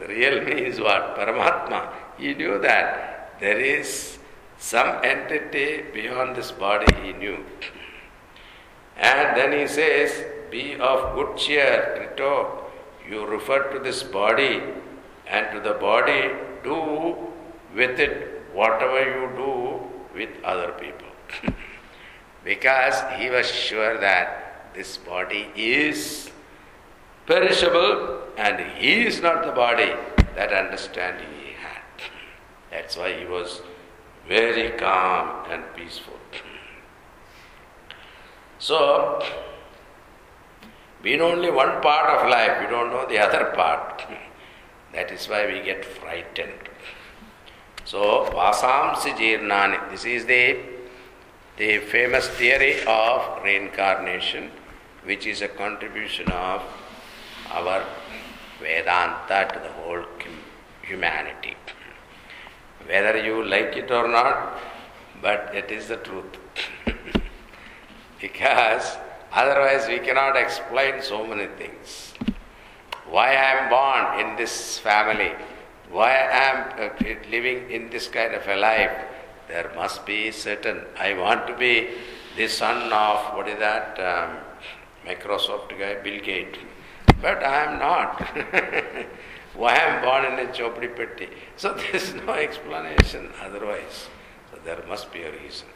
the 0.00 0.06
real 0.08 0.42
me 0.42 0.52
is 0.52 0.80
what? 0.80 1.16
Paramatma. 1.16 1.92
He 2.18 2.34
knew 2.34 2.58
that 2.60 3.38
there 3.38 3.58
is 3.58 4.18
some 4.58 5.04
entity 5.04 5.84
beyond 5.92 6.36
this 6.36 6.50
body, 6.50 6.94
he 7.02 7.12
knew. 7.12 7.44
And 8.96 9.36
then 9.36 9.58
he 9.58 9.66
says, 9.66 10.24
Be 10.50 10.74
of 10.76 11.14
good 11.14 11.36
cheer, 11.36 11.94
Crito. 11.96 12.64
You 13.08 13.26
refer 13.26 13.72
to 13.72 13.78
this 13.78 14.02
body, 14.02 14.62
and 15.26 15.52
to 15.52 15.60
the 15.60 15.74
body, 15.74 16.30
do 16.62 17.16
with 17.74 17.98
it 17.98 18.31
whatever 18.52 19.00
you 19.00 19.36
do 19.36 19.80
with 20.14 20.30
other 20.44 20.72
people. 20.72 21.08
because 22.44 23.02
he 23.18 23.30
was 23.30 23.50
sure 23.50 23.98
that 23.98 24.72
this 24.74 24.96
body 24.98 25.48
is 25.54 26.30
perishable 27.26 28.22
and 28.36 28.60
he 28.76 29.06
is 29.06 29.20
not 29.20 29.44
the 29.44 29.52
body. 29.52 29.92
That 30.34 30.52
understanding 30.52 31.28
he 31.44 31.52
had. 31.52 31.82
That's 32.70 32.96
why 32.96 33.12
he 33.18 33.26
was 33.26 33.60
very 34.26 34.70
calm 34.78 35.50
and 35.50 35.62
peaceful. 35.74 36.14
So, 38.58 39.20
we 41.02 41.16
know 41.16 41.32
only 41.32 41.50
one 41.50 41.82
part 41.82 42.10
of 42.10 42.30
life, 42.30 42.60
we 42.60 42.68
don't 42.68 42.90
know 42.90 43.08
the 43.08 43.18
other 43.18 43.46
part. 43.56 44.04
That 44.92 45.10
is 45.10 45.28
why 45.28 45.46
we 45.46 45.64
get 45.64 45.84
frightened. 45.84 46.68
So, 47.84 48.30
Vasamsi 48.32 49.12
Jirnani, 49.16 49.90
this 49.90 50.04
is 50.04 50.24
the, 50.24 50.56
the 51.56 51.78
famous 51.78 52.28
theory 52.28 52.76
of 52.86 53.42
reincarnation, 53.42 54.50
which 55.04 55.26
is 55.26 55.42
a 55.42 55.48
contribution 55.48 56.30
of 56.30 56.62
our 57.50 57.84
Vedanta 58.60 59.52
to 59.52 59.58
the 59.58 59.72
whole 59.72 60.04
humanity. 60.82 61.56
Whether 62.86 63.18
you 63.24 63.44
like 63.44 63.76
it 63.76 63.90
or 63.90 64.06
not, 64.08 64.58
but 65.20 65.50
it 65.54 65.70
is 65.70 65.88
the 65.88 65.96
truth. 65.96 66.38
because 68.20 68.96
otherwise 69.32 69.88
we 69.88 69.98
cannot 69.98 70.36
explain 70.36 71.02
so 71.02 71.26
many 71.26 71.46
things. 71.58 72.14
Why 73.10 73.30
I 73.30 73.60
am 73.60 73.68
born 73.68 74.20
in 74.30 74.36
this 74.36 74.78
family, 74.78 75.32
why 75.89 76.11
I 76.11 76.43
am 76.49 76.91
uh, 76.91 77.15
living 77.31 77.71
in 77.71 77.89
this 77.89 78.07
kind 78.07 78.33
of 78.33 78.47
a 78.47 78.55
life, 78.55 78.91
there 79.47 79.71
must 79.75 80.05
be 80.05 80.31
certain. 80.31 80.81
I 80.97 81.13
want 81.13 81.47
to 81.47 81.55
be 81.55 81.89
the 82.35 82.47
son 82.47 82.91
of, 82.91 83.35
what 83.35 83.47
is 83.47 83.59
that, 83.59 83.97
um, 83.99 84.37
Microsoft 85.05 85.69
guy, 85.79 85.95
Bill 86.03 86.21
Gates. 86.21 86.59
But 87.21 87.43
I 87.43 87.63
am 87.65 87.79
not. 87.79 88.21
Why 89.55 89.73
I 89.73 89.77
am 89.77 90.03
born 90.03 90.25
in 90.25 90.47
a 90.47 90.51
chopri 90.51 90.93
petti. 90.93 91.29
So 91.55 91.73
there 91.73 91.95
is 91.95 92.13
no 92.13 92.33
explanation 92.33 93.31
otherwise. 93.41 94.07
So 94.51 94.59
there 94.63 94.83
must 94.87 95.11
be 95.11 95.23
a 95.23 95.31
reason. 95.31 95.67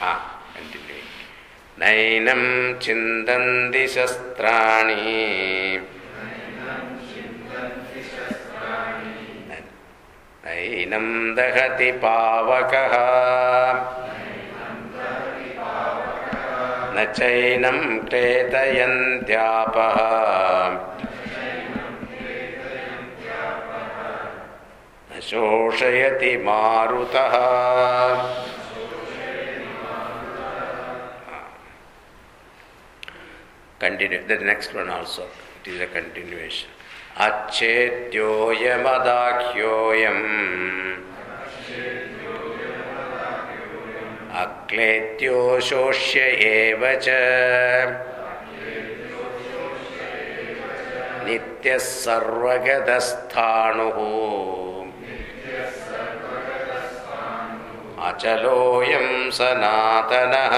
Ah, 0.00 0.42
continuing. 0.54 1.02
नैनं 1.78 2.78
चिन्तन्ति 2.80 3.86
शस्त्राणि 3.88 4.94
नैनं 10.45 11.35
दहति 11.35 11.91
पावकः 12.03 12.93
न 16.95 17.05
चैनं 17.17 17.79
क्लेदयन्त्यापः 18.07 19.97
न 25.11 25.19
शोषयति 25.29 26.35
मारुतः 26.45 27.37
Continue. 33.81 34.27
The 34.27 34.37
next 34.37 34.75
one 34.75 34.89
also. 34.89 35.27
It 35.65 35.71
is 35.71 35.81
a 35.81 35.87
continuation. 35.87 36.69
अच्छेद्योयमदाख्योऽयम् 37.21 38.51
अक्लेद्यो 44.35 45.59
शोष्य 45.59 46.19
एव 46.19 46.99
च। 47.03 47.09
नित्यः 51.25 51.77
सर्वगतस्थाणुः। 51.77 52.81
अचलोऽयं 58.07 59.31
सनातनः 59.31 60.55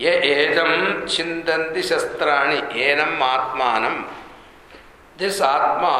एदम 0.00 1.06
छिंदी 1.06 1.82
शस्त्राणि 1.82 2.60
annum 2.82 3.22
atma 3.22 3.72
this 5.18 5.40
atma 5.42 5.90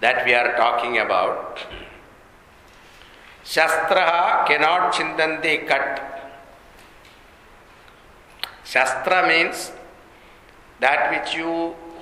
that 0.00 0.24
we 0.24 0.32
are 0.34 0.48
talking 0.56 0.96
about 0.98 1.58
shastra 3.54 4.04
cannot 4.48 4.92
छिंदी 4.94 5.56
cut. 5.70 6.00
Shastra 8.72 9.22
means 9.26 9.68
that 10.80 11.10
which 11.10 11.34
you 11.36 11.50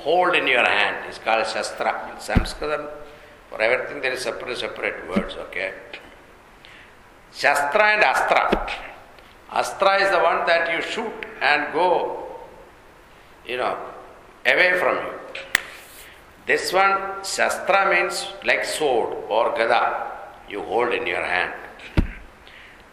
hold 0.07 0.35
in 0.35 0.49
your 0.49 0.69
hand 0.71 1.09
is 1.09 1.21
called 1.25 1.47
shastra. 1.47 1.95
Sanskrit 2.27 3.07
for 3.51 3.63
everything 3.63 4.03
there 4.03 4.13
is 4.13 4.25
separate 4.25 4.57
separate 4.59 5.05
words 5.09 5.37
okay 5.39 5.71
shastra 7.35 7.81
and 7.85 8.05
astra 8.05 8.39
Astra 9.53 10.03
is 10.03 10.11
the 10.11 10.21
one 10.21 10.47
that 10.47 10.73
you 10.73 10.83
shoot 10.83 11.13
and 11.41 11.73
go 11.73 12.21
you 13.47 13.57
know, 13.57 13.77
away 14.47 14.79
from 14.79 14.97
you. 14.97 15.13
This 16.47 16.73
one, 16.73 17.25
Shastra 17.25 17.91
means 17.91 18.29
like 18.45 18.65
sword 18.65 19.17
or 19.29 19.51
gada 19.57 20.11
you 20.49 20.63
hold 20.63 20.93
in 20.93 21.07
your 21.07 21.25
hand. 21.25 21.55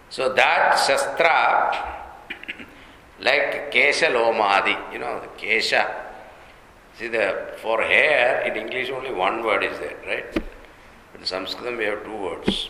So 0.10 0.34
that 0.34 0.80
Shastra, 0.86 2.06
like 3.20 3.72
Kesha 3.72 4.10
Lomadi, 4.12 4.94
you 4.94 5.00
know, 5.00 5.22
Kesha. 5.38 5.86
See, 6.98 7.08
the 7.08 7.54
for 7.58 7.82
hair 7.84 8.42
in 8.42 8.56
English 8.56 8.90
only 8.90 9.14
one 9.14 9.44
word 9.44 9.64
is 9.64 9.78
there, 9.80 9.98
right? 10.08 10.44
In 11.16 11.26
Sanskrit 11.26 11.78
we 11.78 11.86
have 11.86 12.04
two 12.04 12.16
words. 12.16 12.70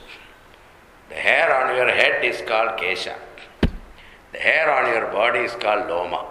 The 1.10 1.16
hair 1.16 1.56
on 1.56 1.76
your 1.76 1.90
head 1.90 2.26
is 2.26 2.42
called 2.42 2.78
Kesha. 2.78 3.16
The 4.38 4.44
hair 4.44 4.72
on 4.72 4.94
your 4.94 5.12
body 5.12 5.40
is 5.40 5.54
called 5.54 5.90
Loma. 5.90 6.28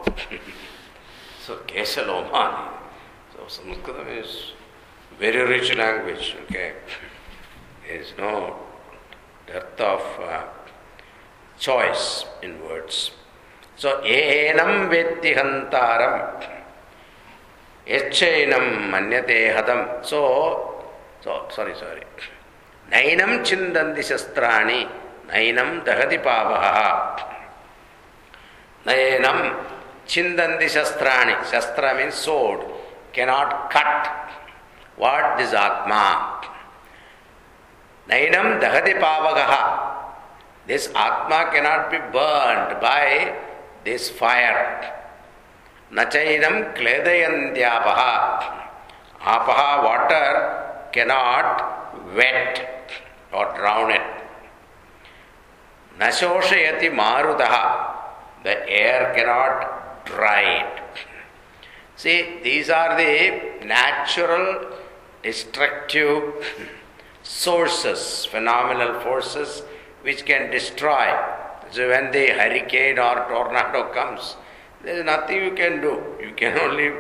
so 1.45 1.57
Kesha 1.67 2.07
Lomadi. 2.07 2.69
So 3.33 3.49
Sanskrit 3.49 4.07
is 4.07 4.53
very 5.19 5.43
rich 5.43 5.75
language, 5.75 6.37
okay? 6.45 6.75
There 7.85 8.01
is 8.01 8.13
no 8.17 8.61
depth 9.49 9.81
of 9.81 10.03
uh, 10.21 10.45
choice 11.59 12.27
in 12.45 12.63
words. 12.63 13.11
So, 13.75 14.01
enam 14.03 14.89
vetti 14.89 15.35
hantaram, 15.35 16.47
echainam 17.89 18.89
manyate 18.89 19.53
hadam. 19.53 20.07
So, 20.07 20.85
so, 21.25 21.49
sorry, 21.51 21.75
sorry. 21.75 22.05
Nainam 22.89 23.41
chindanti 23.43 23.99
shastrani, 23.99 24.89
nainam 25.29 25.85
dahati 25.85 26.23
pavaha. 26.23 27.33
Nainam 28.87 29.67
chindanti 30.07 30.71
shastrani. 30.71 31.35
Shastra 31.51 31.97
means 31.97 32.15
sword. 32.15 32.61
Cannot 33.13 33.71
cut. 33.71 34.09
What 34.97 35.41
is 35.41 35.53
Atma? 35.53 36.41
Nainam 38.09 38.61
dahati 38.63 38.95
pavagaha. 39.01 39.95
This 40.69 40.87
Atma 40.95 41.51
cannot 41.53 41.91
be 41.91 41.99
burned 41.99 42.81
by 42.81 43.35
this 43.85 44.09
fire. 44.09 44.95
Nachainam 45.93 46.75
kledayantyapaha. 46.77 48.63
Apaha, 49.21 49.83
water, 49.83 50.89
cannot 50.93 52.15
wet 52.15 52.91
or 53.33 53.53
drown 53.57 53.91
it. 53.91 54.03
Nashoshayati 55.99 56.93
marudaha. 56.95 57.96
The 58.47 58.57
air 58.69 59.13
cannot 59.17 60.07
dry 60.07 60.43
it. 60.61 60.83
See, 61.97 62.39
these 62.45 62.71
are 62.71 62.97
the 62.97 63.67
natural 63.67 64.71
destructive 65.21 66.23
sources, 67.25 68.25
phenomenal 68.25 69.01
forces 69.01 69.65
which 70.03 70.25
can 70.25 70.53
destroy. 70.53 71.09
So 71.73 71.89
when 71.89 72.13
the 72.13 72.29
hurricane 72.39 73.01
or 73.01 73.27
tornado 73.29 73.93
comes, 73.93 74.37
there 74.85 74.99
is 75.01 75.05
nothing 75.05 75.43
you 75.43 75.51
can 75.51 75.81
do. 75.81 76.01
You 76.21 76.33
can 76.37 76.57
only 76.67 76.93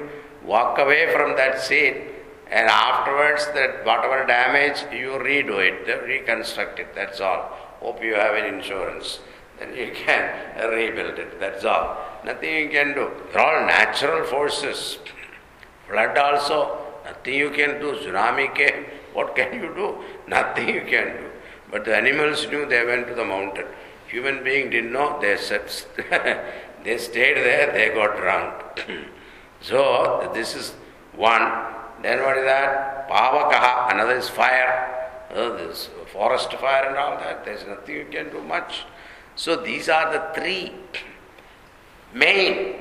walk 0.44 0.80
away 0.80 1.12
from 1.12 1.36
that 1.36 1.60
scene 1.60 2.08
and 2.50 2.68
afterwards 2.68 3.46
that 3.54 3.86
whatever 3.86 4.26
damage 4.26 4.82
you 4.92 5.10
redo 5.10 5.58
it, 5.68 5.86
reconstruct 6.08 6.80
it, 6.80 6.92
that's 6.92 7.20
all. 7.20 7.42
Hope 7.78 8.02
you 8.02 8.14
have 8.16 8.34
an 8.34 8.52
insurance. 8.52 9.20
Then 9.58 9.74
you 9.74 9.92
can 9.94 10.70
rebuild 10.70 11.18
it, 11.18 11.40
that's 11.40 11.64
all. 11.64 11.96
Nothing 12.24 12.54
you 12.54 12.68
can 12.68 12.94
do. 12.94 13.10
They're 13.32 13.40
all 13.40 13.66
natural 13.66 14.26
forces. 14.26 14.98
Flood 15.88 16.18
also, 16.18 16.78
nothing 17.04 17.34
you 17.34 17.50
can 17.50 17.80
do. 17.80 17.92
Tsunami 17.92 18.54
came, 18.54 18.84
what 19.14 19.34
can 19.34 19.54
you 19.54 19.72
do? 19.74 19.96
Nothing 20.26 20.68
you 20.68 20.82
can 20.82 21.16
do. 21.16 21.30
But 21.70 21.84
the 21.84 21.96
animals 21.96 22.46
knew 22.48 22.66
they 22.66 22.84
went 22.84 23.08
to 23.08 23.14
the 23.14 23.24
mountain. 23.24 23.66
Human 24.08 24.44
being 24.44 24.70
didn't 24.70 24.92
know, 24.92 25.18
they, 25.20 25.36
sat, 25.36 25.86
they 26.84 26.98
stayed 26.98 27.36
there, 27.36 27.72
they 27.72 27.94
got 27.94 28.16
drowned. 28.16 28.62
so, 29.60 30.30
this 30.34 30.54
is 30.54 30.74
one. 31.14 31.42
Then 32.02 32.22
what 32.22 32.36
is 32.36 32.44
that? 32.44 33.08
Pavakaha, 33.08 33.92
another 33.92 34.16
is 34.16 34.28
fire. 34.28 34.92
Oh, 35.34 35.56
this 35.56 35.88
forest 36.12 36.52
fire 36.52 36.88
and 36.88 36.96
all 36.96 37.18
that. 37.18 37.44
There's 37.44 37.66
nothing 37.66 37.96
you 37.96 38.06
can 38.10 38.30
do 38.30 38.42
much. 38.42 38.84
So 39.36 39.54
these 39.54 39.88
are 39.88 40.12
the 40.12 40.40
three 40.40 40.72
main 42.12 42.76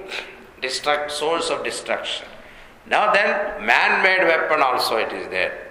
destruct 0.62 1.12
source 1.12 1.50
of 1.50 1.64
destruction. 1.64 2.26
Now 2.88 3.12
then, 3.12 3.66
man-made 3.66 4.26
weapon 4.26 4.62
also 4.62 4.96
it 4.98 5.12
is 5.12 5.28
there. 5.28 5.68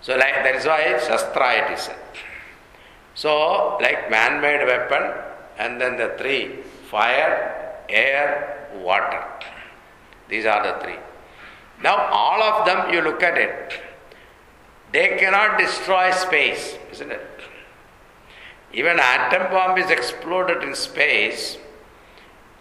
So 0.00 0.16
like 0.16 0.34
that 0.34 0.56
is 0.56 0.66
why 0.66 0.98
Shastra 0.98 1.52
it 1.52 1.78
is. 1.78 1.88
So 3.14 3.78
like 3.80 4.10
man-made 4.10 4.66
weapon 4.66 5.14
and 5.58 5.80
then 5.80 5.96
the 5.96 6.14
three 6.18 6.62
fire, 6.90 7.76
air, 7.88 8.68
water. 8.74 9.24
These 10.28 10.46
are 10.46 10.62
the 10.62 10.84
three. 10.84 10.98
Now 11.82 11.96
all 12.10 12.42
of 12.42 12.66
them 12.66 12.92
you 12.92 13.02
look 13.02 13.22
at 13.22 13.38
it, 13.38 13.80
they 14.92 15.16
cannot 15.18 15.58
destroy 15.58 16.10
space, 16.10 16.76
isn't 16.92 17.12
it? 17.12 17.35
Even 18.76 19.00
atom 19.00 19.50
bomb 19.50 19.78
is 19.78 19.90
exploded 19.90 20.62
in 20.62 20.74
space. 20.74 21.56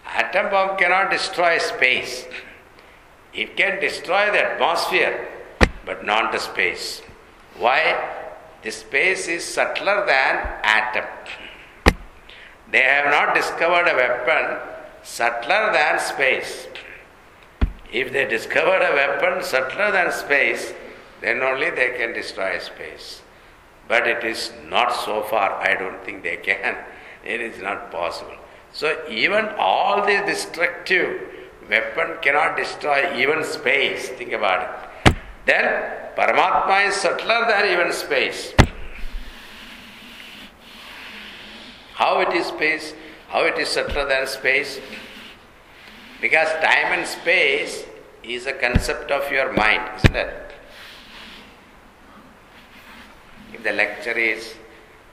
Atom 0.07 0.49
bomb 0.49 0.77
cannot 0.77 1.11
destroy 1.11 1.57
space. 1.57 2.25
It 3.33 3.57
can 3.57 3.81
destroy 3.81 4.31
the 4.31 4.45
atmosphere, 4.45 5.27
but 5.85 6.05
not 6.05 6.31
the 6.31 6.39
space. 6.39 7.01
Why? 7.57 7.81
The 8.63 8.71
space 8.71 9.27
is 9.27 9.43
subtler 9.43 10.05
than 10.05 10.37
atom. 10.63 11.03
They 12.71 12.81
have 12.81 13.11
not 13.11 13.35
discovered 13.35 13.89
a 13.89 13.95
weapon 13.95 14.57
subtler 15.03 15.73
than 15.73 15.99
space. 15.99 16.67
If 17.91 18.13
they 18.13 18.25
discover 18.25 18.77
a 18.77 18.95
weapon 18.95 19.43
subtler 19.43 19.91
than 19.91 20.13
space, 20.13 20.73
then 21.19 21.41
only 21.41 21.71
they 21.71 21.89
can 21.97 22.13
destroy 22.13 22.57
space. 22.59 23.21
But 23.87 24.07
it 24.07 24.23
is 24.23 24.51
not 24.67 24.93
so 24.93 25.21
far, 25.23 25.53
I 25.53 25.75
don't 25.75 26.03
think 26.03 26.23
they 26.23 26.37
can. 26.37 26.77
It 27.25 27.41
is 27.41 27.59
not 27.59 27.91
possible. 27.91 28.35
So 28.71 28.95
even 29.09 29.47
all 29.57 30.05
these 30.05 30.21
destructive 30.21 31.21
weapon 31.67 32.17
cannot 32.21 32.55
destroy 32.55 33.17
even 33.17 33.43
space. 33.43 34.09
Think 34.09 34.31
about 34.33 34.61
it. 34.61 35.15
Then 35.47 35.65
Paramatma 36.15 36.87
is 36.87 36.95
subtler 36.95 37.45
than 37.47 37.65
even 37.71 37.91
space. 37.91 38.53
How 41.93 42.19
it 42.19 42.33
is 42.33 42.47
space? 42.47 42.93
How 43.29 43.45
it 43.45 43.57
is 43.57 43.69
subtler 43.69 44.07
than 44.07 44.27
space? 44.27 44.79
Because 46.21 46.49
time 46.61 46.97
and 46.97 47.07
space 47.07 47.85
is 48.23 48.45
a 48.45 48.53
concept 48.53 49.11
of 49.11 49.31
your 49.31 49.53
mind, 49.53 49.81
isn't 49.97 50.15
it? 50.15 50.44
If 53.55 53.63
the 53.63 53.71
lecture 53.71 54.17
is 54.17 54.53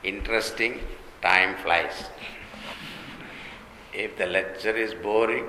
interesting, 0.02 0.80
time 1.22 1.54
flies. 1.62 2.06
If 3.94 4.16
the 4.18 4.26
lecture 4.26 4.74
is 4.76 4.94
boring, 4.94 5.44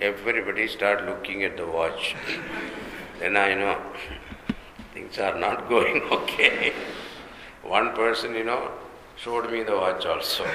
everybody 0.00 0.68
start 0.68 1.04
looking 1.04 1.44
at 1.44 1.58
the 1.58 1.66
watch. 1.66 2.16
then 3.18 3.36
I 3.36 3.52
know 3.52 3.76
things 4.94 5.18
are 5.18 5.38
not 5.38 5.68
going 5.68 6.00
okay. 6.10 6.72
One 7.62 7.92
person, 7.92 8.34
you 8.34 8.44
know, 8.44 8.70
showed 9.16 9.52
me 9.52 9.64
the 9.64 9.76
watch 9.76 10.06
also. 10.06 10.44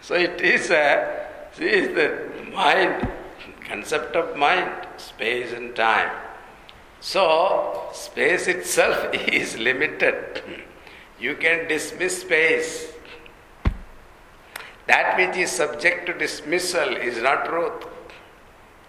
so 0.00 0.14
it 0.16 0.40
is 0.40 0.70
a, 0.70 1.28
see, 1.52 1.86
the 1.86 2.18
mind, 2.52 3.08
concept 3.68 4.16
of 4.16 4.36
mind, 4.36 4.83
space 5.04 5.52
and 5.52 5.74
time. 5.76 6.10
So, 7.00 7.88
space 7.92 8.48
itself 8.48 9.14
is 9.14 9.58
limited. 9.58 10.42
You 11.20 11.36
can 11.36 11.68
dismiss 11.68 12.22
space. 12.22 12.92
That 14.86 15.16
which 15.16 15.36
is 15.36 15.50
subject 15.50 16.06
to 16.06 16.14
dismissal 16.14 16.96
is 16.96 17.22
not 17.22 17.46
truth. 17.46 17.86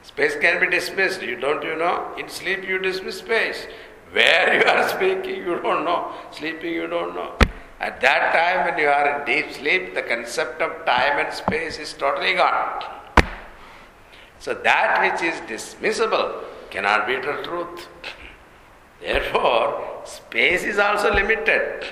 Space 0.02 0.36
can 0.40 0.60
be 0.60 0.70
dismissed. 0.70 1.22
You 1.22 1.36
don't 1.36 1.64
you 1.64 1.76
know? 1.76 2.14
In 2.18 2.30
sleep 2.30 2.68
you 2.68 2.80
dismiss 2.80 3.20
space. 3.20 3.68
Where 4.12 4.60
you 4.60 4.66
are 4.66 4.88
speaking, 4.96 5.44
you 5.44 5.60
don't 5.62 5.84
know. 5.84 6.12
Sleeping, 6.32 6.74
you 6.74 6.88
don't 6.88 7.16
know. 7.16 7.34
At 7.80 8.00
that 8.02 8.34
time, 8.34 8.66
when 8.66 8.80
you 8.80 8.88
are 8.88 9.20
in 9.20 9.26
deep 9.26 9.52
sleep, 9.52 9.94
the 9.94 10.02
concept 10.02 10.62
of 10.62 10.86
time 10.86 11.20
and 11.26 11.34
space 11.34 11.78
is 11.78 11.94
totally 11.94 12.36
gone. 12.36 12.84
So, 14.46 14.54
that 14.54 15.02
which 15.02 15.24
is 15.24 15.42
dismissible 15.50 16.44
cannot 16.70 17.08
be 17.08 17.16
the 17.16 17.42
truth. 17.42 17.88
Therefore, 19.02 20.04
space 20.06 20.64
is 20.64 20.78
also 20.78 21.12
limited. 21.12 21.84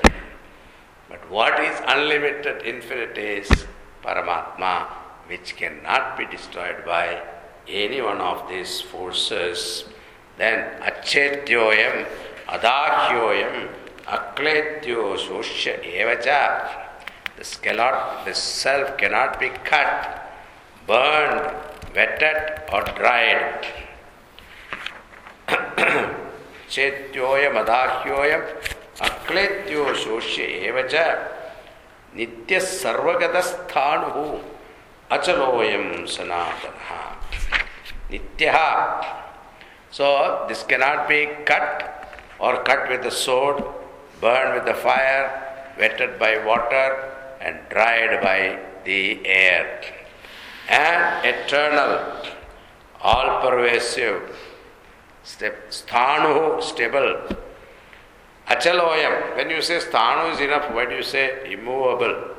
But 1.10 1.28
what 1.32 1.60
is 1.60 1.76
unlimited, 1.88 2.62
infinite 2.64 3.18
is 3.18 3.66
Paramatma, 4.04 4.86
which 5.26 5.56
cannot 5.56 6.16
be 6.16 6.28
destroyed 6.28 6.86
by 6.86 7.24
any 7.68 8.02
one 8.02 8.22
of 8.22 8.48
these 8.48 8.82
forces, 8.82 9.86
then 10.38 10.80
Achetyoyam, 10.80 12.06
Adahyoyam, 12.50 13.70
Akletyo 14.06 15.18
Soshya 15.18 15.84
Evacha. 15.84 16.82
Cannot, 17.64 18.26
this 18.26 18.38
self 18.38 18.96
cannot 19.00 19.40
be 19.40 19.50
cut, 19.50 20.32
burned, 20.86 21.73
wetted 21.96 22.70
और 22.74 22.90
dried 22.98 23.66
चेत्योयमदाह्योय 26.70 28.32
अक्लेत्यो 29.02 29.94
शोष्य 29.96 30.44
एवच 30.68 30.96
नित्य 32.16 32.60
सर्वगत 32.60 33.36
स्थाणु 33.44 34.26
अचलोय 35.12 35.72
सनातन 36.16 36.80
नित्य 38.12 38.52
so 39.98 40.12
this 40.48 40.64
can 40.70 40.78
not 40.78 41.08
be 41.08 41.26
cut 41.50 41.84
और 42.42 42.64
cut 42.68 42.90
with 42.90 43.10
sword 43.14 43.60
burn 44.24 44.54
with 44.54 44.76
fire 44.84 45.26
wetted 45.80 46.18
by 46.20 46.38
water 46.46 47.02
and 47.42 47.60
dried 47.70 48.22
by 48.24 48.48
the 48.88 49.02
air 49.28 50.03
And 50.70 51.26
eternal, 51.26 52.16
all 53.02 53.42
pervasive, 53.42 54.22
sthanu, 55.24 56.62
stable. 56.62 57.38
Achaloyam. 58.48 59.36
When 59.36 59.50
you 59.50 59.62
say 59.62 59.80
sthanu 59.80 60.34
is 60.34 60.40
enough, 60.40 60.74
why 60.74 60.86
do 60.86 60.96
you 60.96 61.04
say 61.04 61.52
immovable? 61.52 62.36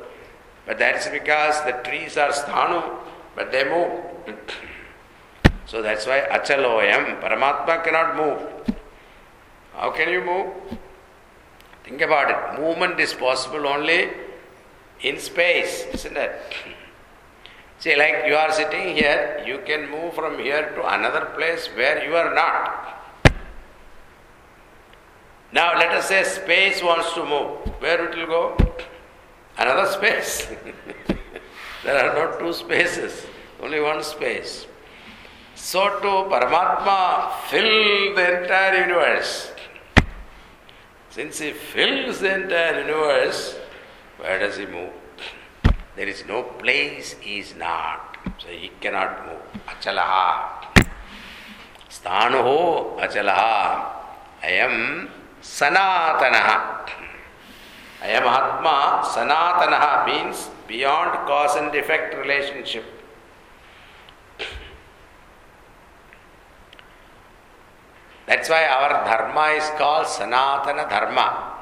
But 0.65 0.79
that's 0.79 1.07
because 1.09 1.63
the 1.65 1.73
trees 1.83 2.17
are 2.17 2.31
sthanu, 2.31 2.97
but 3.35 3.51
they 3.51 3.63
move. 3.63 4.01
so 5.65 5.81
that's 5.81 6.05
why 6.07 6.21
achaloyam. 6.31 7.21
Paramatma 7.21 7.83
cannot 7.83 8.15
move. 8.15 8.77
How 9.73 9.91
can 9.91 10.09
you 10.09 10.21
move? 10.21 10.53
Think 11.83 12.01
about 12.01 12.31
it. 12.31 12.59
Movement 12.59 12.99
is 12.99 13.13
possible 13.13 13.67
only 13.67 14.09
in 15.01 15.19
space, 15.19 15.85
isn't 15.93 16.17
it? 16.17 16.41
See, 17.85 17.95
like 17.95 18.23
you 18.25 18.33
are 18.33 18.51
sitting 18.51 18.95
here, 18.95 19.43
you 19.45 19.59
can 19.63 19.87
move 19.87 20.15
from 20.15 20.39
here 20.39 20.71
to 20.71 20.91
another 20.91 21.25
place 21.37 21.67
where 21.75 22.03
you 22.03 22.15
are 22.15 22.33
not. 22.33 23.31
Now, 25.53 25.77
let 25.77 25.91
us 25.91 26.07
say 26.07 26.23
space 26.23 26.81
wants 26.81 27.13
to 27.13 27.23
move. 27.23 27.59
Where 27.83 28.09
it 28.09 28.17
will 28.17 28.25
go? 28.25 28.57
Another 29.55 29.85
space. 29.91 30.47
there 31.83 31.95
are 32.03 32.15
not 32.15 32.39
two 32.39 32.53
spaces, 32.53 33.27
only 33.61 33.79
one 33.79 34.01
space. 34.01 34.65
So, 35.53 35.87
to 35.99 36.11
Paramatma 36.33 37.39
fill 37.51 38.15
the 38.15 38.41
entire 38.41 38.81
universe. 38.81 39.51
Since 41.11 41.37
he 41.37 41.51
fills 41.51 42.19
the 42.19 42.33
entire 42.33 42.79
universe, 42.79 43.59
where 44.17 44.39
does 44.39 44.57
he 44.57 44.65
move? 44.65 44.91
There 45.95 46.07
is 46.07 46.25
no 46.27 46.43
place 46.43 47.13
he 47.21 47.39
is 47.39 47.55
not. 47.55 48.17
So 48.37 48.47
he 48.49 48.69
cannot 48.81 49.25
move. 49.25 49.63
Achalaha. 49.65 50.65
Sthanuho 51.89 52.99
achalaha. 52.99 53.85
I 54.43 54.49
am 54.65 55.09
sanatanaha. 55.41 56.89
I 58.01 58.07
am 58.07 58.23
Atma. 58.23 59.03
Sanatanaha 59.05 60.05
means 60.05 60.49
beyond 60.67 61.25
cause 61.27 61.55
and 61.55 61.73
effect 61.73 62.13
relationship. 62.17 62.83
That's 68.25 68.49
why 68.49 68.65
our 68.65 68.89
dharma 69.05 69.55
is 69.55 69.69
called 69.77 70.07
Sanatana 70.07 70.89
Dharma. 70.89 71.53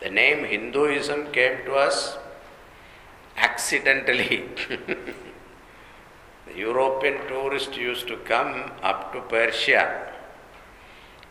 The 0.00 0.10
name 0.10 0.44
Hinduism 0.44 1.32
came 1.32 1.64
to 1.66 1.74
us 1.74 2.16
accidentally. 3.36 4.48
the 6.46 6.54
European 6.54 7.26
tourist 7.28 7.76
used 7.76 8.08
to 8.08 8.16
come 8.18 8.72
up 8.82 9.12
to 9.12 9.20
Persia. 9.20 10.12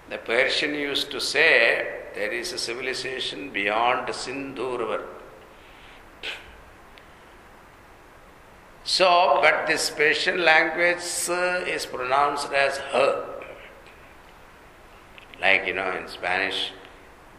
The 0.09 0.17
Persian 0.17 0.75
used 0.75 1.11
to 1.11 1.19
say 1.19 2.03
there 2.13 2.31
is 2.31 2.53
a 2.53 2.57
civilization 2.57 3.49
beyond 3.49 4.13
Sindhu 4.13 4.77
river. 4.77 5.05
So, 8.83 9.39
but 9.41 9.65
this 9.65 9.89
Persian 9.89 10.45
language 10.45 11.01
uh, 11.27 11.63
is 11.65 11.87
pronounced 11.87 12.51
as 12.53 12.77
her. 12.77 13.43
Like, 15.41 15.65
you 15.65 15.73
know, 15.73 15.91
in 15.91 16.07
Spanish, 16.07 16.71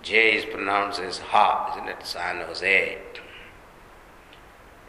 J 0.03 0.37
is 0.37 0.45
pronounced 0.45 1.01
as 1.01 1.19
ha, 1.19 1.73
isn't 1.73 1.89
it? 1.89 2.05
San 2.05 2.45
Jose. 2.45 2.99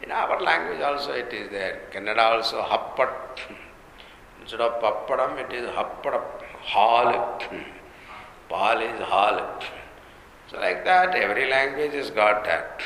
In 0.02 0.10
our 0.12 0.40
language 0.40 0.80
also 0.80 1.12
it 1.12 1.32
is 1.32 1.50
there. 1.50 1.82
Kannada 1.92 2.36
also 2.36 2.62
happat. 2.62 3.40
Instead 4.40 4.60
of 4.60 4.80
pappadam, 4.82 5.38
it 5.44 5.52
is 5.52 5.68
happadam. 5.70 6.24
Hal. 6.62 7.40
Pal 8.48 8.80
is 8.80 9.00
hal. 9.00 9.62
So 10.50 10.58
like 10.58 10.84
that, 10.84 11.14
every 11.14 11.50
language 11.50 11.92
has 11.92 12.10
got 12.10 12.44
that. 12.44 12.80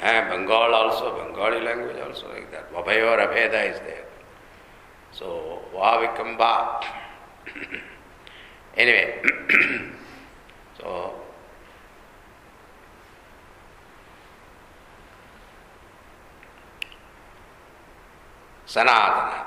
And 0.00 0.30
Bengal 0.30 0.74
also, 0.74 1.24
Bengali 1.24 1.60
language 1.64 1.96
also 2.04 2.28
like 2.28 2.50
that. 2.50 2.72
Vabhayor 2.72 3.18
Abheda 3.24 3.72
is 3.72 3.78
there. 3.80 4.04
So, 5.12 5.62
Vavikamba. 5.72 6.84
anyway, 8.76 9.22
so 10.80 11.21
Sanatana. 18.72 19.44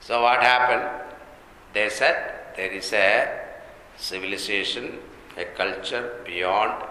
So 0.00 0.20
what 0.22 0.42
happened? 0.42 0.86
They 1.72 1.88
said 1.88 2.16
there 2.56 2.70
is 2.70 2.92
a 2.92 3.40
civilization, 3.96 4.98
a 5.38 5.44
culture 5.60 6.20
beyond 6.26 6.84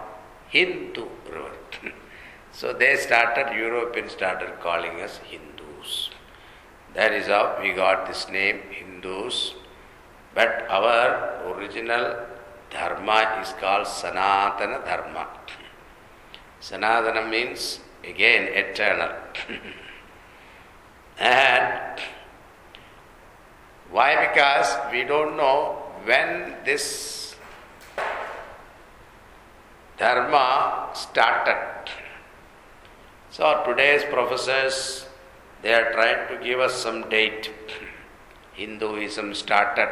Hindu 0.48 1.06
river. 1.30 1.52
so 2.52 2.72
they 2.72 2.96
started, 2.96 3.54
Europeans 3.56 4.12
started 4.12 4.58
calling 4.60 5.00
us 5.00 5.18
Hindus. 5.18 6.10
That 6.94 7.12
is 7.12 7.28
how 7.28 7.58
we 7.60 7.72
got 7.72 8.08
this 8.08 8.28
name, 8.28 8.62
Hindus. 8.70 9.54
But 10.34 10.66
our 10.68 11.52
original 11.52 12.16
dharma 12.70 13.38
is 13.42 13.52
called 13.60 13.86
Sanatana 13.86 14.84
Dharma. 14.84 15.28
Sanatana 16.60 17.30
means 17.30 17.78
again 18.02 18.48
eternal. 18.52 19.12
And 21.18 22.00
why? 23.90 24.26
Because 24.26 24.76
we 24.90 25.04
don't 25.04 25.36
know 25.36 25.82
when 26.04 26.56
this 26.64 27.34
dharma 29.98 30.88
started. 30.94 31.90
So 33.30 33.62
today's 33.66 34.04
professors 34.04 35.06
they 35.62 35.72
are 35.72 35.92
trying 35.92 36.26
to 36.28 36.44
give 36.44 36.58
us 36.58 36.74
some 36.74 37.08
date. 37.08 37.50
Hinduism 38.54 39.34
started 39.34 39.90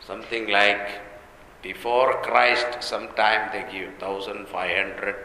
something 0.00 0.48
like 0.48 1.00
before 1.62 2.20
Christ, 2.22 2.82
sometime 2.82 3.50
they 3.52 3.62
give 3.70 4.00
1500 4.00 5.16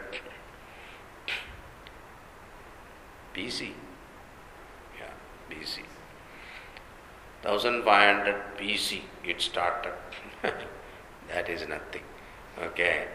BC. 3.34 3.72
BC. 5.50 5.82
1500 7.42 8.34
BC 8.58 9.00
it 9.24 9.40
started. 9.40 9.92
that 10.42 11.48
is 11.48 11.66
nothing. 11.68 12.02
Okay. 12.62 13.06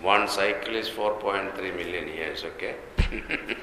One 0.00 0.28
cycle 0.28 0.74
is 0.74 0.88
4.3 0.88 1.56
million 1.76 2.08
years, 2.08 2.44
okay? 2.44 2.74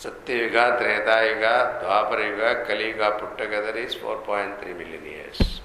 Satyayuga, 0.00 0.78
Tretayuga, 0.78 1.82
Dwaparayuga, 1.82 2.66
Kaliyuga 2.66 3.18
put 3.20 3.38
together 3.38 3.76
is 3.76 3.94
4.3 3.94 4.76
million 4.76 5.04
years. 5.04 5.60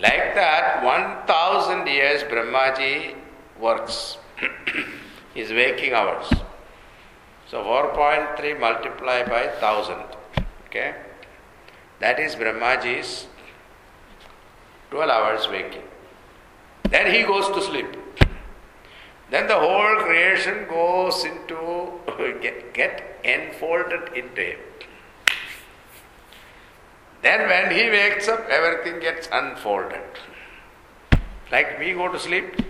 Like 0.00 0.34
that, 0.34 0.82
1000 0.82 1.86
years 1.86 2.22
Brahmaji 2.24 3.14
works. 3.60 4.16
His 5.34 5.50
waking 5.50 5.92
hours. 5.92 6.30
So 7.52 7.62
4.3 7.62 8.58
multiplied 8.58 9.28
by 9.28 9.44
1000. 9.60 9.96
Okay? 10.68 10.94
That 12.00 12.18
is 12.18 12.34
Brahmaji's 12.34 13.26
12 14.90 15.10
hours 15.10 15.46
waking. 15.50 15.82
Then 16.88 17.12
he 17.12 17.24
goes 17.24 17.48
to 17.48 17.60
sleep. 17.60 17.98
then 19.30 19.48
the 19.48 19.58
whole 19.58 19.96
creation 19.96 20.66
goes 20.66 21.26
into, 21.26 21.60
get, 22.40 22.72
get 22.72 23.20
enfolded 23.22 24.16
into 24.16 24.40
him. 24.40 24.58
Then 27.20 27.48
when 27.50 27.70
he 27.70 27.90
wakes 27.90 28.28
up, 28.28 28.48
everything 28.48 28.98
gets 29.00 29.28
unfolded. 29.30 30.22
Like 31.50 31.78
we 31.78 31.92
go 31.92 32.10
to 32.10 32.18
sleep, 32.18 32.62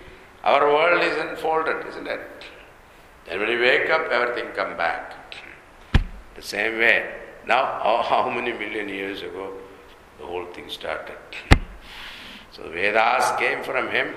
our 0.43 0.66
world 0.66 1.03
is 1.03 1.16
unfolded, 1.18 1.87
isn't 1.87 2.09
it? 2.09 2.20
Then 3.27 3.41
when 3.41 3.49
we 3.49 3.59
wake 3.59 3.91
up, 3.91 4.11
everything 4.11 4.51
come 4.53 4.77
back. 4.77 5.14
The 6.35 6.43
same 6.43 6.79
way. 6.79 7.14
Now, 7.47 7.64
how, 7.83 8.03
how 8.03 8.31
many 8.31 8.53
million 8.53 8.89
years 8.89 9.23
ago 9.23 9.55
the 10.18 10.27
whole 10.27 10.47
thing 10.47 10.68
started? 10.68 11.16
So 12.53 12.68
Vedas 12.70 13.39
came 13.39 13.62
from 13.62 13.89
him. 13.91 14.14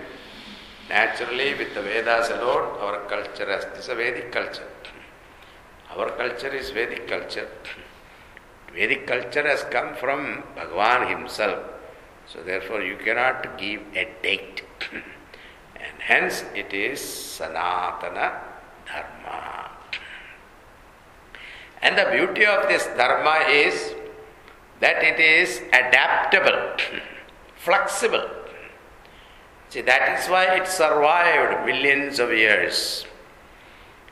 Naturally, 0.90 1.56
with 1.56 1.74
the 1.74 1.82
Vedas 1.82 2.30
alone, 2.30 2.78
our 2.80 3.00
culture 3.08 3.50
has 3.50 3.66
this 3.74 3.86
is 3.86 3.90
a 3.90 3.96
Vedic 3.96 4.32
culture. 4.32 4.68
Our 5.96 6.12
culture 6.12 6.54
is 6.54 6.70
Vedic 6.72 7.08
culture. 7.08 7.48
Vedic 8.74 9.08
culture 9.08 9.48
has 9.48 9.64
come 9.64 9.96
from 9.96 10.44
Bhagavan 10.56 11.10
himself. 11.10 11.64
So 12.28 12.44
therefore 12.44 12.82
you 12.82 12.98
cannot 12.98 13.58
give 13.58 13.82
a 13.96 14.10
date. 14.22 14.64
and 14.92 16.02
hence 16.02 16.44
it 16.54 16.74
is 16.74 17.00
Sanatana 17.00 18.45
Dharma. 18.96 19.72
And 21.82 21.98
the 21.98 22.10
beauty 22.12 22.46
of 22.46 22.68
this 22.68 22.86
Dharma 22.98 23.46
is 23.50 23.94
that 24.80 25.04
it 25.04 25.20
is 25.20 25.62
adaptable, 25.70 26.78
flexible. 27.56 28.30
See, 29.70 29.82
that 29.82 30.20
is 30.20 30.30
why 30.30 30.56
it 30.56 30.68
survived 30.68 31.66
millions 31.66 32.20
of 32.20 32.32
years. 32.32 33.06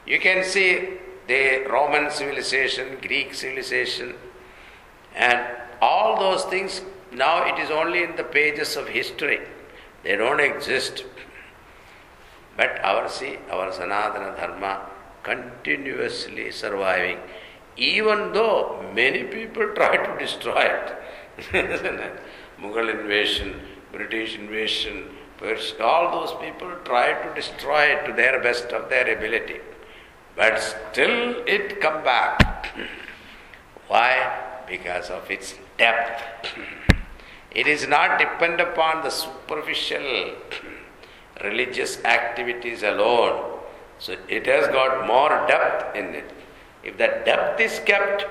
You 0.06 0.20
can 0.20 0.44
see 0.44 0.98
the 1.28 1.66
Roman 1.70 2.12
civilization, 2.12 2.98
Greek 3.02 3.34
civilization, 3.34 4.16
and 5.16 5.40
all 5.82 6.20
those 6.20 6.44
things, 6.46 6.82
now 7.12 7.46
it 7.46 7.60
is 7.62 7.70
only 7.72 8.04
in 8.04 8.16
the 8.16 8.24
pages 8.24 8.76
of 8.76 8.88
history. 8.88 9.40
They 10.04 10.18
don't 10.18 10.40
exist. 10.40 11.06
But 12.56 12.80
our 12.84 13.10
see, 13.10 13.38
our 13.52 13.72
Sanatana 13.72 14.36
Dharma 14.38 14.82
continuously 15.24 16.52
surviving, 16.52 17.18
even 17.78 18.34
though 18.34 18.86
many 18.94 19.24
people 19.24 19.74
try 19.74 19.98
to 19.98 20.20
destroy 20.20 20.62
it. 20.62 20.94
Mughal 22.62 22.90
invasion, 23.00 23.60
British 23.92 24.38
invasion, 24.38 25.10
all 25.82 26.12
those 26.20 26.34
people 26.40 26.72
try 26.86 27.14
to 27.14 27.34
destroy 27.36 27.84
it 27.86 28.06
to 28.06 28.14
their 28.14 28.42
best 28.42 28.66
of 28.68 28.90
their 28.90 29.18
ability. 29.18 29.60
But 30.36 30.60
still 30.60 31.44
it 31.46 31.82
come 31.82 32.04
back. 32.04 32.68
Why? 33.88 34.52
because 34.68 35.10
of 35.10 35.30
its 35.30 35.56
depth. 35.78 36.22
It 37.62 37.68
is 37.68 37.88
not 37.88 38.18
depend 38.18 38.60
upon 38.60 39.04
the 39.04 39.12
superficial 39.12 40.02
religious 41.42 42.04
activities 42.04 42.84
alone. 42.84 43.60
So 44.00 44.16
it 44.28 44.46
has 44.48 44.68
got 44.68 45.08
more 45.08 45.30
depth 45.48 45.96
in 45.96 46.16
it. 46.16 46.32
If 46.84 46.98
that 46.98 47.26
depth 47.26 47.60
is 47.62 47.80
kept, 47.86 48.26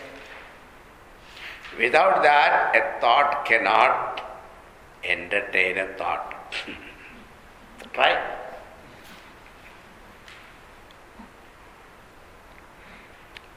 Without 1.79 2.23
that, 2.23 2.75
a 2.75 3.01
thought 3.01 3.45
cannot 3.45 4.21
entertain 5.05 5.79
a 5.79 5.89
thought. 5.95 6.35
right? 7.97 8.19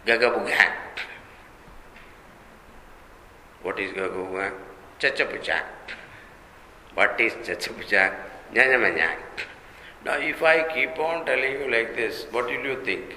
Gagabugan. 0.06 0.72
What 3.66 3.80
is 3.80 3.94
Gaguga? 3.94 4.54
Chachapucha. 5.00 5.64
What 6.94 7.20
is 7.20 7.34
Chachapucha? 7.34 8.14
Nyanyamanyang. 8.54 9.18
Now, 10.06 10.18
if 10.20 10.44
I 10.44 10.72
keep 10.72 11.00
on 11.00 11.26
telling 11.26 11.54
you 11.54 11.72
like 11.72 11.96
this, 11.96 12.28
what 12.30 12.46
will 12.46 12.64
you 12.64 12.86
think? 12.86 13.16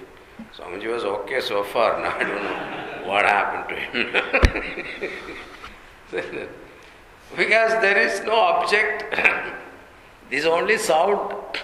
Swamiji 0.57 0.91
was 0.91 1.05
okay 1.05 1.43
so 1.43 1.63
far, 1.65 2.01
now 2.03 2.17
I 2.17 2.25
don't 2.25 2.43
know 2.43 3.09
what 3.11 3.27
happened 3.27 3.69
to 3.69 3.77
him. 3.77 4.13
because 7.37 7.73
there 7.83 7.99
is 7.99 8.23
no 8.23 8.37
object, 8.37 9.05
this 10.31 10.47
only 10.47 10.79
sound. 10.79 11.59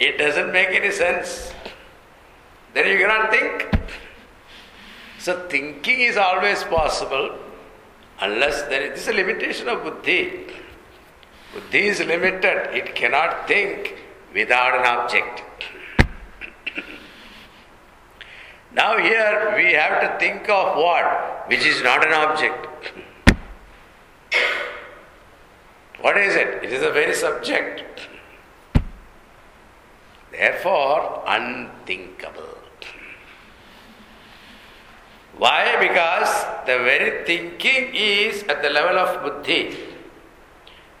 It 0.00 0.16
doesn't 0.16 0.50
make 0.50 0.70
any 0.70 0.92
sense. 0.92 1.52
Then 2.72 2.88
you 2.88 2.96
cannot 2.96 3.30
think. 3.30 3.68
So, 5.18 5.46
thinking 5.50 6.00
is 6.00 6.16
always 6.16 6.64
possible 6.64 7.38
unless 8.20 8.62
there 8.62 8.82
is, 8.82 8.90
this 8.90 9.02
is 9.02 9.08
a 9.08 9.12
limitation 9.12 9.68
of 9.68 9.82
buddhi. 9.82 10.46
Buddhi 11.52 11.86
is 11.88 12.00
limited, 12.00 12.74
it 12.76 12.94
cannot 12.94 13.48
think 13.48 13.96
without 14.34 14.78
an 14.78 14.86
object. 14.86 15.42
now, 18.72 18.98
here 18.98 19.54
we 19.56 19.72
have 19.72 20.00
to 20.02 20.18
think 20.18 20.48
of 20.48 20.76
what? 20.76 21.44
Which 21.48 21.64
is 21.64 21.82
not 21.82 22.06
an 22.06 22.12
object. 22.12 22.92
What 26.00 26.16
is 26.16 26.36
it? 26.36 26.62
It 26.62 26.72
is 26.72 26.82
a 26.82 26.90
very 26.92 27.14
subject. 27.14 28.08
Therefore, 30.30 31.24
unthinkable. 31.26 32.57
Why? 35.38 35.76
Because 35.80 36.44
the 36.66 36.78
very 36.84 37.24
thinking 37.24 37.94
is 37.94 38.42
at 38.44 38.62
the 38.62 38.70
level 38.70 38.98
of 38.98 39.22
buddhi. 39.22 39.76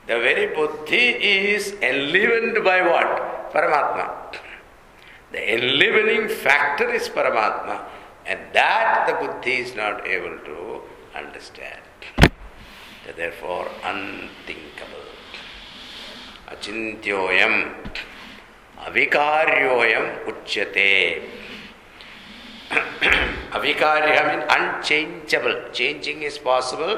The 0.06 0.18
very 0.20 0.46
buddhi 0.54 1.06
is 1.52 1.74
enlivened 1.82 2.64
by 2.64 2.80
what? 2.82 3.52
Paramatma. 3.52 4.36
The 5.32 5.54
enlivening 5.54 6.28
factor 6.28 6.88
is 6.90 7.08
Paramatma, 7.08 7.82
and 8.26 8.40
that 8.52 9.04
the 9.06 9.26
buddhi 9.26 9.56
is 9.56 9.74
not 9.74 10.06
able 10.06 10.38
to 10.38 10.80
understand. 11.14 11.82
Therefore, 13.16 13.68
unthinkable. 13.84 15.08
achintyoyam 16.52 17.74
avikaryoyam 18.86 20.06
uchyate 20.30 21.22
avikarya 23.56 24.22
means 24.28 24.44
unchangeable 24.58 25.56
changing 25.72 26.22
is 26.22 26.38
possible 26.38 26.94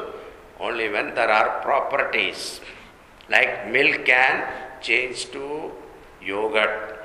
only 0.59 0.89
when 0.89 1.15
there 1.15 1.31
are 1.31 1.63
properties 1.63 2.61
like 3.29 3.71
milk 3.71 4.05
can 4.05 4.45
change 4.81 5.31
to 5.31 5.71
yogurt 6.21 7.01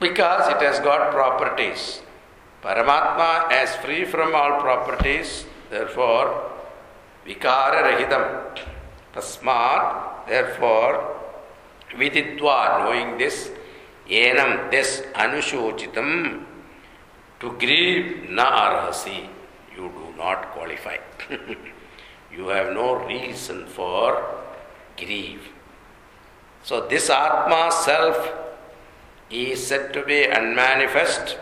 because 0.00 0.48
it 0.48 0.62
has 0.62 0.80
got 0.80 1.12
properties. 1.12 2.00
Paramatma 2.62 3.52
is 3.62 3.74
free 3.76 4.04
from 4.04 4.34
all 4.34 4.60
properties, 4.60 5.44
therefore, 5.70 6.50
vikara 7.26 7.84
rahitam. 7.88 8.58
Tasmat, 9.14 10.26
therefore, 10.26 11.16
viditva, 11.94 12.84
knowing 12.84 13.18
this, 13.18 13.50
enam, 14.10 14.70
this 14.70 15.02
anushochitam, 15.14 16.44
to 17.40 17.52
grieve 17.58 18.28
na 18.30 18.44
arhasi, 18.44 19.28
you 19.74 19.88
do 19.88 20.14
not 20.16 20.52
qualify. 20.52 20.96
you 22.32 22.48
have 22.48 22.72
no 22.74 22.94
reason 23.06 23.66
for 23.66 24.22
grief. 24.96 25.48
So, 26.62 26.86
this 26.86 27.08
Atma 27.08 27.72
self 27.72 28.32
is 29.30 29.66
said 29.66 29.92
to 29.94 30.04
be 30.04 30.24
unmanifest, 30.24 31.38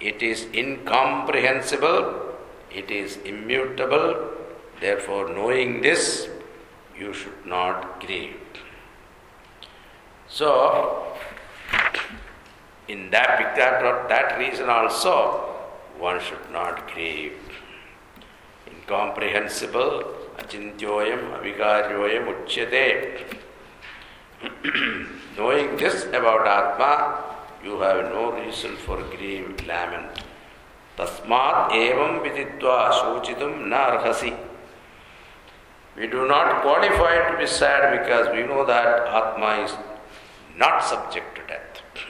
it 0.00 0.22
is 0.22 0.46
incomprehensible, 0.52 2.34
it 2.70 2.90
is 2.90 3.16
immutable. 3.18 4.30
Therefore, 4.80 5.28
knowing 5.28 5.82
this, 5.82 6.28
you 6.98 7.12
should 7.12 7.46
not 7.46 8.00
grieve. 8.00 8.36
So, 10.28 11.09
in 12.90 13.08
that, 13.10 13.54
that, 13.56 14.08
that 14.08 14.38
reason 14.38 14.68
also, 14.68 15.56
one 15.98 16.20
should 16.20 16.50
not 16.52 16.92
grieve. 16.92 17.38
Incomprehensible, 18.66 20.02
achintyoyam, 20.38 21.22
avikaryoyam, 21.38 22.26
uchyate. 22.34 23.36
Knowing 25.36 25.76
this 25.76 26.04
about 26.06 26.46
Atma, 26.46 27.22
you 27.64 27.78
have 27.80 28.10
no 28.12 28.32
reason 28.32 28.76
for 28.76 28.96
grief, 29.14 29.46
lament. 29.68 30.24
Tasmat 30.98 31.70
evam 31.70 32.22
viditva 32.24 32.90
shochitum 32.98 33.68
na 33.68 33.98
arhasi. 33.98 34.36
We 35.96 36.08
do 36.08 36.26
not 36.26 36.62
qualify 36.62 37.30
to 37.30 37.38
be 37.38 37.46
sad 37.46 38.00
because 38.00 38.34
we 38.34 38.42
know 38.42 38.64
that 38.66 39.06
Atma 39.06 39.64
is 39.64 39.72
not 40.56 40.82
subject 40.82 41.36
to 41.36 41.42
death. 41.46 41.82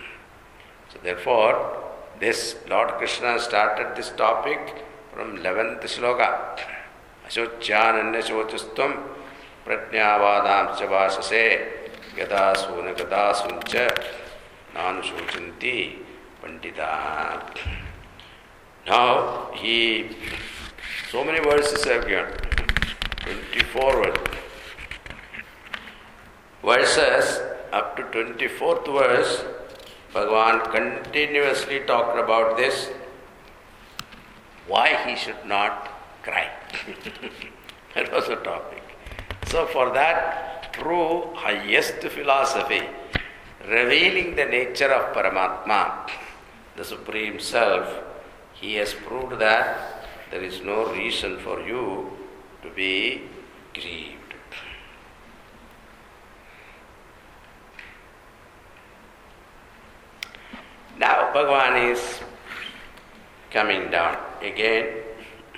Therefore, 1.02 1.76
this 2.18 2.56
Lord 2.68 2.90
Krishna 2.98 3.38
started 3.38 3.96
this 3.96 4.10
topic 4.10 4.84
from 5.14 5.38
11th 5.38 5.82
shloka. 5.82 6.58
Ashocyananya 7.26 8.22
shochustam 8.22 9.02
prajnavadam 9.64 10.76
chavasase 10.76 11.80
गदासु 12.16 12.82
न 12.84 12.92
गदासुंच 12.98 13.74
नानुशोचन्ति 14.74 15.76
Pandita 16.42 16.90
Now 18.86 19.50
he 19.54 20.16
so 21.10 21.22
many 21.22 21.40
verses 21.40 21.84
have 21.84 22.06
given. 22.08 22.26
24 23.24 23.92
verses. 24.02 24.36
Verses 26.64 27.40
up 27.72 27.96
to 27.96 28.02
24th 28.02 28.86
verse, 28.98 29.44
Bhagavan 30.12 30.70
continuously 30.72 31.80
talked 31.80 32.18
about 32.18 32.56
this. 32.56 32.90
Why 34.66 34.96
he 35.06 35.16
should 35.16 35.44
not 35.46 35.88
cry. 36.22 36.50
that 37.94 38.12
was 38.12 38.26
the 38.28 38.36
topic. 38.36 38.82
So 39.46 39.66
for 39.66 39.90
that 39.90 40.72
true 40.72 41.30
highest 41.34 42.00
philosophy, 42.00 42.82
revealing 43.68 44.36
the 44.36 44.44
nature 44.44 44.92
of 44.92 45.14
Paramatma, 45.14 46.10
the 46.76 46.84
Supreme 46.84 47.38
Self, 47.38 47.88
he 48.54 48.74
has 48.74 48.94
proved 48.94 49.38
that 49.38 50.06
there 50.30 50.42
is 50.42 50.60
no 50.60 50.92
reason 50.92 51.38
for 51.38 51.60
you 51.60 52.10
to 52.62 52.70
be 52.70 53.22
grieved. 53.74 54.19
Now 61.00 61.32
Bhagavan 61.32 61.92
is 61.92 62.20
coming 63.50 63.90
down 63.90 64.18
again 64.42 64.98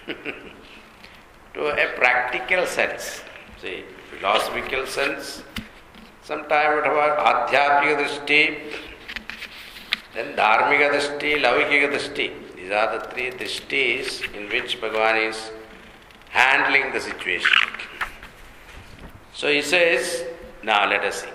to 1.55 1.67
a 1.67 1.87
practical 1.97 2.65
sense. 2.65 3.23
See, 3.61 3.83
philosophical 4.11 4.87
sense, 4.87 5.43
sometime 6.23 6.79
it 6.79 6.87
about 6.87 7.19
adhyatmika 7.31 7.97
drishti, 8.03 8.43
then 10.15 10.37
dharmika 10.37 10.93
drishti, 10.95 11.35
lavikika 11.43 11.91
drishti. 11.91 12.29
These 12.55 12.71
are 12.71 12.97
the 12.97 13.05
three 13.11 13.31
drishtis 13.33 14.23
in 14.37 14.49
which 14.49 14.81
Bhagavan 14.81 15.29
is 15.29 15.51
handling 16.29 16.93
the 16.93 17.01
situation. 17.01 17.59
So 19.35 19.49
he 19.49 19.61
says, 19.61 20.25
now 20.63 20.89
let 20.89 21.03
us 21.03 21.23
see. 21.23 21.32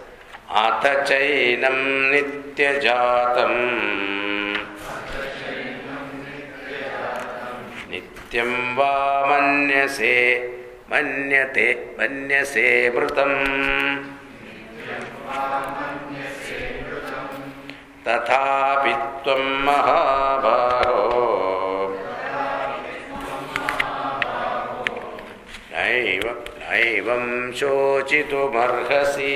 अथ 0.49 1.03
चैनं 1.03 2.11
नित्यजातं 2.11 3.53
नित्यं 7.91 8.75
वा 8.75 8.93
मन्यसे, 9.25 10.15
मन्यते, 10.91 11.95
मन्यसे 11.99 12.91
मृतम्। 12.95 13.35
तथापि 18.07 18.93
त्वं 19.23 19.43
महाबाहो 19.63 21.03
नैव 25.73 26.43
नैवं 26.59 27.51
शोचितुमर्हसि। 27.51 29.33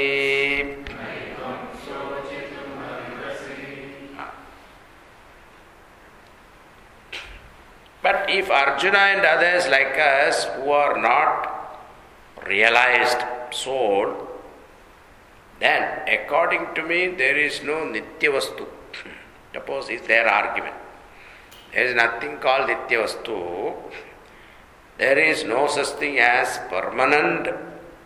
But 8.02 8.30
if 8.30 8.50
Arjuna 8.50 8.98
and 8.98 9.26
others 9.26 9.68
like 9.68 9.98
us 9.98 10.46
who 10.56 10.72
are 10.72 11.00
not 11.00 11.80
realized 12.48 13.20
soul, 13.52 14.28
then 15.60 15.84
according 16.08 16.74
to 16.76 16.82
me 16.82 17.10
there 17.10 17.38
is 17.38 17.62
no 17.64 17.78
Nitya 17.86 18.32
Vastu. 18.36 18.66
Suppose 19.54 19.90
is 19.90 20.02
their 20.08 20.28
argument. 20.28 20.76
There 21.74 21.86
is 21.86 21.96
nothing 21.96 22.38
called 22.40 22.70
Nitya 22.70 23.04
Vastu. 23.04 23.76
There 24.98 25.20
is 25.20 25.44
no 25.44 25.68
such 25.68 25.92
thing 26.00 26.18
as 26.20 26.60
permanent 26.70 27.48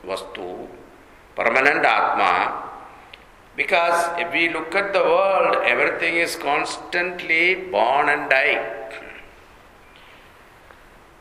Vastu, 0.05 0.67
permanent 1.35 1.85
Atma. 1.85 2.63
Because 3.55 4.19
if 4.19 4.31
we 4.33 4.49
look 4.49 4.75
at 4.75 4.91
the 4.91 4.99
world, 4.99 5.55
everything 5.63 6.15
is 6.17 6.35
constantly 6.35 7.55
born 7.55 8.09
and 8.09 8.29
die. 8.29 9.01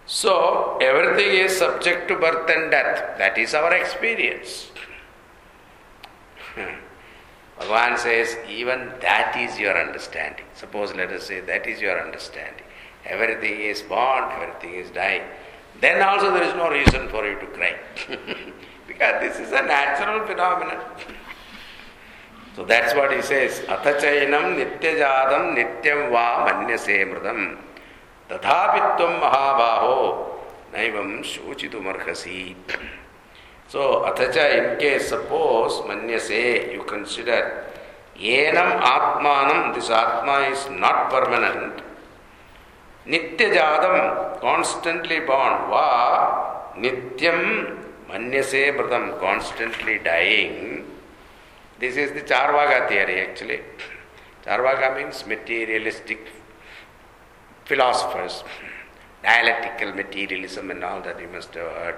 So, 0.06 0.78
everything 0.82 1.34
is 1.44 1.56
subject 1.56 2.08
to 2.08 2.16
birth 2.16 2.48
and 2.50 2.70
death. 2.70 3.16
That 3.18 3.38
is 3.38 3.54
our 3.54 3.72
experience. 3.74 4.70
Bhagavan 7.58 7.98
says, 7.98 8.36
even 8.48 8.92
that 9.00 9.36
is 9.36 9.58
your 9.58 9.80
understanding. 9.80 10.44
Suppose, 10.54 10.94
let 10.94 11.10
us 11.10 11.26
say, 11.26 11.40
that 11.40 11.66
is 11.66 11.80
your 11.80 12.00
understanding. 12.04 12.64
Everything 13.06 13.60
is 13.60 13.80
born, 13.82 14.24
everything 14.32 14.74
is 14.74 14.90
dying. 14.90 15.22
Then 15.80 16.02
also 16.02 16.32
there 16.32 16.42
is 16.42 16.54
no 16.54 16.70
reason 16.70 17.08
for 17.08 17.26
you 17.26 17.38
to 17.38 17.46
cry. 17.46 17.76
because 18.86 19.20
this 19.20 19.38
is 19.38 19.52
a 19.52 19.62
natural 19.62 20.26
phenomenon. 20.26 20.80
So 22.56 22.64
that's 22.64 22.94
what 22.94 23.12
he 23.12 23.22
says. 23.22 23.60
Athachainam 23.60 24.56
nityajadam 24.56 25.56
nityam 25.56 26.10
va 26.10 26.46
manyase 26.48 27.04
mridam. 27.10 27.58
तथापि 28.34 28.80
तम 28.98 29.12
महाबाहो 29.22 29.96
नैवम 30.74 31.20
शोचितुमर्हसी 31.22 32.40
So, 33.66 34.04
Athacha, 34.04 34.74
in 34.74 34.78
case, 34.78 35.08
suppose, 35.08 35.72
manyase, 35.88 36.72
you 36.72 36.84
consider, 36.84 37.64
yenam 38.16 38.80
atmanam, 38.80 39.74
this 39.74 39.88
atma 39.88 40.48
is 40.50 40.68
not 40.70 41.10
permanent, 41.10 41.82
nityajadam, 43.06 44.40
constantly 44.40 45.20
born, 45.20 45.70
va, 45.70 46.74
nityam, 46.76 47.78
manyase, 48.08 48.76
bratam, 48.76 49.18
constantly 49.18 49.98
dying. 49.98 50.84
This 51.80 51.96
is 51.96 52.12
the 52.12 52.20
Charvaka 52.20 52.88
theory, 52.88 53.22
actually. 53.22 53.60
Charvaka 54.46 54.94
means 54.94 55.26
materialistic 55.26 56.28
philosophers, 57.64 58.44
dialectical 59.22 59.94
materialism 59.94 60.70
and 60.70 60.84
all 60.84 61.00
that 61.02 61.20
you 61.20 61.28
must 61.28 61.54
have 61.54 61.70
heard. 61.72 61.96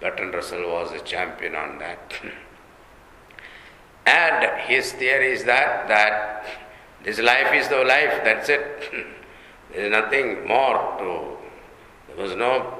Bertrand 0.00 0.34
Russell 0.34 0.70
was 0.70 0.92
a 0.92 1.00
champion 1.00 1.54
on 1.54 1.78
that. 1.78 2.14
and 4.06 4.60
his 4.62 4.92
theory 4.92 5.32
is 5.32 5.44
that 5.44 5.88
that 5.88 6.44
this 7.04 7.18
life 7.18 7.52
is 7.54 7.68
the 7.68 7.84
life, 7.84 8.20
that's 8.24 8.48
it. 8.48 8.90
there 9.72 9.86
is 9.86 9.90
nothing 9.90 10.46
more 10.46 10.96
to 10.98 11.36
there 12.08 12.24
was 12.24 12.36
no 12.36 12.74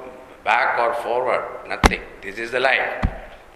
back 0.44 0.78
or 0.78 0.94
forward, 1.02 1.44
nothing. 1.68 2.00
This 2.22 2.38
is 2.38 2.50
the 2.50 2.60
life. 2.60 3.04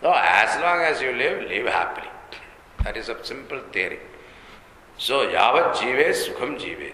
So 0.01 0.13
as 0.15 0.61
long 0.61 0.81
as 0.81 1.01
you 1.01 1.13
live, 1.13 1.49
live 1.49 1.67
happily. 1.67 2.09
That 2.85 2.97
is 2.97 3.09
a 3.09 3.25
simple 3.25 3.61
theory. 3.73 3.99
So 4.99 5.27
yavat 5.27 5.75
jive 5.75 6.11
sukham 6.13 6.59
jive. 6.59 6.93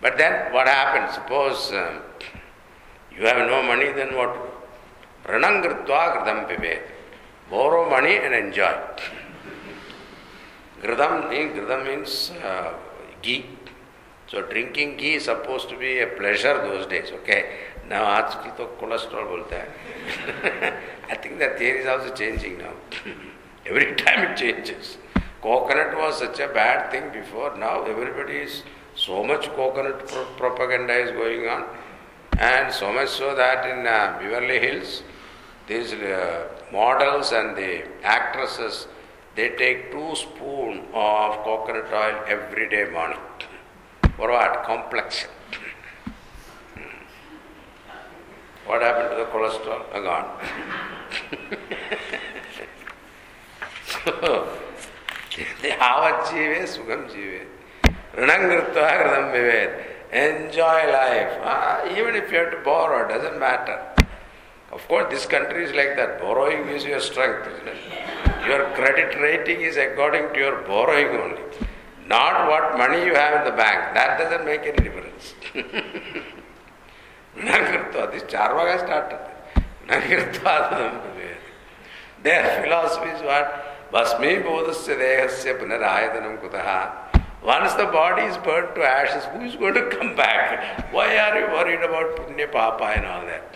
But 0.00 0.18
then 0.18 0.52
what 0.52 0.66
happens? 0.66 1.14
Suppose 1.14 1.72
uh, 1.72 2.00
you 3.16 3.24
have 3.26 3.46
no 3.48 3.62
money, 3.62 3.92
then 3.92 4.16
what? 4.16 4.36
Ranangritva 5.24 5.86
kritam 6.16 6.48
pibe. 6.48 6.80
Borrow 7.50 7.88
money 7.88 8.16
and 8.16 8.34
enjoy. 8.34 8.74
Gridam, 10.82 11.30
gridam 11.30 11.86
means 11.86 12.32
uh, 12.44 12.72
ghee. 13.20 13.46
So 14.26 14.42
drinking 14.42 14.96
ghee 14.96 15.14
is 15.14 15.26
supposed 15.26 15.68
to 15.68 15.76
be 15.76 16.00
a 16.00 16.06
pleasure 16.06 16.54
those 16.54 16.86
days, 16.86 17.12
okay? 17.20 17.44
Now 17.88 18.04
आजकल 18.04 18.50
तो 18.56 18.64
cholesterol 18.80 19.24
बोलता 19.28 19.56
है 19.56 20.72
I 21.10 21.16
think 21.16 21.38
that 21.38 21.58
theory 21.58 21.80
is 21.80 21.86
also 21.86 22.14
changing 22.14 22.58
now. 22.58 22.72
Every 23.66 23.94
time 23.94 24.22
it 24.28 24.36
changes. 24.36 24.96
Coconut 25.42 25.96
was 25.96 26.18
such 26.18 26.40
a 26.40 26.48
bad 26.48 26.90
thing 26.90 27.10
before. 27.12 27.56
Now 27.56 27.84
everybody 27.84 28.36
is 28.36 28.62
so 29.07 29.23
much 29.23 29.47
coconut 29.55 30.05
pro- 30.07 30.25
propaganda 30.35 30.93
is 30.93 31.11
going 31.11 31.47
on, 31.47 31.63
and 32.37 32.73
so 32.73 32.91
much 32.91 33.09
so 33.09 33.33
that 33.35 33.65
in 33.65 33.87
uh, 33.87 34.17
Beverly 34.19 34.59
Hills, 34.59 35.01
these 35.67 35.93
uh, 35.93 36.49
models 36.73 37.31
and 37.31 37.55
the 37.55 37.83
actresses 38.03 38.87
they 39.35 39.49
take 39.49 39.91
two 39.91 40.15
spoon 40.15 40.79
of 40.93 41.43
coconut 41.43 41.93
oil 41.93 42.23
every 42.27 42.67
day 42.69 42.85
morning. 42.91 43.19
For 44.17 44.31
what? 44.31 44.63
Complexion. 44.65 45.29
What 48.65 48.81
happened 48.81 49.11
to 49.11 49.17
the 49.17 49.25
cholesterol? 49.25 49.83
Uh, 49.93 49.99
gone. 50.01 50.29
so, 53.85 53.99
Yavajive 55.61 56.63
Sugam 56.73 57.07
Jive. 57.11 57.56
Ranangritva 58.17 58.83
Hridam 58.97 59.31
Vived. 59.31 59.71
Enjoy 60.11 60.91
life. 60.91 61.33
Ah, 61.43 61.85
even 61.95 62.15
if 62.15 62.31
you 62.31 62.39
have 62.39 62.51
to 62.51 62.57
borrow, 62.63 63.07
doesn't 63.07 63.39
matter. 63.39 63.79
Of 64.71 64.87
course, 64.87 65.07
this 65.11 65.25
country 65.25 65.63
is 65.65 65.73
like 65.73 65.95
that. 65.97 66.19
Borrowing 66.19 66.65
gives 66.65 66.83
you 66.83 66.99
strength, 66.99 67.47
isn't 67.47 67.67
it? 67.67 67.77
Your 68.47 68.65
credit 68.75 69.19
rating 69.19 69.61
is 69.61 69.77
according 69.77 70.33
to 70.33 70.39
your 70.39 70.61
borrowing 70.63 71.07
only. 71.07 71.41
Not 72.07 72.47
what 72.47 72.77
money 72.77 73.05
you 73.05 73.13
have 73.13 73.39
in 73.39 73.45
the 73.51 73.55
bank. 73.55 73.93
That 73.93 74.17
doesn't 74.17 74.45
make 74.45 74.61
any 74.61 74.77
difference. 74.87 75.35
Nagritva, 77.37 78.11
this 78.11 78.23
Charvaka 78.23 78.79
started. 78.83 79.19
Is 79.89 80.25
kutaha. 86.41 87.06
Once 87.47 87.73
the 87.75 87.85
body 87.85 88.23
is 88.23 88.37
burnt 88.39 88.75
to 88.75 88.83
ashes, 88.83 89.23
who 89.31 89.39
is 89.39 89.55
going 89.55 89.73
to 89.73 89.87
come 89.89 90.13
back? 90.17 90.91
Why 90.91 91.17
are 91.17 91.39
you 91.39 91.45
worried 91.47 91.81
about 91.81 92.17
punya 92.17 92.51
papa 92.51 92.87
and 92.95 93.05
all 93.05 93.25
that? 93.25 93.55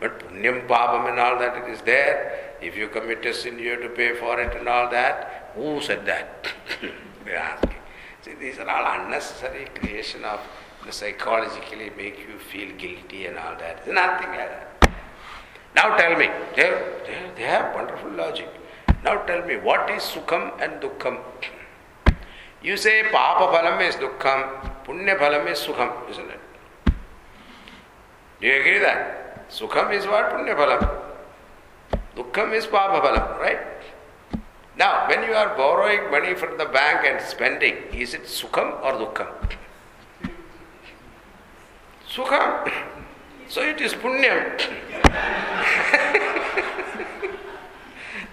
But 0.00 0.18
punyam 0.18 0.66
papam 0.66 1.08
and 1.08 1.20
all 1.20 1.38
that, 1.38 1.56
it 1.58 1.70
is 1.72 1.80
there. 1.82 2.56
If 2.60 2.76
you 2.76 2.88
commit 2.88 3.24
a 3.24 3.32
sin, 3.32 3.60
you 3.60 3.70
have 3.70 3.82
to 3.82 3.90
pay 3.90 4.16
for 4.16 4.40
it 4.40 4.56
and 4.56 4.68
all 4.68 4.90
that. 4.90 5.52
Who 5.54 5.80
said 5.80 6.04
that? 6.06 6.48
they 7.24 7.30
are 7.30 7.36
asking. 7.36 7.76
See, 8.22 8.34
these 8.34 8.58
are 8.58 8.68
all 8.68 9.04
unnecessary 9.04 9.68
creation 9.72 10.24
of 10.24 10.40
the 10.84 10.90
psychologically 10.90 11.90
make 11.96 12.18
you 12.18 12.40
feel 12.40 12.74
guilty 12.76 13.26
and 13.26 13.38
all 13.38 13.54
that. 13.58 13.86
Nothing 13.86 14.30
like 14.30 14.50
that. 14.50 14.90
Now 15.76 15.96
tell 15.96 16.18
me, 16.18 16.28
they, 16.56 16.70
they, 17.06 17.18
they 17.36 17.42
have 17.42 17.72
wonderful 17.72 18.10
logic. 18.10 18.48
Now 19.04 19.18
tell 19.30 19.46
me, 19.46 19.58
what 19.58 19.88
is 19.90 20.02
sukham 20.02 20.60
and 20.60 20.82
dukkham? 20.82 21.20
You 22.62 22.76
say 22.76 23.04
papa 23.12 23.46
phalam 23.54 23.80
is 23.86 23.94
dukkham, 23.96 24.84
punya 24.84 25.16
phalam 25.16 25.46
is 25.46 25.58
sukham, 25.58 25.92
isn't 26.10 26.28
it? 26.28 26.40
Do 28.40 28.46
you 28.46 28.60
agree 28.60 28.78
that? 28.80 29.48
Sukham 29.48 29.94
is 29.94 30.06
what? 30.06 30.30
Punya 30.30 30.56
phalam. 30.58 30.82
Dukkham 32.16 32.52
is 32.54 32.66
papa 32.66 32.98
phalam, 32.98 33.38
right? 33.38 33.60
Now, 34.76 35.06
when 35.08 35.22
you 35.22 35.34
are 35.34 35.56
borrowing 35.56 36.10
money 36.10 36.34
from 36.34 36.58
the 36.58 36.66
bank 36.66 37.06
and 37.06 37.20
spending, 37.20 37.76
is 37.92 38.14
it 38.14 38.24
sukham 38.24 38.82
or 38.82 38.92
dukkham? 38.94 39.28
Sukham. 42.10 42.72
So 43.48 43.62
it 43.62 43.80
is 43.80 43.94
punyam. 43.94 44.58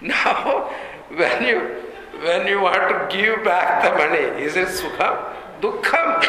now, 0.02 0.70
when 1.14 1.46
you 1.46 1.85
when 2.22 2.46
you 2.46 2.60
want 2.60 2.88
to 2.88 3.16
give 3.16 3.44
back 3.44 3.82
the 3.82 3.90
money, 3.96 4.42
is 4.42 4.56
it 4.56 4.68
sukham? 4.68 5.16
Dukkham. 5.60 6.22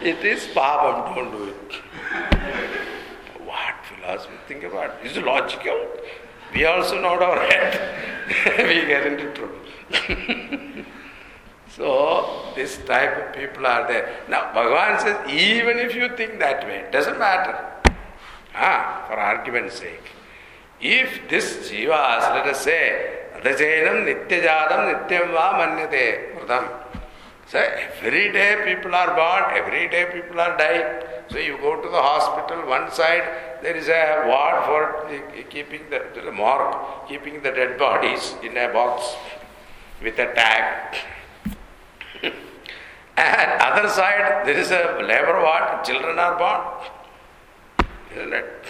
it 0.02 0.24
is 0.24 0.46
papam, 0.48 1.14
don't 1.14 1.30
do 1.30 1.44
it. 1.44 1.72
What 3.44 3.74
philosophy? 3.84 4.34
Think 4.48 4.64
about 4.64 4.96
it. 5.00 5.10
Is 5.10 5.16
it 5.16 5.24
logical? 5.24 5.86
We 6.54 6.64
also 6.64 7.00
nod 7.00 7.22
our 7.22 7.40
head. 7.40 7.98
we 8.58 8.86
get 8.86 9.06
into 9.06 9.32
trouble. 9.32 9.56
so, 11.68 12.52
this 12.54 12.78
type 12.84 13.28
of 13.28 13.34
people 13.34 13.66
are 13.66 13.86
there. 13.86 14.20
Now, 14.28 14.52
Bhagavan 14.52 15.00
says, 15.00 15.30
even 15.30 15.78
if 15.78 15.94
you 15.94 16.08
think 16.16 16.38
that 16.38 16.64
way, 16.64 16.78
it 16.78 16.92
doesn't 16.92 17.18
matter. 17.18 17.56
Ah, 18.54 19.04
for 19.06 19.14
argument's 19.14 19.78
sake. 19.78 20.02
If 20.80 21.28
this 21.28 21.70
jivas, 21.70 22.34
let 22.34 22.46
us 22.46 22.62
say, 22.62 23.19
Adajainam 23.40 24.04
nityajadam 24.04 24.80
nityam 24.90 25.28
manyate 25.58 26.36
pratam. 26.36 26.64
So 27.46 27.58
every 27.58 28.30
day 28.32 28.62
people 28.64 28.94
are 28.94 29.14
born, 29.16 29.56
every 29.56 29.88
day 29.88 30.04
people 30.12 30.40
are 30.40 30.56
dying. 30.56 31.02
So 31.30 31.38
you 31.38 31.56
go 31.58 31.80
to 31.80 31.88
the 31.88 32.02
hospital, 32.02 32.68
one 32.68 32.92
side 32.92 33.24
there 33.62 33.76
is 33.76 33.88
a 33.88 34.24
ward 34.26 34.64
for 34.66 35.44
keeping 35.48 35.88
the, 35.90 36.00
the 36.14 36.30
morgue, 36.30 36.76
keeping 37.08 37.42
the 37.42 37.50
dead 37.50 37.78
bodies 37.78 38.34
in 38.42 38.56
a 38.56 38.68
box 38.72 39.16
with 40.02 40.18
a 40.18 40.32
tag. 40.34 40.96
and 43.16 43.62
other 43.62 43.88
side 43.88 44.46
there 44.46 44.58
is 44.58 44.70
a 44.70 45.00
labor 45.00 45.40
ward, 45.42 45.84
children 45.84 46.18
are 46.18 46.38
born. 46.38 47.88
Isn't 48.12 48.32
it? 48.32 48.66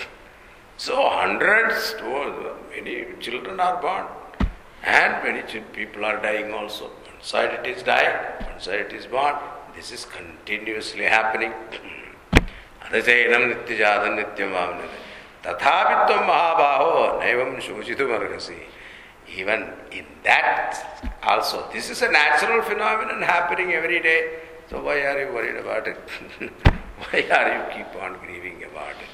So 0.77 1.09
hundreds, 1.11 1.97
oh, 2.01 2.57
many 2.71 3.05
children 3.21 3.59
are 3.61 3.81
born. 3.83 4.07
And 4.83 5.23
many 5.23 5.43
people 5.73 6.05
are 6.05 6.21
dying 6.23 6.53
also. 6.53 6.87
One 6.87 7.23
side 7.23 7.53
it 7.59 7.67
is 7.67 7.83
dying, 7.83 8.17
one 8.43 8.61
side 8.61 8.81
it 8.81 8.93
is 8.93 9.07
born. 9.07 9.37
This 9.77 9.93
is 9.93 10.05
continuously 10.07 11.05
happening. 11.05 11.55
അതചൈനം 12.85 13.43
നിത്യജാതം 13.51 14.13
നിത്യം 14.19 14.49
വാമനത് 14.55 14.97
തഥാപിത്വം 15.45 16.23
മഹാബാഹോ 16.31 16.95
നൈവം 17.21 17.51
ശോചിതുമർഹസി 17.67 18.57
even 19.41 19.61
in 19.99 20.07
that 20.29 20.79
also 21.33 21.61
this 21.75 21.91
is 21.95 22.03
a 22.07 22.11
natural 22.19 22.63
phenomenon 22.71 23.21
happening 23.33 23.77
every 23.81 24.01
So 24.71 24.81
why 24.85 24.97
are 25.03 25.19
you 25.21 25.33
worried 25.33 25.57
about 25.57 25.89
it? 25.89 25.97
why 27.05 27.21
are 27.37 27.49
you 27.55 27.63
keep 27.75 27.93
on 28.01 28.13
grieving 28.25 28.63
about 28.63 28.91
it? 28.91 29.13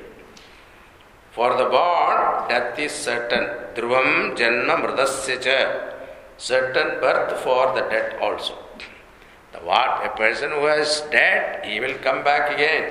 For 1.31 1.49
the 1.57 1.65
born, 1.75 2.47
death 2.49 2.77
is 2.77 2.91
certain. 2.91 3.45
Dhruvam 3.75 4.37
janna 4.37 4.75
mridasya 4.81 5.95
Certain 6.37 6.89
birth 7.01 7.39
for 7.41 7.73
the 7.75 7.81
dead 7.93 8.17
also. 8.21 8.55
The 9.53 9.59
what? 9.69 10.05
A 10.05 10.09
person 10.15 10.51
who 10.51 10.67
is 10.67 11.01
dead, 11.11 11.65
he 11.65 11.79
will 11.79 11.97
come 12.07 12.23
back 12.23 12.53
again. 12.53 12.85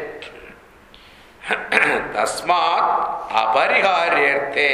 Tasmat 2.17 2.85
apariharyarte. 3.43 4.69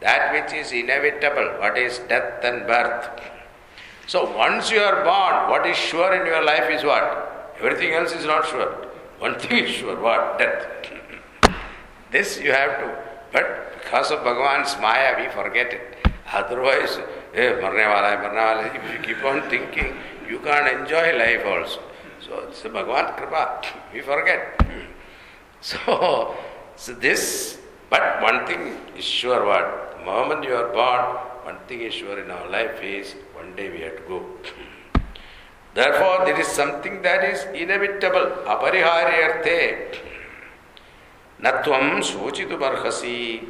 That 0.00 0.32
which 0.34 0.52
is 0.60 0.72
inevitable. 0.72 1.48
What 1.62 1.78
is 1.78 1.98
death 2.10 2.44
and 2.44 2.66
birth? 2.66 3.08
So 4.06 4.36
once 4.36 4.70
you 4.70 4.80
are 4.80 5.02
born, 5.02 5.50
what 5.50 5.66
is 5.66 5.78
sure 5.78 6.12
in 6.14 6.26
your 6.26 6.44
life 6.44 6.70
is 6.70 6.84
what? 6.84 7.54
Everything 7.58 7.94
else 7.94 8.12
is 8.12 8.26
not 8.26 8.46
sure. 8.46 8.93
One 9.18 9.38
thing 9.38 9.64
is 9.64 9.70
sure, 9.70 10.00
what? 10.00 10.38
Death. 10.38 10.66
this 12.10 12.40
you 12.40 12.52
have 12.52 12.78
to, 12.80 12.98
but 13.32 13.72
because 13.82 14.10
of 14.10 14.20
Bhagavan's 14.20 14.76
Maya, 14.80 15.14
we 15.18 15.30
forget 15.32 15.72
it. 15.72 15.98
Otherwise, 16.32 16.98
eh, 17.34 17.52
marne 17.60 17.84
wala 17.86 18.08
hai, 18.10 18.16
marne 18.16 18.36
wala 18.36 18.62
hai. 18.68 18.76
if 18.76 18.92
you 18.92 19.14
keep 19.14 19.24
on 19.24 19.42
thinking, 19.48 19.96
you 20.28 20.38
can't 20.40 20.68
enjoy 20.80 21.16
life 21.16 21.44
also. 21.46 21.80
So 22.20 22.40
it's 22.48 22.62
the 22.62 22.70
Bhagavan 22.70 23.16
Kripa, 23.16 23.62
we 23.92 24.00
forget. 24.00 24.60
So, 25.64 26.36
so 26.76 26.92
this, 26.92 27.58
but 27.88 28.20
one 28.20 28.46
thing 28.46 28.76
is 28.98 29.04
sure 29.04 29.46
what? 29.46 29.96
The 29.96 30.04
moment 30.04 30.44
you 30.44 30.54
are 30.54 30.68
born, 30.74 31.16
one 31.44 31.56
thing 31.66 31.80
is 31.80 31.94
sure 31.94 32.22
in 32.22 32.30
our 32.30 32.50
life 32.50 32.82
is 32.82 33.14
one 33.32 33.56
day 33.56 33.70
we 33.70 33.80
have 33.80 33.96
to 33.96 34.02
go. 34.02 34.26
Therefore, 35.74 36.24
there 36.24 36.40
is 36.40 36.46
something 36.46 37.02
that 37.02 37.24
is 37.24 37.44
inevitable, 37.52 38.26
apariharyarthe. 38.46 39.98
Natvam 41.42 42.00
sochitu 42.00 42.56
barhasi. 42.56 43.44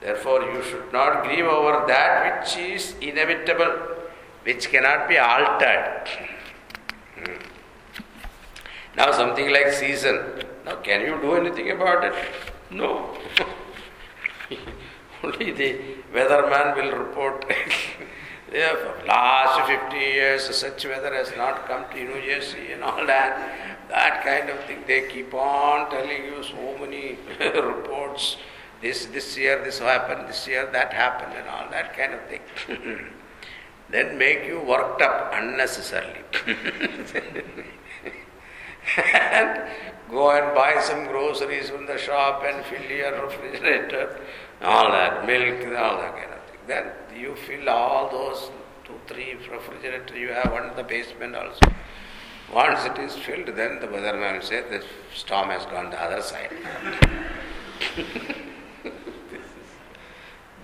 Therefore, 0.00 0.42
you 0.42 0.62
should 0.64 0.92
not 0.92 1.22
grieve 1.22 1.44
over 1.46 1.86
that 1.86 2.40
which 2.40 2.56
is 2.56 2.96
inevitable, 3.00 3.72
which 4.42 4.68
cannot 4.70 5.08
be 5.08 5.18
altered. 5.18 6.08
Hmm. 7.16 7.36
Now, 8.96 9.12
something 9.12 9.52
like 9.52 9.72
season. 9.72 10.42
Now, 10.66 10.76
can 10.76 11.02
you 11.02 11.18
do 11.22 11.34
anything 11.36 11.70
about 11.70 12.04
it? 12.04 12.14
No. 12.72 13.16
Only 15.22 15.52
the 15.52 15.78
weatherman 16.12 16.74
will 16.74 16.98
report. 16.98 17.44
for 18.52 19.06
last 19.06 19.66
50 19.66 19.96
years, 19.96 20.54
such 20.54 20.84
weather 20.84 21.14
has 21.14 21.32
not 21.36 21.66
come 21.66 21.84
to 21.90 21.96
New 21.96 22.20
Jersey 22.20 22.72
and 22.72 22.82
all 22.82 23.06
that. 23.06 23.88
That 23.88 24.22
kind 24.22 24.50
of 24.50 24.62
thing. 24.64 24.84
They 24.86 25.08
keep 25.08 25.32
on 25.32 25.90
telling 25.90 26.24
you 26.24 26.42
so 26.42 26.76
many 26.78 27.18
reports. 27.40 28.36
This 28.80 29.06
this 29.06 29.36
year 29.38 29.62
this 29.64 29.78
happened, 29.78 30.28
this 30.28 30.46
year 30.46 30.68
that 30.72 30.92
happened, 30.92 31.34
and 31.34 31.48
all 31.48 31.70
that 31.70 31.96
kind 31.96 32.14
of 32.14 32.20
thing. 32.28 32.40
then 33.90 34.18
make 34.18 34.46
you 34.46 34.60
worked 34.60 35.00
up 35.02 35.32
unnecessarily. 35.34 36.24
and 38.96 39.62
go 40.10 40.30
and 40.30 40.54
buy 40.54 40.80
some 40.80 41.06
groceries 41.06 41.70
from 41.70 41.86
the 41.86 41.96
shop 41.96 42.42
and 42.44 42.64
fill 42.66 42.90
your 42.90 43.24
refrigerator 43.24 44.18
all 44.62 44.90
that, 44.90 45.26
milk, 45.26 45.60
all 45.76 45.96
that 45.98 46.14
kind 46.14 46.32
of 46.32 46.42
thing. 46.44 46.60
Then 46.66 46.92
you 47.16 47.34
fill 47.34 47.68
all 47.68 48.10
those 48.10 48.50
two, 48.84 48.94
three 49.06 49.34
refrigerators 49.50 50.16
you 50.16 50.28
have 50.28 50.52
one 50.52 50.70
in 50.70 50.76
the 50.76 50.82
basement 50.82 51.34
also. 51.34 51.72
Once 52.52 52.84
it 52.84 52.98
is 52.98 53.16
filled, 53.16 53.46
then 53.56 53.80
the 53.80 53.86
weatherman 53.86 54.34
will 54.34 54.42
say 54.42 54.62
the 54.62 54.84
storm 55.14 55.48
has 55.48 55.64
gone 55.66 55.90
the 55.90 56.02
other 56.02 56.20
side. 56.20 56.50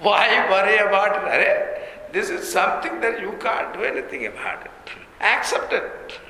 Why 0.00 0.48
worry 0.50 0.76
about 0.78 1.26
it? 1.32 2.12
This 2.12 2.30
is 2.30 2.50
something 2.50 3.00
that 3.00 3.20
you 3.20 3.32
can't 3.40 3.72
do 3.72 3.82
anything 3.82 4.26
about 4.26 4.64
it. 4.64 4.70
Accept 5.20 5.72
it. 5.72 6.20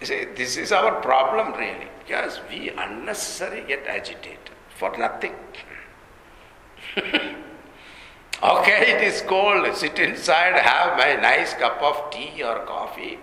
You 0.00 0.06
see, 0.06 0.26
this 0.36 0.56
is 0.56 0.70
our 0.70 1.00
problem 1.00 1.52
really, 1.54 1.88
because 2.06 2.40
we 2.48 2.70
unnecessarily 2.70 3.62
get 3.66 3.86
agitated 3.86 4.50
for 4.76 4.96
nothing. 4.96 5.34
okay, 8.42 8.92
it 8.92 9.02
is 9.02 9.22
cold. 9.22 9.74
Sit 9.76 9.98
inside, 9.98 10.54
have 10.54 10.96
my 10.96 11.14
nice 11.20 11.54
cup 11.54 11.82
of 11.82 12.10
tea 12.10 12.42
or 12.42 12.64
coffee, 12.64 13.18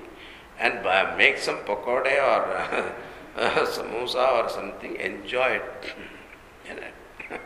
and 0.59 0.83
make 1.17 1.37
some 1.37 1.57
pakode 1.59 2.15
or 2.21 2.93
samosa 3.65 4.43
or 4.43 4.49
something. 4.49 4.95
Enjoy 4.95 5.59
it. 5.59 5.95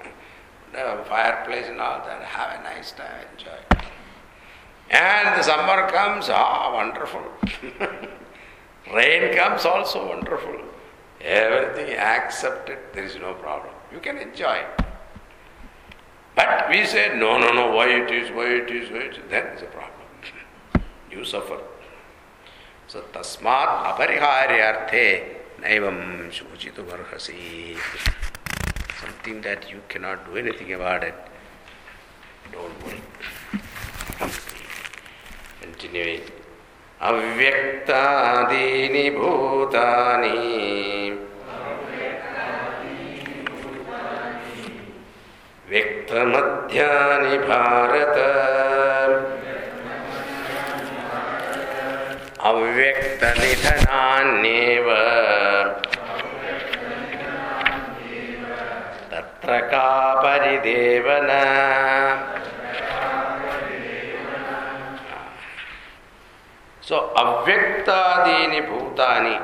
the 0.72 1.04
fireplace 1.08 1.68
and 1.68 1.80
all 1.80 2.00
that. 2.06 2.22
Have 2.24 2.60
a 2.60 2.64
nice 2.64 2.92
time. 2.92 3.26
Enjoy 3.38 3.52
it. 3.52 3.86
And 4.90 5.38
the 5.38 5.44
summer 5.44 5.88
comes, 5.90 6.30
ah, 6.30 6.74
wonderful. 6.74 7.22
Rain 8.94 9.36
comes, 9.36 9.66
also 9.66 10.08
wonderful. 10.08 10.56
Everything 11.22 11.96
accepted, 11.96 12.80
there 12.94 13.04
is 13.04 13.16
no 13.18 13.34
problem. 13.34 13.74
You 13.94 14.00
can 14.00 14.18
enjoy. 14.18 14.66
But 16.40 16.70
we 16.70 16.86
say, 16.86 17.18
no, 17.18 17.38
no, 17.38 17.52
no, 17.52 17.72
why 17.76 17.88
it 17.90 18.10
is, 18.10 18.32
why 18.32 18.46
it 18.60 18.72
is, 18.72 18.90
why 18.90 19.00
it 19.00 19.18
is, 19.18 19.24
then 19.30 19.48
is 19.48 19.62
a 19.62 19.66
problem. 19.66 20.08
You 21.12 21.26
suffer. 21.26 21.60
So, 22.88 23.02
tasmat 23.16 23.72
apariharyarthe 23.90 25.08
naivam 25.60 26.32
shuchitu 26.32 26.86
varhasi. 26.92 27.76
Something 29.02 29.42
that 29.42 29.70
you 29.70 29.82
cannot 29.90 30.26
do 30.28 30.38
anything 30.38 30.72
about 30.72 31.04
it. 31.04 31.16
Don't 32.54 32.86
worry. 32.86 33.02
Continuing. 35.60 36.22
अव्यक्तादीनि 37.08 39.04
भूतानि 39.10 40.32
विक्रमध्यानि 45.70 47.38
भारत। 47.38 48.18
अव्यक्तनिधनान्येव। 52.42 54.94
तत्र 59.12 59.68
का 59.68 60.16
परिदेवन 60.16 61.28
सो 66.84 66.96
अव्यक्तादीनि 66.96 68.62
भूतानि 68.62 69.40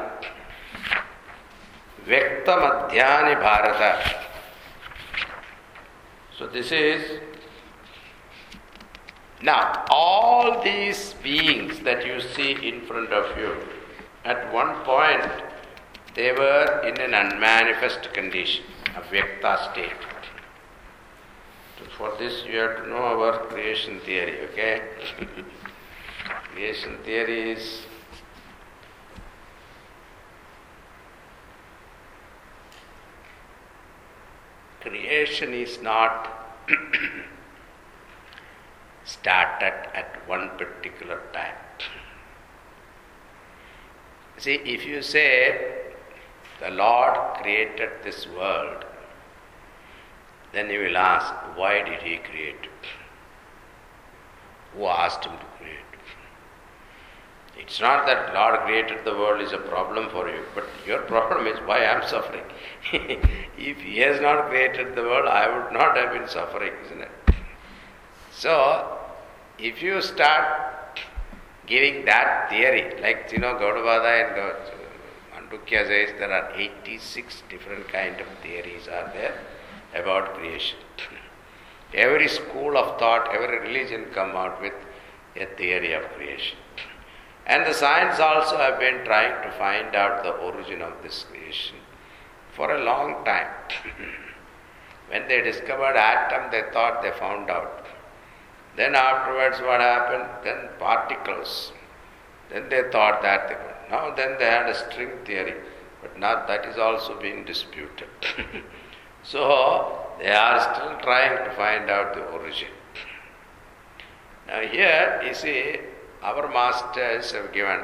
व्यक्तमध्यानि 2.08 3.36
Bharat. 3.36 4.25
So, 6.38 6.48
this 6.48 6.72
is 6.72 7.20
now 9.42 9.86
all 9.90 10.62
these 10.62 11.14
beings 11.24 11.80
that 11.82 12.06
you 12.06 12.20
see 12.20 12.52
in 12.52 12.82
front 12.82 13.12
of 13.12 13.38
you, 13.38 13.56
at 14.26 14.52
one 14.54 14.76
point 14.84 15.32
they 16.16 16.32
were 16.32 16.82
in 16.86 17.00
an 17.00 17.14
unmanifest 17.14 18.14
condition, 18.14 18.66
a 18.96 19.02
vyakta 19.02 19.72
state. 19.72 19.92
So 21.78 21.86
for 21.98 22.18
this, 22.18 22.44
you 22.46 22.58
have 22.60 22.84
to 22.84 22.90
know 22.90 22.96
our 22.96 23.46
creation 23.48 24.00
theory, 24.00 24.40
okay? 24.52 24.82
creation 26.54 26.98
theory 27.04 27.52
is 27.52 27.85
creation 34.86 35.54
is 35.54 35.82
not 35.82 36.30
started 39.04 39.74
at 39.94 40.28
one 40.28 40.50
particular 40.58 41.22
time. 41.34 41.56
See, 44.38 44.56
if 44.56 44.86
you 44.86 45.02
say 45.02 45.94
the 46.60 46.70
Lord 46.70 47.16
created 47.42 47.90
this 48.04 48.28
world, 48.28 48.86
then 50.52 50.70
you 50.70 50.80
will 50.80 50.98
ask, 50.98 51.34
why 51.58 51.84
did 51.84 52.02
He 52.02 52.18
create 52.18 52.64
it? 52.64 52.88
Who 54.74 54.86
asked 54.86 55.26
Him 55.26 55.38
to? 55.38 55.55
It's 57.58 57.80
not 57.80 58.06
that 58.06 58.34
Lord 58.34 58.60
created 58.62 59.06
the 59.06 59.14
world 59.14 59.42
is 59.42 59.52
a 59.54 59.58
problem 59.58 60.10
for 60.10 60.30
you, 60.30 60.44
but 60.54 60.66
your 60.86 61.02
problem 61.04 61.48
is 61.48 61.58
why 61.60 61.80
I 61.80 62.02
am 62.02 62.08
suffering. 62.08 62.44
if 63.58 63.78
He 63.78 64.00
has 64.00 64.22
not 64.22 64.50
created 64.50 64.96
the 64.96 65.02
world, 65.04 65.28
I 65.28 65.48
would 65.48 65.74
not 65.74 65.98
have 65.98 66.14
been 66.14 66.28
suffering, 66.28 66.74
isn't 66.86 67.02
it? 67.02 67.12
So, 68.32 68.98
if 69.58 69.82
you 69.82 70.02
start 70.02 71.00
giving 71.66 72.06
that 72.06 72.50
theory, 72.50 73.02
like 73.02 73.32
you 73.32 73.40
know, 73.40 73.56
Gaudapada 73.56 74.30
and 74.30 74.40
uh, 74.40 74.56
Mandukya 75.34 75.88
says 75.88 76.10
there 76.20 76.32
are 76.32 76.52
86 76.56 77.44
different 77.50 77.88
kind 77.88 78.20
of 78.20 78.28
theories 78.44 78.88
are 78.88 79.12
there 79.14 79.40
about 79.96 80.34
creation. 80.36 80.78
Every 81.94 82.28
school 82.28 82.78
of 82.78 83.00
thought, 83.00 83.34
every 83.34 83.60
religion 83.60 84.08
come 84.14 84.32
out 84.32 84.62
with 84.62 84.74
a 85.38 85.46
theory 85.56 85.94
of 85.94 86.04
creation. 86.16 86.58
And 87.46 87.66
the 87.66 87.74
science 87.74 88.20
also 88.20 88.58
have 88.58 88.80
been 88.80 89.06
trying 89.06 89.44
to 89.44 89.52
find 89.58 89.96
out 89.96 90.24
the 90.24 90.32
origin 90.32 90.82
of 90.82 90.94
this 91.04 91.26
creation 91.30 91.78
for 92.54 92.74
a 92.74 92.84
long 92.84 93.24
time. 93.24 93.48
when 95.10 95.28
they 95.28 95.42
discovered 95.42 95.96
atom, 95.96 96.52
they 96.52 96.64
thought 96.74 97.04
they 97.04 97.12
found 97.12 97.50
out. 97.50 97.86
Then 98.76 98.96
afterwards, 98.96 99.60
what 99.62 99.80
happened? 99.80 100.28
Then 100.44 100.70
particles. 100.80 101.72
Then 102.50 102.68
they 102.70 102.84
thought 102.92 103.22
that 103.22 103.48
they 103.48 103.56
could. 103.56 103.92
Now, 103.92 104.14
then 104.16 104.38
they 104.40 104.46
had 104.46 104.68
a 104.68 104.76
string 104.76 105.12
theory, 105.26 105.56
but 106.02 106.18
now 106.20 106.46
that 106.48 106.66
is 106.66 106.78
also 106.78 107.20
being 107.20 107.46
disputed. 107.46 108.10
so, 109.24 110.00
they 110.20 110.32
are 110.32 110.60
still 110.60 110.98
trying 111.02 111.46
to 111.46 111.56
find 111.56 111.90
out 111.90 112.16
the 112.16 112.26
origin. 112.26 112.70
Now, 114.48 114.62
here 114.62 115.22
you 115.26 115.34
see, 115.34 115.80
our 116.30 116.48
masters 116.52 117.32
have 117.34 117.52
given 117.54 117.82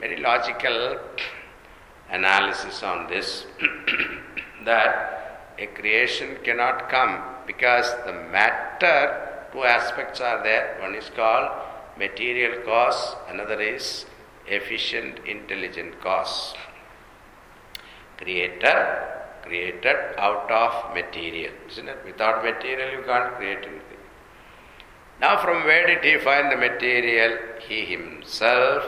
very 0.00 0.18
logical 0.20 0.98
analysis 2.10 2.82
on 2.82 3.06
this 3.08 3.46
that 4.64 5.54
a 5.58 5.66
creation 5.78 6.36
cannot 6.42 6.88
come 6.88 7.22
because 7.46 7.86
the 8.06 8.12
matter, 8.12 9.48
two 9.52 9.62
aspects 9.62 10.20
are 10.20 10.42
there. 10.42 10.78
One 10.80 10.94
is 10.94 11.10
called 11.14 11.50
material 11.96 12.60
cause, 12.64 13.16
another 13.28 13.60
is 13.60 14.06
efficient, 14.46 15.20
intelligent 15.26 16.00
cause. 16.00 16.54
Creator 18.16 18.78
created 19.42 19.96
out 20.18 20.50
of 20.50 20.94
material, 20.94 21.52
isn't 21.68 21.88
it? 21.88 21.98
Without 22.04 22.42
material, 22.42 22.98
you 22.98 23.04
can't 23.04 23.34
create 23.34 23.58
anything. 23.58 23.87
Now, 25.20 25.36
from 25.42 25.64
where 25.64 25.86
did 25.86 26.04
he 26.04 26.16
find 26.18 26.50
the 26.52 26.56
material? 26.56 27.38
He 27.66 27.84
himself 27.84 28.84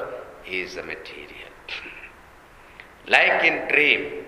is 0.46 0.76
the 0.76 0.82
material. 0.82 1.50
like 3.08 3.44
in 3.44 3.68
dream, 3.68 4.26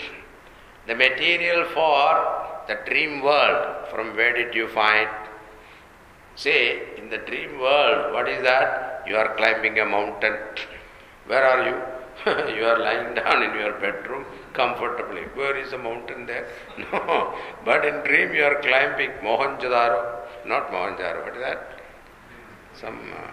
the 0.87 0.97
material 0.97 1.65
for 1.67 2.67
the 2.67 2.79
dream 2.89 3.23
world, 3.23 3.89
from 3.91 4.17
where 4.17 4.35
did 4.35 4.55
you 4.55 4.67
find? 4.69 5.09
Say, 6.35 6.83
in 6.97 7.09
the 7.11 7.19
dream 7.19 7.59
world, 7.61 8.15
what 8.15 8.29
is 8.29 8.43
that? 8.43 9.05
You 9.07 9.17
are 9.17 9.37
climbing 9.37 9.79
a 9.79 9.85
mountain. 9.85 10.37
Where 11.27 11.45
are 11.45 11.69
you? 11.69 11.77
you 12.57 12.65
are 12.65 12.79
lying 12.79 13.15
down 13.15 13.43
in 13.43 13.55
your 13.59 13.73
bedroom 13.75 14.25
comfortably. 14.53 15.23
Where 15.35 15.57
is 15.57 15.71
the 15.71 15.79
mountain 15.79 16.27
there? 16.27 16.49
No. 16.79 17.35
But 17.65 17.85
in 17.85 18.03
dream 18.03 18.35
you 18.35 18.45
are 18.45 18.61
climbing 18.61 19.11
Mohenjo-daro. 19.23 20.47
Not 20.47 20.71
Mohenjo-daro. 20.73 21.25
What 21.25 21.37
is 21.37 21.43
that? 21.43 21.82
Some. 22.81 22.99
Uh, 23.13 23.31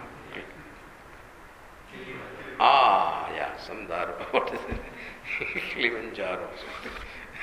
ah, 2.60 3.30
yeah, 3.34 3.56
some 3.58 3.86
daro. 3.86 4.14
What 4.32 4.52
is 4.52 4.60
it? 4.68 4.80
Kilimanjaro. 5.74 6.48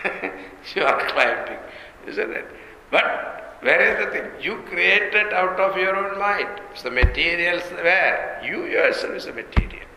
you 0.75 0.83
are 0.83 1.07
climbing, 1.07 1.59
isn't 2.07 2.31
it? 2.31 2.45
But 2.91 3.57
where 3.61 3.81
is 3.81 4.05
the 4.05 4.11
thing? 4.11 4.31
You 4.39 4.61
created 4.69 5.33
out 5.33 5.59
of 5.59 5.77
your 5.77 5.95
own 5.95 6.19
mind. 6.19 6.61
So 6.75 6.89
the 6.89 6.91
materials 6.91 7.63
where? 7.71 8.41
You 8.45 8.65
yourself 8.65 9.13
is 9.13 9.25
the 9.25 9.33
material. 9.33 9.87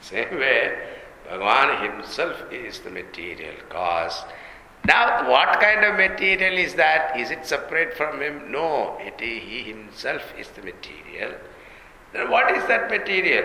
Same 0.00 0.38
way, 0.38 0.78
Bhagavan 1.28 1.92
himself 1.92 2.52
is 2.52 2.80
the 2.80 2.90
material 2.90 3.56
cause. 3.68 4.24
Now, 4.86 5.28
what 5.28 5.60
kind 5.60 5.84
of 5.84 5.96
material 5.96 6.56
is 6.56 6.74
that? 6.74 7.18
Is 7.18 7.30
it 7.30 7.44
separate 7.44 7.96
from 7.96 8.22
him? 8.22 8.52
No, 8.52 8.96
it, 9.00 9.20
he 9.20 9.62
himself 9.62 10.22
is 10.38 10.48
the 10.50 10.62
material. 10.62 11.32
Then, 12.12 12.30
what 12.30 12.54
is 12.56 12.64
that 12.68 12.88
material? 12.88 13.44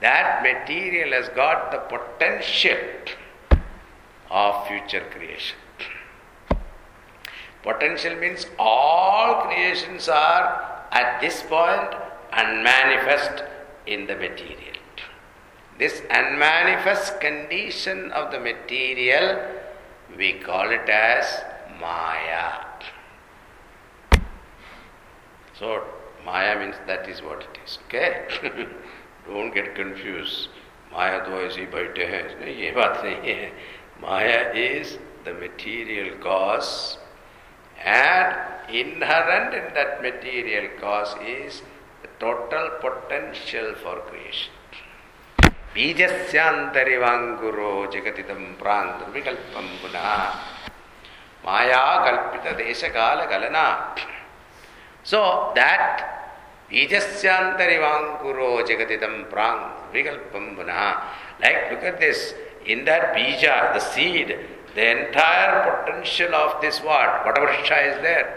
That 0.00 0.42
material 0.42 1.12
has 1.12 1.28
got 1.30 1.70
the 1.70 1.78
potential 1.78 2.78
of 4.30 4.66
future 4.66 5.04
creation. 5.12 5.56
Potential 7.62 8.16
means 8.16 8.46
all 8.58 9.42
creations 9.42 10.08
are 10.08 10.84
at 10.90 11.20
this 11.20 11.42
point 11.42 11.94
unmanifest 12.32 13.44
in 13.86 14.06
the 14.06 14.16
material. 14.16 14.58
This 15.78 16.02
unmanifest 16.10 17.20
condition 17.20 18.12
of 18.12 18.32
the 18.32 18.40
material, 18.40 19.40
we 20.17 20.33
call 20.33 20.69
it 20.71 20.89
as 20.89 21.43
Maya. 21.79 22.65
So, 25.57 25.83
Maya 26.25 26.59
means 26.59 26.75
that 26.87 27.07
is 27.09 27.21
what 27.21 27.41
it 27.41 27.59
is, 27.65 27.79
okay? 27.87 28.25
Don't 29.27 29.53
get 29.53 29.75
confused. 29.75 30.49
Maya 30.91 31.19
तो 31.25 31.41
ऐसी 31.45 31.65
बैठे 31.73 32.05
हैं 32.11 32.23
नहीं 32.39 32.55
ये 32.61 32.71
बात 32.75 33.03
नहीं 33.03 33.33
है 33.33 33.51
Maya 34.01 34.51
is 34.55 34.97
the 35.23 35.33
material 35.33 36.15
cause 36.23 36.97
and 37.85 38.35
inherent 38.69 39.53
in 39.53 39.73
that 39.75 40.01
material 40.01 40.69
cause 40.79 41.13
is 41.33 41.61
the 42.01 42.09
total 42.19 42.69
potential 42.81 43.75
for 43.83 43.99
creation. 44.09 44.51
ಬೀಜಸ್ಯಾಂತರಿವಾಂಗುರೋ 45.74 47.70
ಜಗತಿದಂ 47.94 48.42
ಪ್ರಾಂತು 48.60 49.04
ವಿಕಲ್ಪಂ 49.14 49.68
ಪುನಃ 49.82 50.06
ಮಾಯಾ 51.44 51.80
ಕಲ್ಪಿತ 52.04 52.46
ದೇಶಕಾಲ 52.60 53.20
ಕಲನ 53.32 53.58
ಸೊ 55.06 55.20
ದ್ಯಾಟ್ 55.58 56.00
ಬೀಜಸ್ಯಾಂತರಿವಾಂಗುರೋ 56.70 58.50
ಜಗತಿದಂ 58.70 59.16
ಪ್ರಾಂಗ್ 59.32 59.64
ವಿಕಲ್ಪಂ 59.94 60.46
ಪುನಃ 60.56 60.80
like 61.44 61.60
look 61.70 61.86
at 61.90 62.00
this 62.02 62.22
in 62.66 62.82
that 62.86 63.06
bija 63.14 63.44
the 63.74 63.80
seed 63.90 64.32
the 64.76 64.80
entire 64.88 65.54
potential 65.66 66.36
of 66.40 66.54
this 66.62 66.80
what 66.84 67.14
ವಟ್ 67.26 67.38
ಅವರ್ 67.40 67.52
ಇಷ್ಟ 67.56 67.72
is 67.88 68.00
there 68.06 68.28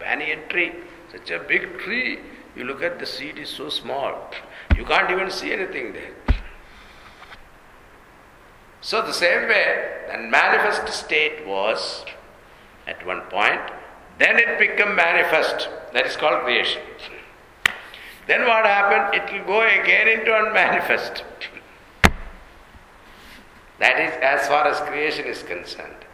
banyan 0.00 0.44
tree 0.50 0.66
such 1.12 1.32
a 1.32 1.42
big 1.50 1.68
tree 1.82 2.00
you 2.56 2.64
look 2.70 2.84
at 2.88 2.98
the 3.02 3.08
seed 3.14 3.38
is 3.44 3.54
so 3.56 3.68
small 3.78 4.16
you 4.78 4.86
can't 4.86 5.10
even 5.10 5.32
see 5.38 5.48
anything 5.56 5.92
there 5.94 6.11
so, 8.82 9.00
the 9.00 9.12
same 9.12 9.48
way, 9.48 10.00
the 10.10 10.18
manifest 10.18 10.92
state 10.92 11.46
was 11.46 12.04
at 12.88 13.06
one 13.06 13.20
point, 13.22 13.60
then 14.18 14.38
it 14.38 14.58
became 14.58 14.96
manifest. 14.96 15.68
That 15.92 16.04
is 16.04 16.16
called 16.16 16.42
creation. 16.42 16.82
Then 18.26 18.40
what 18.42 18.66
happened? 18.66 19.14
It 19.14 19.32
will 19.32 19.46
go 19.46 19.60
again 19.62 20.08
into 20.08 20.36
unmanifest. 20.36 21.22
That 23.78 24.00
is 24.00 24.12
as 24.20 24.48
far 24.48 24.66
as 24.66 24.80
creation 24.80 25.26
is 25.26 25.44
concerned. 25.44 26.04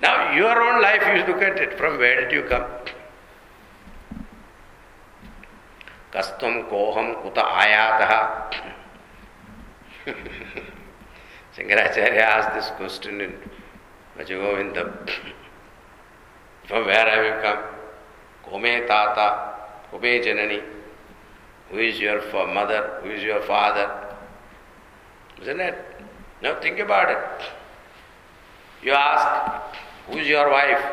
Now, 0.00 0.32
your 0.32 0.62
own 0.62 0.80
life, 0.80 1.02
you 1.06 1.24
look 1.30 1.42
at 1.42 1.58
it. 1.58 1.76
From 1.78 1.98
where 1.98 2.22
did 2.22 2.32
you 2.32 2.42
come? 2.48 2.64
Kastum 6.10 6.70
koham 6.70 7.22
kuta 7.22 7.42
ayataha. 7.42 8.54
Shankaracharya 11.56 12.18
asked 12.18 12.54
this 12.54 12.70
question 12.76 13.20
in 13.20 13.34
Bhajagovindam. 14.18 15.08
From 16.66 16.86
where 16.86 17.08
have 17.08 17.24
you 17.24 17.42
come? 17.42 17.62
Kome 18.44 18.86
tata, 18.88 19.54
kome 19.92 20.24
janani. 20.24 20.62
Who 21.70 21.78
is 21.78 22.00
your 22.00 22.20
mother? 22.48 23.00
Who 23.02 23.10
is 23.10 23.22
your 23.22 23.40
father? 23.42 24.16
Isn't 25.40 25.60
it? 25.60 25.76
Now 26.42 26.60
think 26.60 26.80
about 26.80 27.10
it. 27.10 27.46
You 28.82 28.92
ask, 28.92 29.76
who 30.08 30.18
is 30.18 30.26
your 30.26 30.50
wife? 30.50 30.84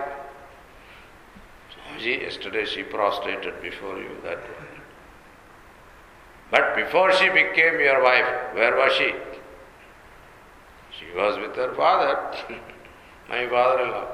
Shivji, 1.71 2.21
yesterday 2.21 2.65
she 2.65 2.83
prostrated 2.83 3.61
before 3.61 3.97
you, 3.97 4.09
that 4.23 4.37
one. 4.37 4.67
But 6.51 6.75
before 6.75 7.11
she 7.13 7.29
became 7.29 7.79
your 7.79 8.03
wife, 8.03 8.53
where 8.53 8.75
was 8.75 8.93
she? 8.93 9.13
She 11.01 11.17
was 11.17 11.37
with 11.39 11.55
her 11.55 11.73
father, 11.73 12.37
my 13.29 13.47
father 13.47 13.83
in 13.83 13.89
law. 13.89 14.07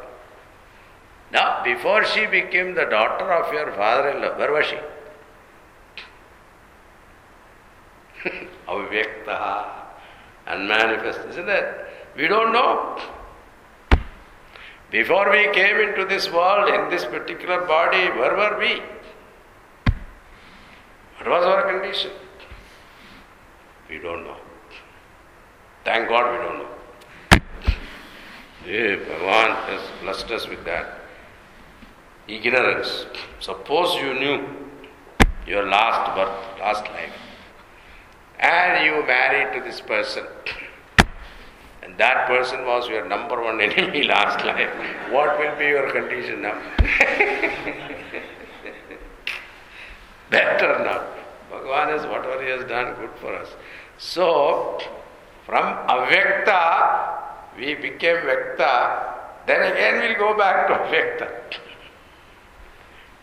Now, 1.31 1.63
before 1.63 2.05
she 2.05 2.25
became 2.25 2.73
the 2.73 2.85
daughter 2.85 3.31
of 3.33 3.53
your 3.53 3.71
father 3.73 4.09
in 4.09 4.21
law, 4.21 4.37
where 4.37 4.53
was 4.53 4.65
she? 4.65 4.77
Avyakta, 8.67 9.69
unmanifest, 10.47 11.19
isn't 11.29 11.49
it? 11.49 11.85
We 12.15 12.27
don't 12.27 12.53
know. 12.53 12.99
Before 14.89 15.29
we 15.29 15.51
came 15.51 15.75
into 15.77 16.05
this 16.05 16.31
world, 16.31 16.69
in 16.73 16.89
this 16.89 17.03
particular 17.03 17.61
body, 17.65 18.07
where 18.17 18.35
were 18.35 18.57
we? 18.57 18.81
What 21.17 21.29
was 21.29 21.45
our 21.45 21.69
condition? 21.73 22.11
We 23.89 23.97
don't 23.99 24.23
know. 24.23 24.37
Thank 25.83 26.07
God 26.07 26.31
we 26.31 26.37
don't 26.37 26.59
know. 26.59 26.76
Yeah, 28.67 28.97
Bhagavan 28.97 29.55
has 29.67 29.81
blessed 30.01 30.29
us 30.29 30.45
with 30.49 30.65
that. 30.65 30.99
Ignorance. 32.27 33.05
Suppose 33.39 33.95
you 33.95 34.13
knew 34.13 34.45
your 35.47 35.65
last 35.69 36.13
birth, 36.13 36.59
last 36.59 36.83
life, 36.91 37.13
and 38.41 38.85
you 38.85 39.07
married 39.07 39.53
to 39.57 39.61
this 39.63 39.79
person, 39.79 40.25
and 41.81 41.97
that 41.97 42.27
person 42.27 42.65
was 42.65 42.89
your 42.89 43.07
number 43.07 43.41
one 43.41 43.61
enemy 43.67 44.03
last 44.03 44.43
life, 44.45 44.69
what 45.13 45.39
will 45.39 45.55
be 45.57 45.67
your 45.67 45.89
condition 45.89 46.41
now? 46.41 46.61
Better 50.29 50.79
now. 50.83 51.05
Bhagavan 51.49 51.87
has 51.97 52.05
whatever 52.05 52.43
he 52.43 52.49
has 52.49 52.65
done 52.67 52.95
good 52.95 53.11
for 53.21 53.33
us. 53.33 53.47
So, 53.97 54.77
from 55.45 55.63
avyakta, 55.87 57.26
we 57.57 57.75
became 57.75 58.17
Vyakta, 58.17 59.45
then 59.45 59.71
again 59.71 59.99
we'll 59.99 60.17
go 60.17 60.37
back 60.37 60.67
to 60.67 60.73
Vyakta. 60.73 61.27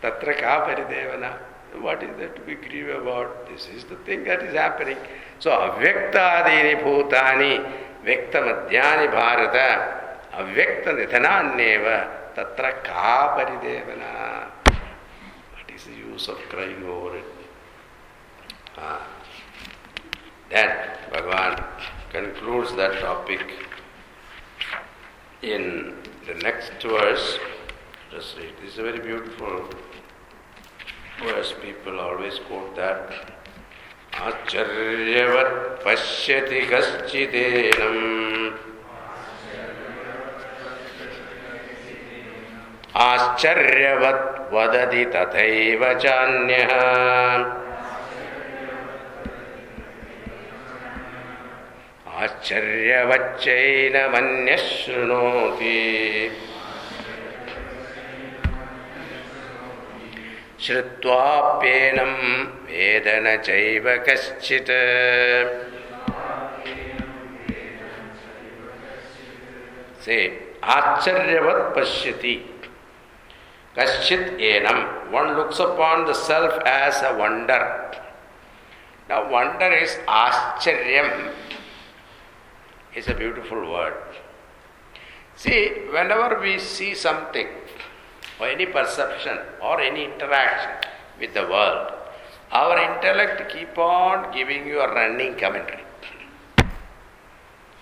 Tatra 0.01 0.37
ka 0.37 0.67
paridevana. 0.67 1.37
What 1.81 2.03
is 2.03 2.15
there 2.17 2.29
to 2.29 2.41
be 2.41 2.55
grieved 2.55 2.89
about? 2.89 3.47
This 3.49 3.67
is 3.67 3.85
the 3.85 3.95
thing 3.97 4.23
that 4.25 4.43
is 4.43 4.53
happening. 4.53 4.97
So, 5.39 5.49
avyakta 5.49 6.45
bhutani, 6.83 7.59
vyakta 8.05 8.39
madhyani 8.47 9.07
bharata, 9.11 10.29
avyakta 10.33 10.93
nithananyeva, 10.93 12.35
tatra 12.35 12.83
ka 12.83 13.35
paridevana. 13.37 14.51
What 15.53 15.75
is 15.75 15.85
the 15.85 15.95
use 15.95 16.27
of 16.27 16.37
crying 16.49 16.83
over 16.85 17.17
it? 17.17 17.25
Ah. 18.77 19.07
Then 20.49 20.69
Bhagavan 21.11 21.63
concludes 22.11 22.75
that 22.75 22.99
topic 23.01 23.41
in 25.45 25.93
the 26.27 26.33
next 26.41 26.81
verse. 26.81 27.37
Just 28.11 28.37
read. 28.37 28.53
This 28.61 28.73
is 28.73 28.79
a 28.79 28.83
very 28.83 28.99
beautiful 28.99 29.69
verse. 31.23 31.53
People 31.61 31.99
always 31.99 32.39
quote 32.47 32.75
that. 32.75 33.11
आश्चर्यवत् 34.15 35.55
पश्यति 35.85 36.59
कश्चिदेनम् 36.71 38.03
आश्चर्यवत् 42.95 44.53
वदति 44.53 45.03
तथैव 45.15 45.83
चान्यः 45.99 46.71
आश्चर्यवच्चैनमन्यः 52.22 54.64
शृणोति 54.68 55.76
श्रुत्वाप्येनं 60.64 62.14
वेद 62.66 63.06
न 63.24 63.26
चैव 63.46 63.86
कश्चित् 64.08 64.72
से 70.04 70.18
आश्चर्यवत् 70.76 71.74
पश्यति 71.76 72.36
कश्चित् 73.78 74.40
annum 74.42 74.78
one 75.12 75.36
looks 75.36 75.60
upon 75.60 76.06
the 76.06 76.14
self 76.14 76.52
as 76.66 77.02
a 77.02 77.16
wonder 77.18 77.90
now 79.10 79.30
wonder 79.30 79.72
is 79.74 79.98
आश्चर्यम 80.08 81.10
Is 82.95 83.07
a 83.07 83.13
beautiful 83.13 83.71
word. 83.71 83.93
See, 85.35 85.69
whenever 85.91 86.39
we 86.39 86.59
see 86.59 86.95
something, 86.95 87.47
or 88.39 88.47
any 88.47 88.65
perception, 88.65 89.37
or 89.61 89.81
any 89.81 90.05
interaction 90.05 90.89
with 91.19 91.33
the 91.33 91.43
world, 91.43 91.91
our 92.51 92.77
intellect 92.77 93.51
keep 93.51 93.77
on 93.77 94.33
giving 94.33 94.65
you 94.65 94.79
a 94.79 94.93
running 94.93 95.35
commentary. 95.35 95.83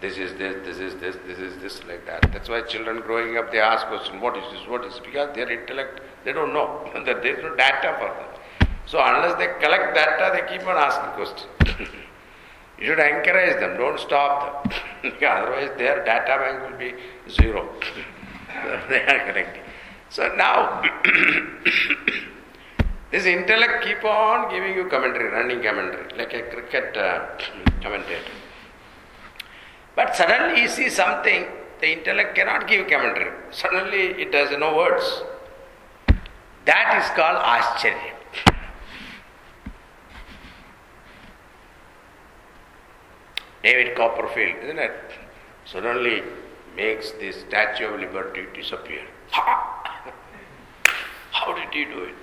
This 0.02 0.18
is 0.18 0.34
this, 0.38 0.66
this 0.66 0.80
is 0.80 1.00
this, 1.00 1.16
this 1.26 1.40
is 1.40 1.62
this, 1.62 1.84
like 1.86 2.06
that. 2.08 2.30
That's 2.34 2.50
why 2.50 2.62
children 2.64 3.00
growing 3.02 3.38
up, 3.38 3.52
they 3.52 3.60
ask 3.60 3.88
question, 3.88 4.20
what 4.20 4.36
is 4.36 4.44
this, 4.52 4.68
what 4.68 4.84
is 4.84 4.94
this? 4.94 5.02
Because 5.06 5.34
their 5.34 5.50
intellect, 5.50 6.02
they 6.26 6.34
don't 6.34 6.54
know. 6.54 6.90
there 7.06 7.26
is 7.26 7.42
no 7.42 7.56
data 7.56 7.96
for 8.00 8.10
them. 8.10 8.70
So 8.86 9.00
unless 9.02 9.38
they 9.38 9.48
collect 9.66 9.96
data, 9.96 10.32
they 10.34 10.58
keep 10.58 10.68
on 10.68 10.76
asking 10.76 11.12
questions. 11.16 11.90
You 12.80 12.88
should 12.88 13.00
encourage 13.00 13.60
them, 13.60 13.78
don't 13.78 14.00
stop 14.00 14.72
them. 15.02 15.14
Otherwise, 15.24 15.72
their 15.78 16.04
data 16.04 16.38
bank 16.38 16.72
will 16.72 16.78
be 16.78 16.96
zero. 17.30 17.70
they 18.90 19.02
are 19.02 19.20
collecting. 19.28 19.62
So 20.10 20.34
now, 20.36 20.82
this 23.12 23.26
intellect 23.26 23.84
keep 23.84 24.04
on 24.04 24.50
giving 24.50 24.76
you 24.76 24.88
commentary, 24.90 25.30
running 25.30 25.64
commentary, 25.64 26.10
like 26.18 26.34
a 26.34 26.44
cricket 26.44 26.98
uh, 26.98 27.28
commentator. 27.82 28.32
But 29.96 30.16
suddenly 30.16 30.62
you 30.62 30.68
see 30.68 30.90
something, 30.90 31.46
the 31.80 31.98
intellect 31.98 32.36
cannot 32.36 32.68
give 32.68 32.88
commentary. 32.88 33.32
Suddenly 33.52 34.22
it 34.22 34.34
has 34.34 34.58
no 34.58 34.76
words. 34.76 35.24
That 36.66 37.02
is 37.02 37.10
called 37.16 37.44
ascharya. 37.44 38.14
David 43.64 43.96
Copperfield, 43.96 44.58
isn't 44.64 44.80
it? 44.80 44.92
Suddenly 45.66 46.22
makes 46.76 47.12
the 47.14 47.32
Statue 47.32 47.94
of 47.94 48.00
Liberty 48.00 48.46
disappear. 48.54 49.06
How 49.32 51.56
did 51.56 51.74
he 51.74 51.86
do 51.86 52.04
it? 52.04 52.16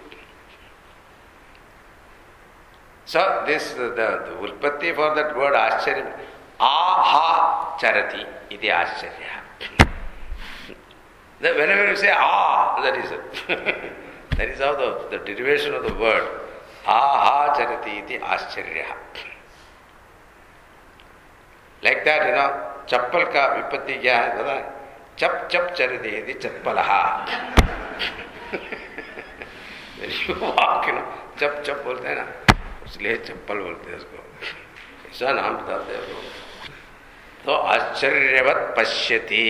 So 3.07 3.43
this 3.47 3.73
the, 3.73 3.89
the 3.89 4.37
ulpatti 4.41 4.95
for 4.95 5.15
that 5.17 5.37
word 5.37 5.55
ascharya, 5.55 6.17
aha 6.61 7.77
charati 7.81 8.25
iti 8.51 8.69
ascharya. 8.69 9.43
Whenever 11.41 11.91
you 11.91 11.97
say 11.97 12.13
ah, 12.13 12.81
that 12.83 12.97
is 12.97 13.11
it. 13.11 13.49
that 14.37 14.49
is 14.49 14.61
how 14.61 14.77
the, 14.77 15.09
the 15.11 15.19
derivation 15.25 15.75
of 15.75 15.83
the 15.83 15.95
word 15.95 16.29
aha 16.87 17.53
charati 17.59 18.05
iti 18.05 18.19
ascharya. 18.19 18.95
Like 21.83 22.05
that 22.05 22.23
you 22.23 22.35
know 22.35 22.49
चप्पल 22.91 23.25
का 23.33 23.47
विपत्ति 23.55 23.95
क्या 23.99 24.19
है 24.19 24.29
pata 24.37 24.57
चप 25.19 25.49
चप 25.51 25.51
chap 25.51 25.65
charite 25.77 26.11
yadi 26.11 26.35
chatpalaha 26.43 27.01
you 30.01 30.35
walk, 30.41 30.87
you 30.87 30.95
know. 30.95 31.05
Chap 31.37 31.63
chap 31.63 31.85
इसलिए 32.87 33.17
चप्पल 33.17 33.59
बोलते 33.59 33.91
हैं 33.91 33.97
उसको 33.97 35.11
ऐसा 35.11 35.33
नाम 35.33 35.57
बताते 35.57 35.95
हैं 35.95 36.03
तो 37.45 37.53
आश्चर्यवत 37.75 38.75
पश्यति 38.79 39.45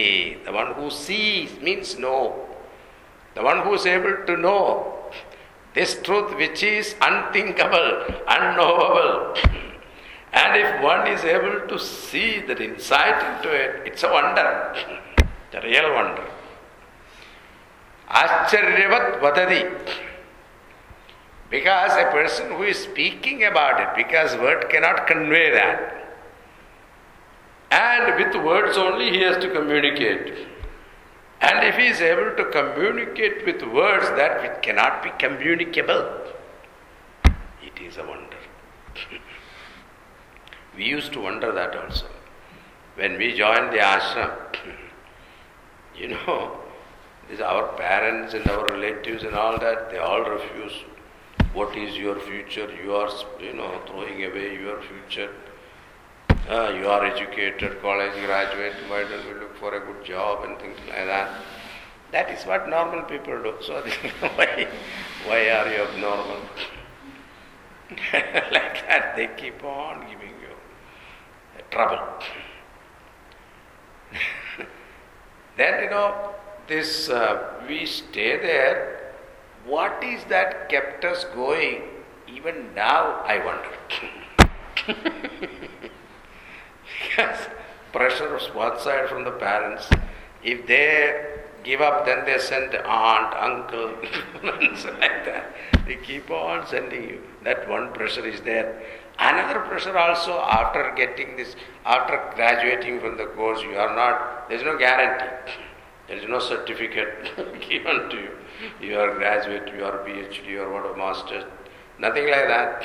the 0.46 0.54
one 0.56 0.74
who 0.78 0.90
sees 0.96 1.58
means 1.64 1.96
know 2.00 2.18
the 3.36 3.44
one 3.46 3.58
who 3.66 3.74
is 3.74 3.88
able 3.88 4.12
to 4.26 4.36
know 4.42 4.58
this 5.74 6.02
truth 6.04 6.34
which 6.36 6.64
is 6.64 6.94
unthinkable 7.06 7.88
unknowable 8.34 9.08
And 10.32 10.56
if 10.56 10.82
one 10.82 11.08
is 11.08 11.24
able 11.24 11.66
to 11.68 11.78
see 11.78 12.40
that 12.46 12.60
insight 12.60 13.36
into 13.36 13.52
it, 13.52 13.86
it's 13.86 14.02
a 14.04 14.08
wonder, 14.10 14.74
the 15.50 15.60
real 15.60 15.92
wonder. 15.92 16.26
Ascharyavat 18.08 19.20
vadadi. 19.20 19.70
Because 21.50 21.92
a 21.92 22.10
person 22.12 22.52
who 22.52 22.62
is 22.62 22.78
speaking 22.78 23.44
about 23.44 23.80
it, 23.80 23.88
because 23.96 24.36
word 24.36 24.68
cannot 24.70 25.08
convey 25.08 25.50
that. 25.50 25.96
And 27.72 28.16
with 28.16 28.44
words 28.44 28.76
only 28.76 29.10
he 29.10 29.20
has 29.22 29.36
to 29.42 29.50
communicate. 29.50 30.46
And 31.40 31.66
if 31.66 31.76
he 31.76 31.86
is 31.86 32.00
able 32.00 32.36
to 32.36 32.44
communicate 32.50 33.46
with 33.46 33.62
words 33.62 34.06
that 34.10 34.42
which 34.42 34.62
cannot 34.62 35.02
be 35.02 35.10
communicable, 35.18 36.22
it 37.24 37.80
is 37.80 37.96
a 37.96 38.04
wonder. 38.04 38.29
We 40.80 40.86
used 40.86 41.12
to 41.12 41.20
wonder 41.20 41.52
that 41.52 41.76
also. 41.76 42.06
When 42.94 43.18
we 43.18 43.34
joined 43.34 43.70
the 43.74 43.80
ashram, 43.92 44.34
you 45.94 46.08
know, 46.08 46.56
our 47.44 47.66
parents 47.76 48.32
and 48.32 48.48
our 48.48 48.64
relatives 48.66 49.22
and 49.22 49.34
all 49.34 49.58
that, 49.58 49.90
they 49.90 49.98
all 49.98 50.22
refuse. 50.22 50.72
What 51.52 51.76
is 51.76 51.98
your 51.98 52.18
future? 52.20 52.68
You 52.82 52.94
are, 52.94 53.10
you 53.40 53.52
know, 53.52 53.70
throwing 53.88 54.24
away 54.24 54.58
your 54.58 54.80
future. 54.80 55.30
Uh, 56.48 56.72
you 56.78 56.88
are 56.88 57.04
educated, 57.04 57.80
college 57.82 58.14
graduate, 58.24 58.74
why 58.88 59.02
don't 59.02 59.26
you 59.26 59.34
look 59.34 59.54
for 59.58 59.74
a 59.74 59.80
good 59.80 60.02
job 60.04 60.44
and 60.44 60.58
things 60.58 60.78
like 60.88 61.04
that? 61.04 61.30
That 62.10 62.30
is 62.30 62.44
what 62.46 62.68
normal 62.70 63.02
people 63.02 63.40
do. 63.42 63.54
So 63.60 63.82
why, 64.36 64.66
why 65.26 65.50
are 65.50 65.70
you 65.72 65.82
abnormal? 65.82 66.40
like 68.12 68.86
that, 68.88 69.12
they 69.16 69.28
keep 69.36 69.62
on 69.62 70.06
giving 70.08 70.29
trouble. 71.70 72.00
then, 75.56 75.84
you 75.84 75.90
know, 75.90 76.34
this, 76.68 77.08
uh, 77.08 77.54
we 77.68 77.86
stay 77.86 78.36
there. 78.38 79.12
What 79.64 80.02
is 80.02 80.24
that 80.24 80.68
kept 80.68 81.04
us 81.04 81.24
going? 81.34 81.82
Even 82.28 82.74
now, 82.74 83.22
I 83.24 83.44
wonder. 83.44 83.70
yes, 87.16 87.48
pressure 87.92 88.34
of 88.36 88.54
one 88.54 88.78
side 88.78 89.08
from 89.08 89.24
the 89.24 89.32
parents. 89.32 89.88
If 90.42 90.66
they 90.66 91.40
give 91.64 91.80
up, 91.80 92.06
then 92.06 92.24
they 92.24 92.38
send 92.38 92.74
aunt, 92.74 93.34
uncle, 93.34 93.88
like 94.42 95.24
that. 95.24 95.54
They 95.86 95.96
keep 95.96 96.30
on 96.30 96.66
sending 96.66 97.02
you. 97.02 97.22
That 97.44 97.68
one 97.68 97.92
pressure 97.92 98.26
is 98.26 98.40
there. 98.40 98.80
Another 99.20 99.60
pressure 99.60 99.98
also 99.98 100.40
after 100.40 100.94
getting 100.96 101.36
this, 101.36 101.54
after 101.84 102.18
graduating 102.34 103.00
from 103.00 103.18
the 103.18 103.26
course, 103.26 103.60
you 103.62 103.76
are 103.76 103.94
not, 103.94 104.48
there 104.48 104.56
is 104.56 104.64
no 104.64 104.78
guarantee. 104.78 105.52
There 106.08 106.16
is 106.16 106.26
no 106.26 106.38
certificate 106.38 107.30
given 107.68 108.08
to 108.08 108.16
you. 108.16 108.30
You 108.80 108.98
are 108.98 109.14
graduate, 109.14 109.70
you 109.76 109.84
are 109.84 109.98
PhD, 109.98 110.46
you 110.46 110.62
are 110.62 110.72
what 110.72 110.90
a 110.90 110.96
master. 110.96 111.46
Nothing 111.98 112.30
like 112.30 112.48
that. 112.48 112.82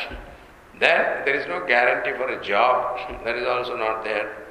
Then 0.77 1.23
there 1.23 1.35
is 1.35 1.47
no 1.47 1.65
guarantee 1.65 2.17
for 2.17 2.27
a 2.27 2.43
job. 2.43 2.99
That 3.23 3.37
is 3.37 3.47
also 3.47 3.77
not 3.77 4.03
there. 4.03 4.45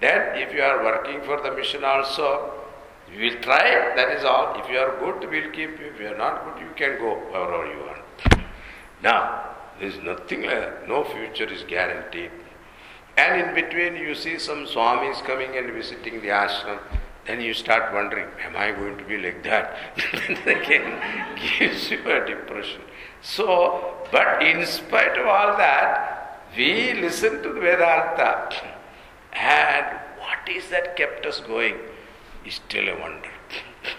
Then 0.00 0.38
if 0.38 0.54
you 0.54 0.62
are 0.62 0.84
working 0.84 1.20
for 1.22 1.42
the 1.42 1.50
mission 1.50 1.82
also, 1.82 2.52
we 3.10 3.28
will 3.30 3.42
try, 3.42 3.92
that 3.96 4.16
is 4.16 4.24
all. 4.24 4.54
If 4.60 4.70
you 4.70 4.78
are 4.78 4.96
good, 5.00 5.28
we 5.28 5.40
will 5.40 5.50
keep 5.50 5.80
you. 5.80 5.86
If 5.86 6.00
you 6.00 6.08
are 6.08 6.16
not 6.16 6.44
good, 6.44 6.62
you 6.62 6.70
can 6.76 6.98
go 6.98 7.16
wherever 7.32 7.66
you 7.66 7.80
want. 7.84 8.46
Now, 9.02 9.56
there 9.78 9.88
is 9.88 9.98
nothing 10.02 10.42
that. 10.42 10.88
No 10.88 11.04
future 11.04 11.44
is 11.44 11.62
guaranteed. 11.62 12.30
And 13.16 13.40
in 13.40 13.54
between, 13.54 13.96
you 13.96 14.14
see 14.14 14.38
some 14.38 14.66
swamis 14.66 15.24
coming 15.24 15.56
and 15.56 15.72
visiting 15.72 16.20
the 16.20 16.28
ashram. 16.28 16.78
Then 17.26 17.40
you 17.40 17.52
start 17.52 17.92
wondering, 17.92 18.28
am 18.44 18.56
I 18.56 18.70
going 18.70 18.96
to 18.96 19.04
be 19.04 19.18
like 19.18 19.42
that? 19.42 19.76
then 20.12 20.56
again 20.56 21.36
gives 21.58 21.90
you 21.90 22.00
a 22.10 22.24
depression. 22.24 22.80
So, 23.20 23.94
but 24.10 24.42
in 24.42 24.64
spite 24.66 25.18
of 25.18 25.26
all 25.26 25.56
that, 25.58 26.44
we 26.56 26.94
listen 26.94 27.42
to 27.42 27.52
the 27.52 27.60
Vedanta. 27.60 28.50
And 29.30 29.86
what 30.18 30.48
is 30.48 30.68
that 30.70 30.96
kept 30.96 31.24
us 31.26 31.40
going? 31.40 31.76
is 32.44 32.54
still 32.54 32.88
a 32.88 32.98
wonder. 32.98 33.30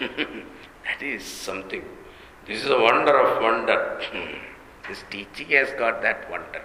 that 0.00 1.02
is 1.02 1.24
something. 1.24 1.84
This 2.46 2.64
is 2.64 2.70
a 2.70 2.78
wonder 2.78 3.16
of 3.18 3.42
wonder. 3.42 4.00
this 4.90 5.04
teaching 5.08 5.48
has 5.50 5.70
got 5.78 6.02
that 6.02 6.28
wonder. 6.30 6.62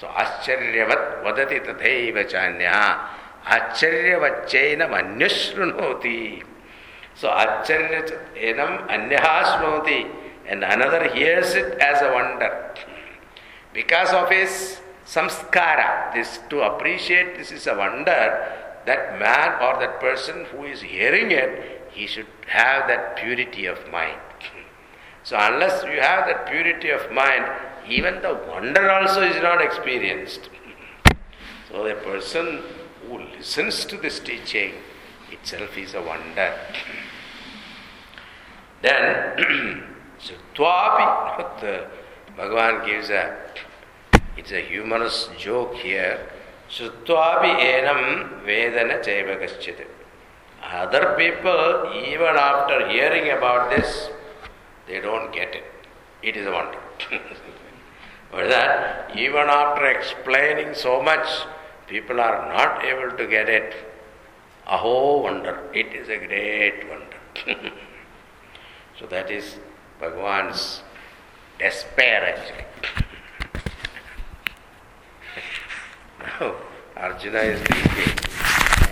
So, 0.00 0.06
Ascharyavat 0.06 1.22
vadati 1.24 1.58
tathaiva 1.66 2.24
chanya 2.30 3.00
Acharyavacchainam 3.44 4.92
anyashrunoti. 5.00 6.42
So, 7.14 7.28
Acharyaenam 7.28 8.88
anyahasnoti. 8.88 10.08
And 10.46 10.64
another 10.64 11.12
hears 11.12 11.54
it 11.54 11.78
as 11.80 12.02
a 12.02 12.12
wonder. 12.12 12.74
Because 13.72 14.12
of 14.12 14.30
his 14.30 14.80
samskara, 15.06 16.14
this 16.14 16.38
to 16.50 16.62
appreciate 16.62 17.36
this 17.36 17.52
is 17.52 17.66
a 17.66 17.76
wonder, 17.76 18.56
that 18.86 19.18
man 19.18 19.60
or 19.62 19.78
that 19.80 20.00
person 20.00 20.46
who 20.46 20.64
is 20.64 20.80
hearing 20.80 21.30
it, 21.30 21.88
he 21.92 22.06
should 22.06 22.26
have 22.46 22.88
that 22.88 23.16
purity 23.16 23.66
of 23.66 23.78
mind. 23.90 24.20
So, 25.22 25.36
unless 25.38 25.84
you 25.84 26.00
have 26.00 26.26
that 26.26 26.46
purity 26.46 26.90
of 26.90 27.10
mind, 27.12 27.44
even 27.88 28.22
the 28.22 28.34
wonder 28.48 28.90
also 28.90 29.20
is 29.22 29.40
not 29.42 29.60
experienced. 29.60 30.48
So, 31.70 31.86
a 31.86 31.94
person 31.94 32.62
who 33.06 33.18
listens 33.18 33.84
to 33.86 33.96
this 33.96 34.18
teaching 34.20 34.72
itself 35.30 35.76
is 35.76 35.94
a 35.94 36.02
wonder. 36.02 36.54
Then, 38.82 39.36
Sutwapi, 40.20 41.86
Bhagavan 42.36 42.86
gives 42.86 43.10
a, 43.10 43.36
it's 44.36 44.52
a 44.52 44.60
humorous 44.62 45.28
joke 45.38 45.74
here. 45.74 46.18
Sutvapi 46.70 47.52
enam 47.60 48.42
vedana 48.44 49.04
chaiva 49.04 49.86
Other 50.62 51.14
people, 51.18 51.92
even 52.06 52.36
after 52.36 52.88
hearing 52.88 53.36
about 53.36 53.70
this, 53.70 54.08
they 54.90 55.00
don't 55.00 55.32
get 55.32 55.54
it. 55.54 55.64
It 56.20 56.36
is 56.36 56.46
a 56.46 56.50
wonder. 56.50 56.80
but 58.32 58.48
that, 58.48 59.16
even 59.16 59.48
after 59.48 59.86
explaining 59.86 60.74
so 60.74 61.00
much, 61.00 61.28
people 61.86 62.20
are 62.20 62.52
not 62.52 62.84
able 62.84 63.16
to 63.16 63.26
get 63.28 63.48
it. 63.48 63.74
Aho 64.66 65.22
wonder. 65.22 65.60
It 65.72 65.94
is 65.94 66.08
a 66.08 66.18
great 66.26 66.88
wonder. 66.90 67.16
so 68.98 69.06
that 69.06 69.30
is 69.30 69.56
Bhagavan's 70.00 70.82
despair 71.58 72.34
actually. 72.34 72.64
Now, 76.20 76.54
Arjuna 76.96 77.38
is 77.38 77.60
thinking, 77.62 78.12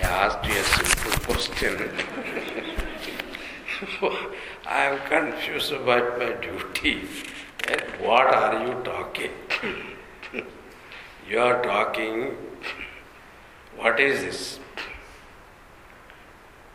I 0.03 0.07
asked 0.25 0.47
you 0.49 0.55
a 0.59 0.65
simple 0.65 1.19
question. 1.27 1.75
I 4.69 4.85
am 4.85 4.99
confused 5.09 5.73
about 5.73 6.19
my 6.19 6.33
duty. 6.33 7.09
And 7.69 7.81
what 8.03 8.27
are 8.35 8.67
you 8.67 8.75
talking? 8.85 9.31
you 11.27 11.39
are 11.39 11.63
talking, 11.63 12.37
what 13.77 13.99
is 13.99 14.21
this? 14.21 14.61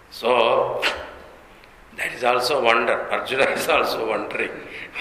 So, 0.10 0.84
that 1.96 2.12
is 2.14 2.24
also 2.24 2.64
wonder. 2.64 3.00
Arjuna 3.12 3.44
is 3.58 3.70
also 3.70 4.10
wondering, 4.10 4.52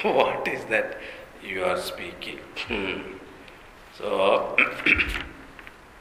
what 0.02 0.46
is 0.46 0.62
that 0.66 0.98
you 1.42 1.64
are 1.64 1.78
speaking? 1.78 2.40
so, 3.96 4.54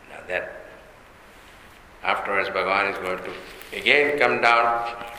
now 0.09 0.19
that 0.27 0.65
afterwards 2.03 2.49
Bhagavan 2.49 2.91
is 2.91 2.97
going 2.97 3.23
to 3.23 3.77
again 3.77 4.19
come 4.19 4.41
down 4.41 5.11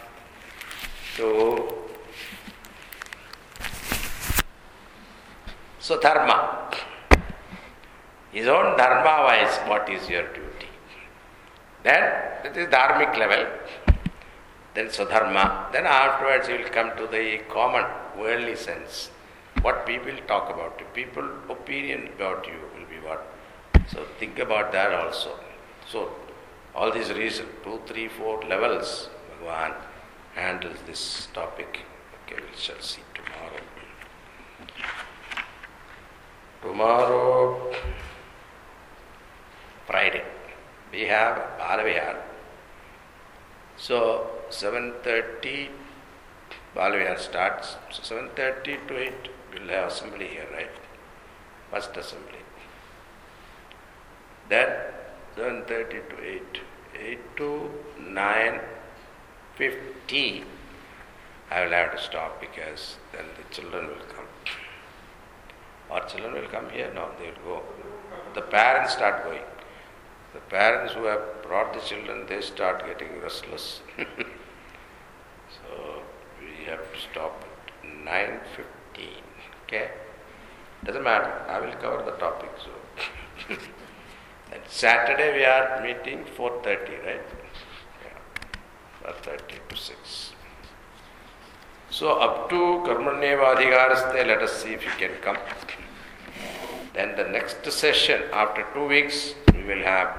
to 1.17 1.83
so 5.79 6.01
dharma. 6.01 6.71
His 8.31 8.47
own 8.47 8.77
dharma 8.79 9.25
wise, 9.25 9.59
what 9.69 9.89
is 9.91 10.09
your 10.09 10.27
duty? 10.29 10.71
Then 11.83 12.03
it 12.45 12.57
is 12.57 12.69
dharmic 12.69 13.17
level. 13.19 13.47
Then 14.75 14.87
swadharma. 14.87 15.71
Then 15.73 15.87
afterwards 15.87 16.49
you 16.49 16.59
will 16.59 16.71
come 16.71 16.97
to 16.97 17.07
the 17.07 17.41
common 17.51 17.85
worldly 18.19 18.57
sense. 18.57 19.11
What 19.61 19.85
people 19.87 20.13
talk 20.27 20.49
about 20.55 20.81
you. 20.81 20.87
People 20.95 21.29
opinion 21.51 22.09
about 22.17 22.47
you 22.47 22.59
will 22.75 22.87
be 22.87 23.07
what 23.07 23.27
so 23.89 24.07
think 24.19 24.39
about 24.39 24.73
that 24.73 24.93
also. 24.95 25.33
So 25.89 26.11
all 26.75 26.91
these 26.91 27.11
reasons, 27.13 27.49
two, 27.63 27.81
three, 27.87 28.09
four 28.09 28.43
levels, 28.49 29.11
Bhagavan 29.43 29.75
handles 30.35 30.79
this 30.87 31.29
topic. 31.33 31.81
Okay, 32.25 32.41
we 32.41 32.57
shall 32.57 32.81
see 32.81 33.03
tomorrow. 33.15 33.63
Tomorrow, 36.63 37.75
Friday, 39.87 40.25
we 40.93 41.03
have 41.03 41.37
Balavihar. 41.59 42.17
So 43.77 44.31
7.30 44.51 45.69
Balavihar 46.77 47.19
starts. 47.19 47.77
So 47.91 48.15
7.30 48.15 48.89
to 48.89 48.99
8 48.99 49.13
we'll 49.53 49.69
have 49.69 49.89
assembly 49.93 50.29
here, 50.29 50.47
right? 50.53 50.71
First 51.71 51.97
assembly. 51.97 52.39
Then 54.49 54.69
7.30 55.37 56.09
to 56.11 56.25
8, 56.25 56.61
8 57.01 57.37
to 57.37 57.71
9, 57.99 58.61
50, 59.57 60.45
I 61.51 61.65
will 61.65 61.73
have 61.73 61.93
to 61.93 61.99
stop 62.03 62.41
because 62.41 62.97
then 63.12 63.24
the 63.37 63.55
children 63.55 63.89
will 63.89 64.05
come. 64.15 64.27
Oh, 65.91 65.95
Our 65.95 66.09
children 66.09 66.33
will 66.33 66.49
come 66.49 66.70
here? 66.70 66.91
No, 66.95 67.11
they 67.19 67.27
will 67.27 67.59
go. 67.59 67.62
The 68.35 68.43
parents 68.43 68.95
start 68.95 69.24
going. 69.24 69.43
The 70.33 70.41
parents 70.41 70.95
who 70.95 71.05
have 71.05 71.43
brought 71.43 71.74
the 71.74 71.81
children, 71.81 72.24
they 72.27 72.41
start 72.41 72.87
getting 72.87 73.20
restless. 73.20 73.83
so 73.99 74.05
we 76.41 76.65
have 76.65 76.91
to 76.93 76.99
stop 76.99 77.45
at 77.45 78.07
9.15. 78.07 79.09
Okay? 79.65 79.91
Doesn't 80.85 81.03
matter. 81.03 81.31
I 81.49 81.61
will 81.61 81.74
cover 81.74 82.03
the 82.11 82.16
topic. 82.16 82.51
So. 82.65 83.55
then 84.51 84.61
Saturday 84.66 85.37
we 85.37 85.45
are 85.45 85.83
meeting 85.83 86.24
4.30, 86.37 87.05
right? 87.05 87.20
or 89.05 89.12
30 89.23 89.61
to 89.69 89.77
6. 89.77 90.33
So 91.91 92.19
up 92.19 92.49
to 92.51 92.57
Karmanyeva 92.87 93.57
Adhikaraste, 93.57 94.27
let 94.27 94.43
us 94.43 94.62
see 94.62 94.73
if 94.73 94.85
you 94.85 94.91
can 94.99 95.11
come. 95.20 95.37
Then 96.95 97.16
the 97.16 97.24
next 97.24 97.70
session, 97.70 98.23
after 98.33 98.66
two 98.74 98.87
weeks, 98.87 99.35
we 99.55 99.62
will 99.65 99.83
have 99.83 100.16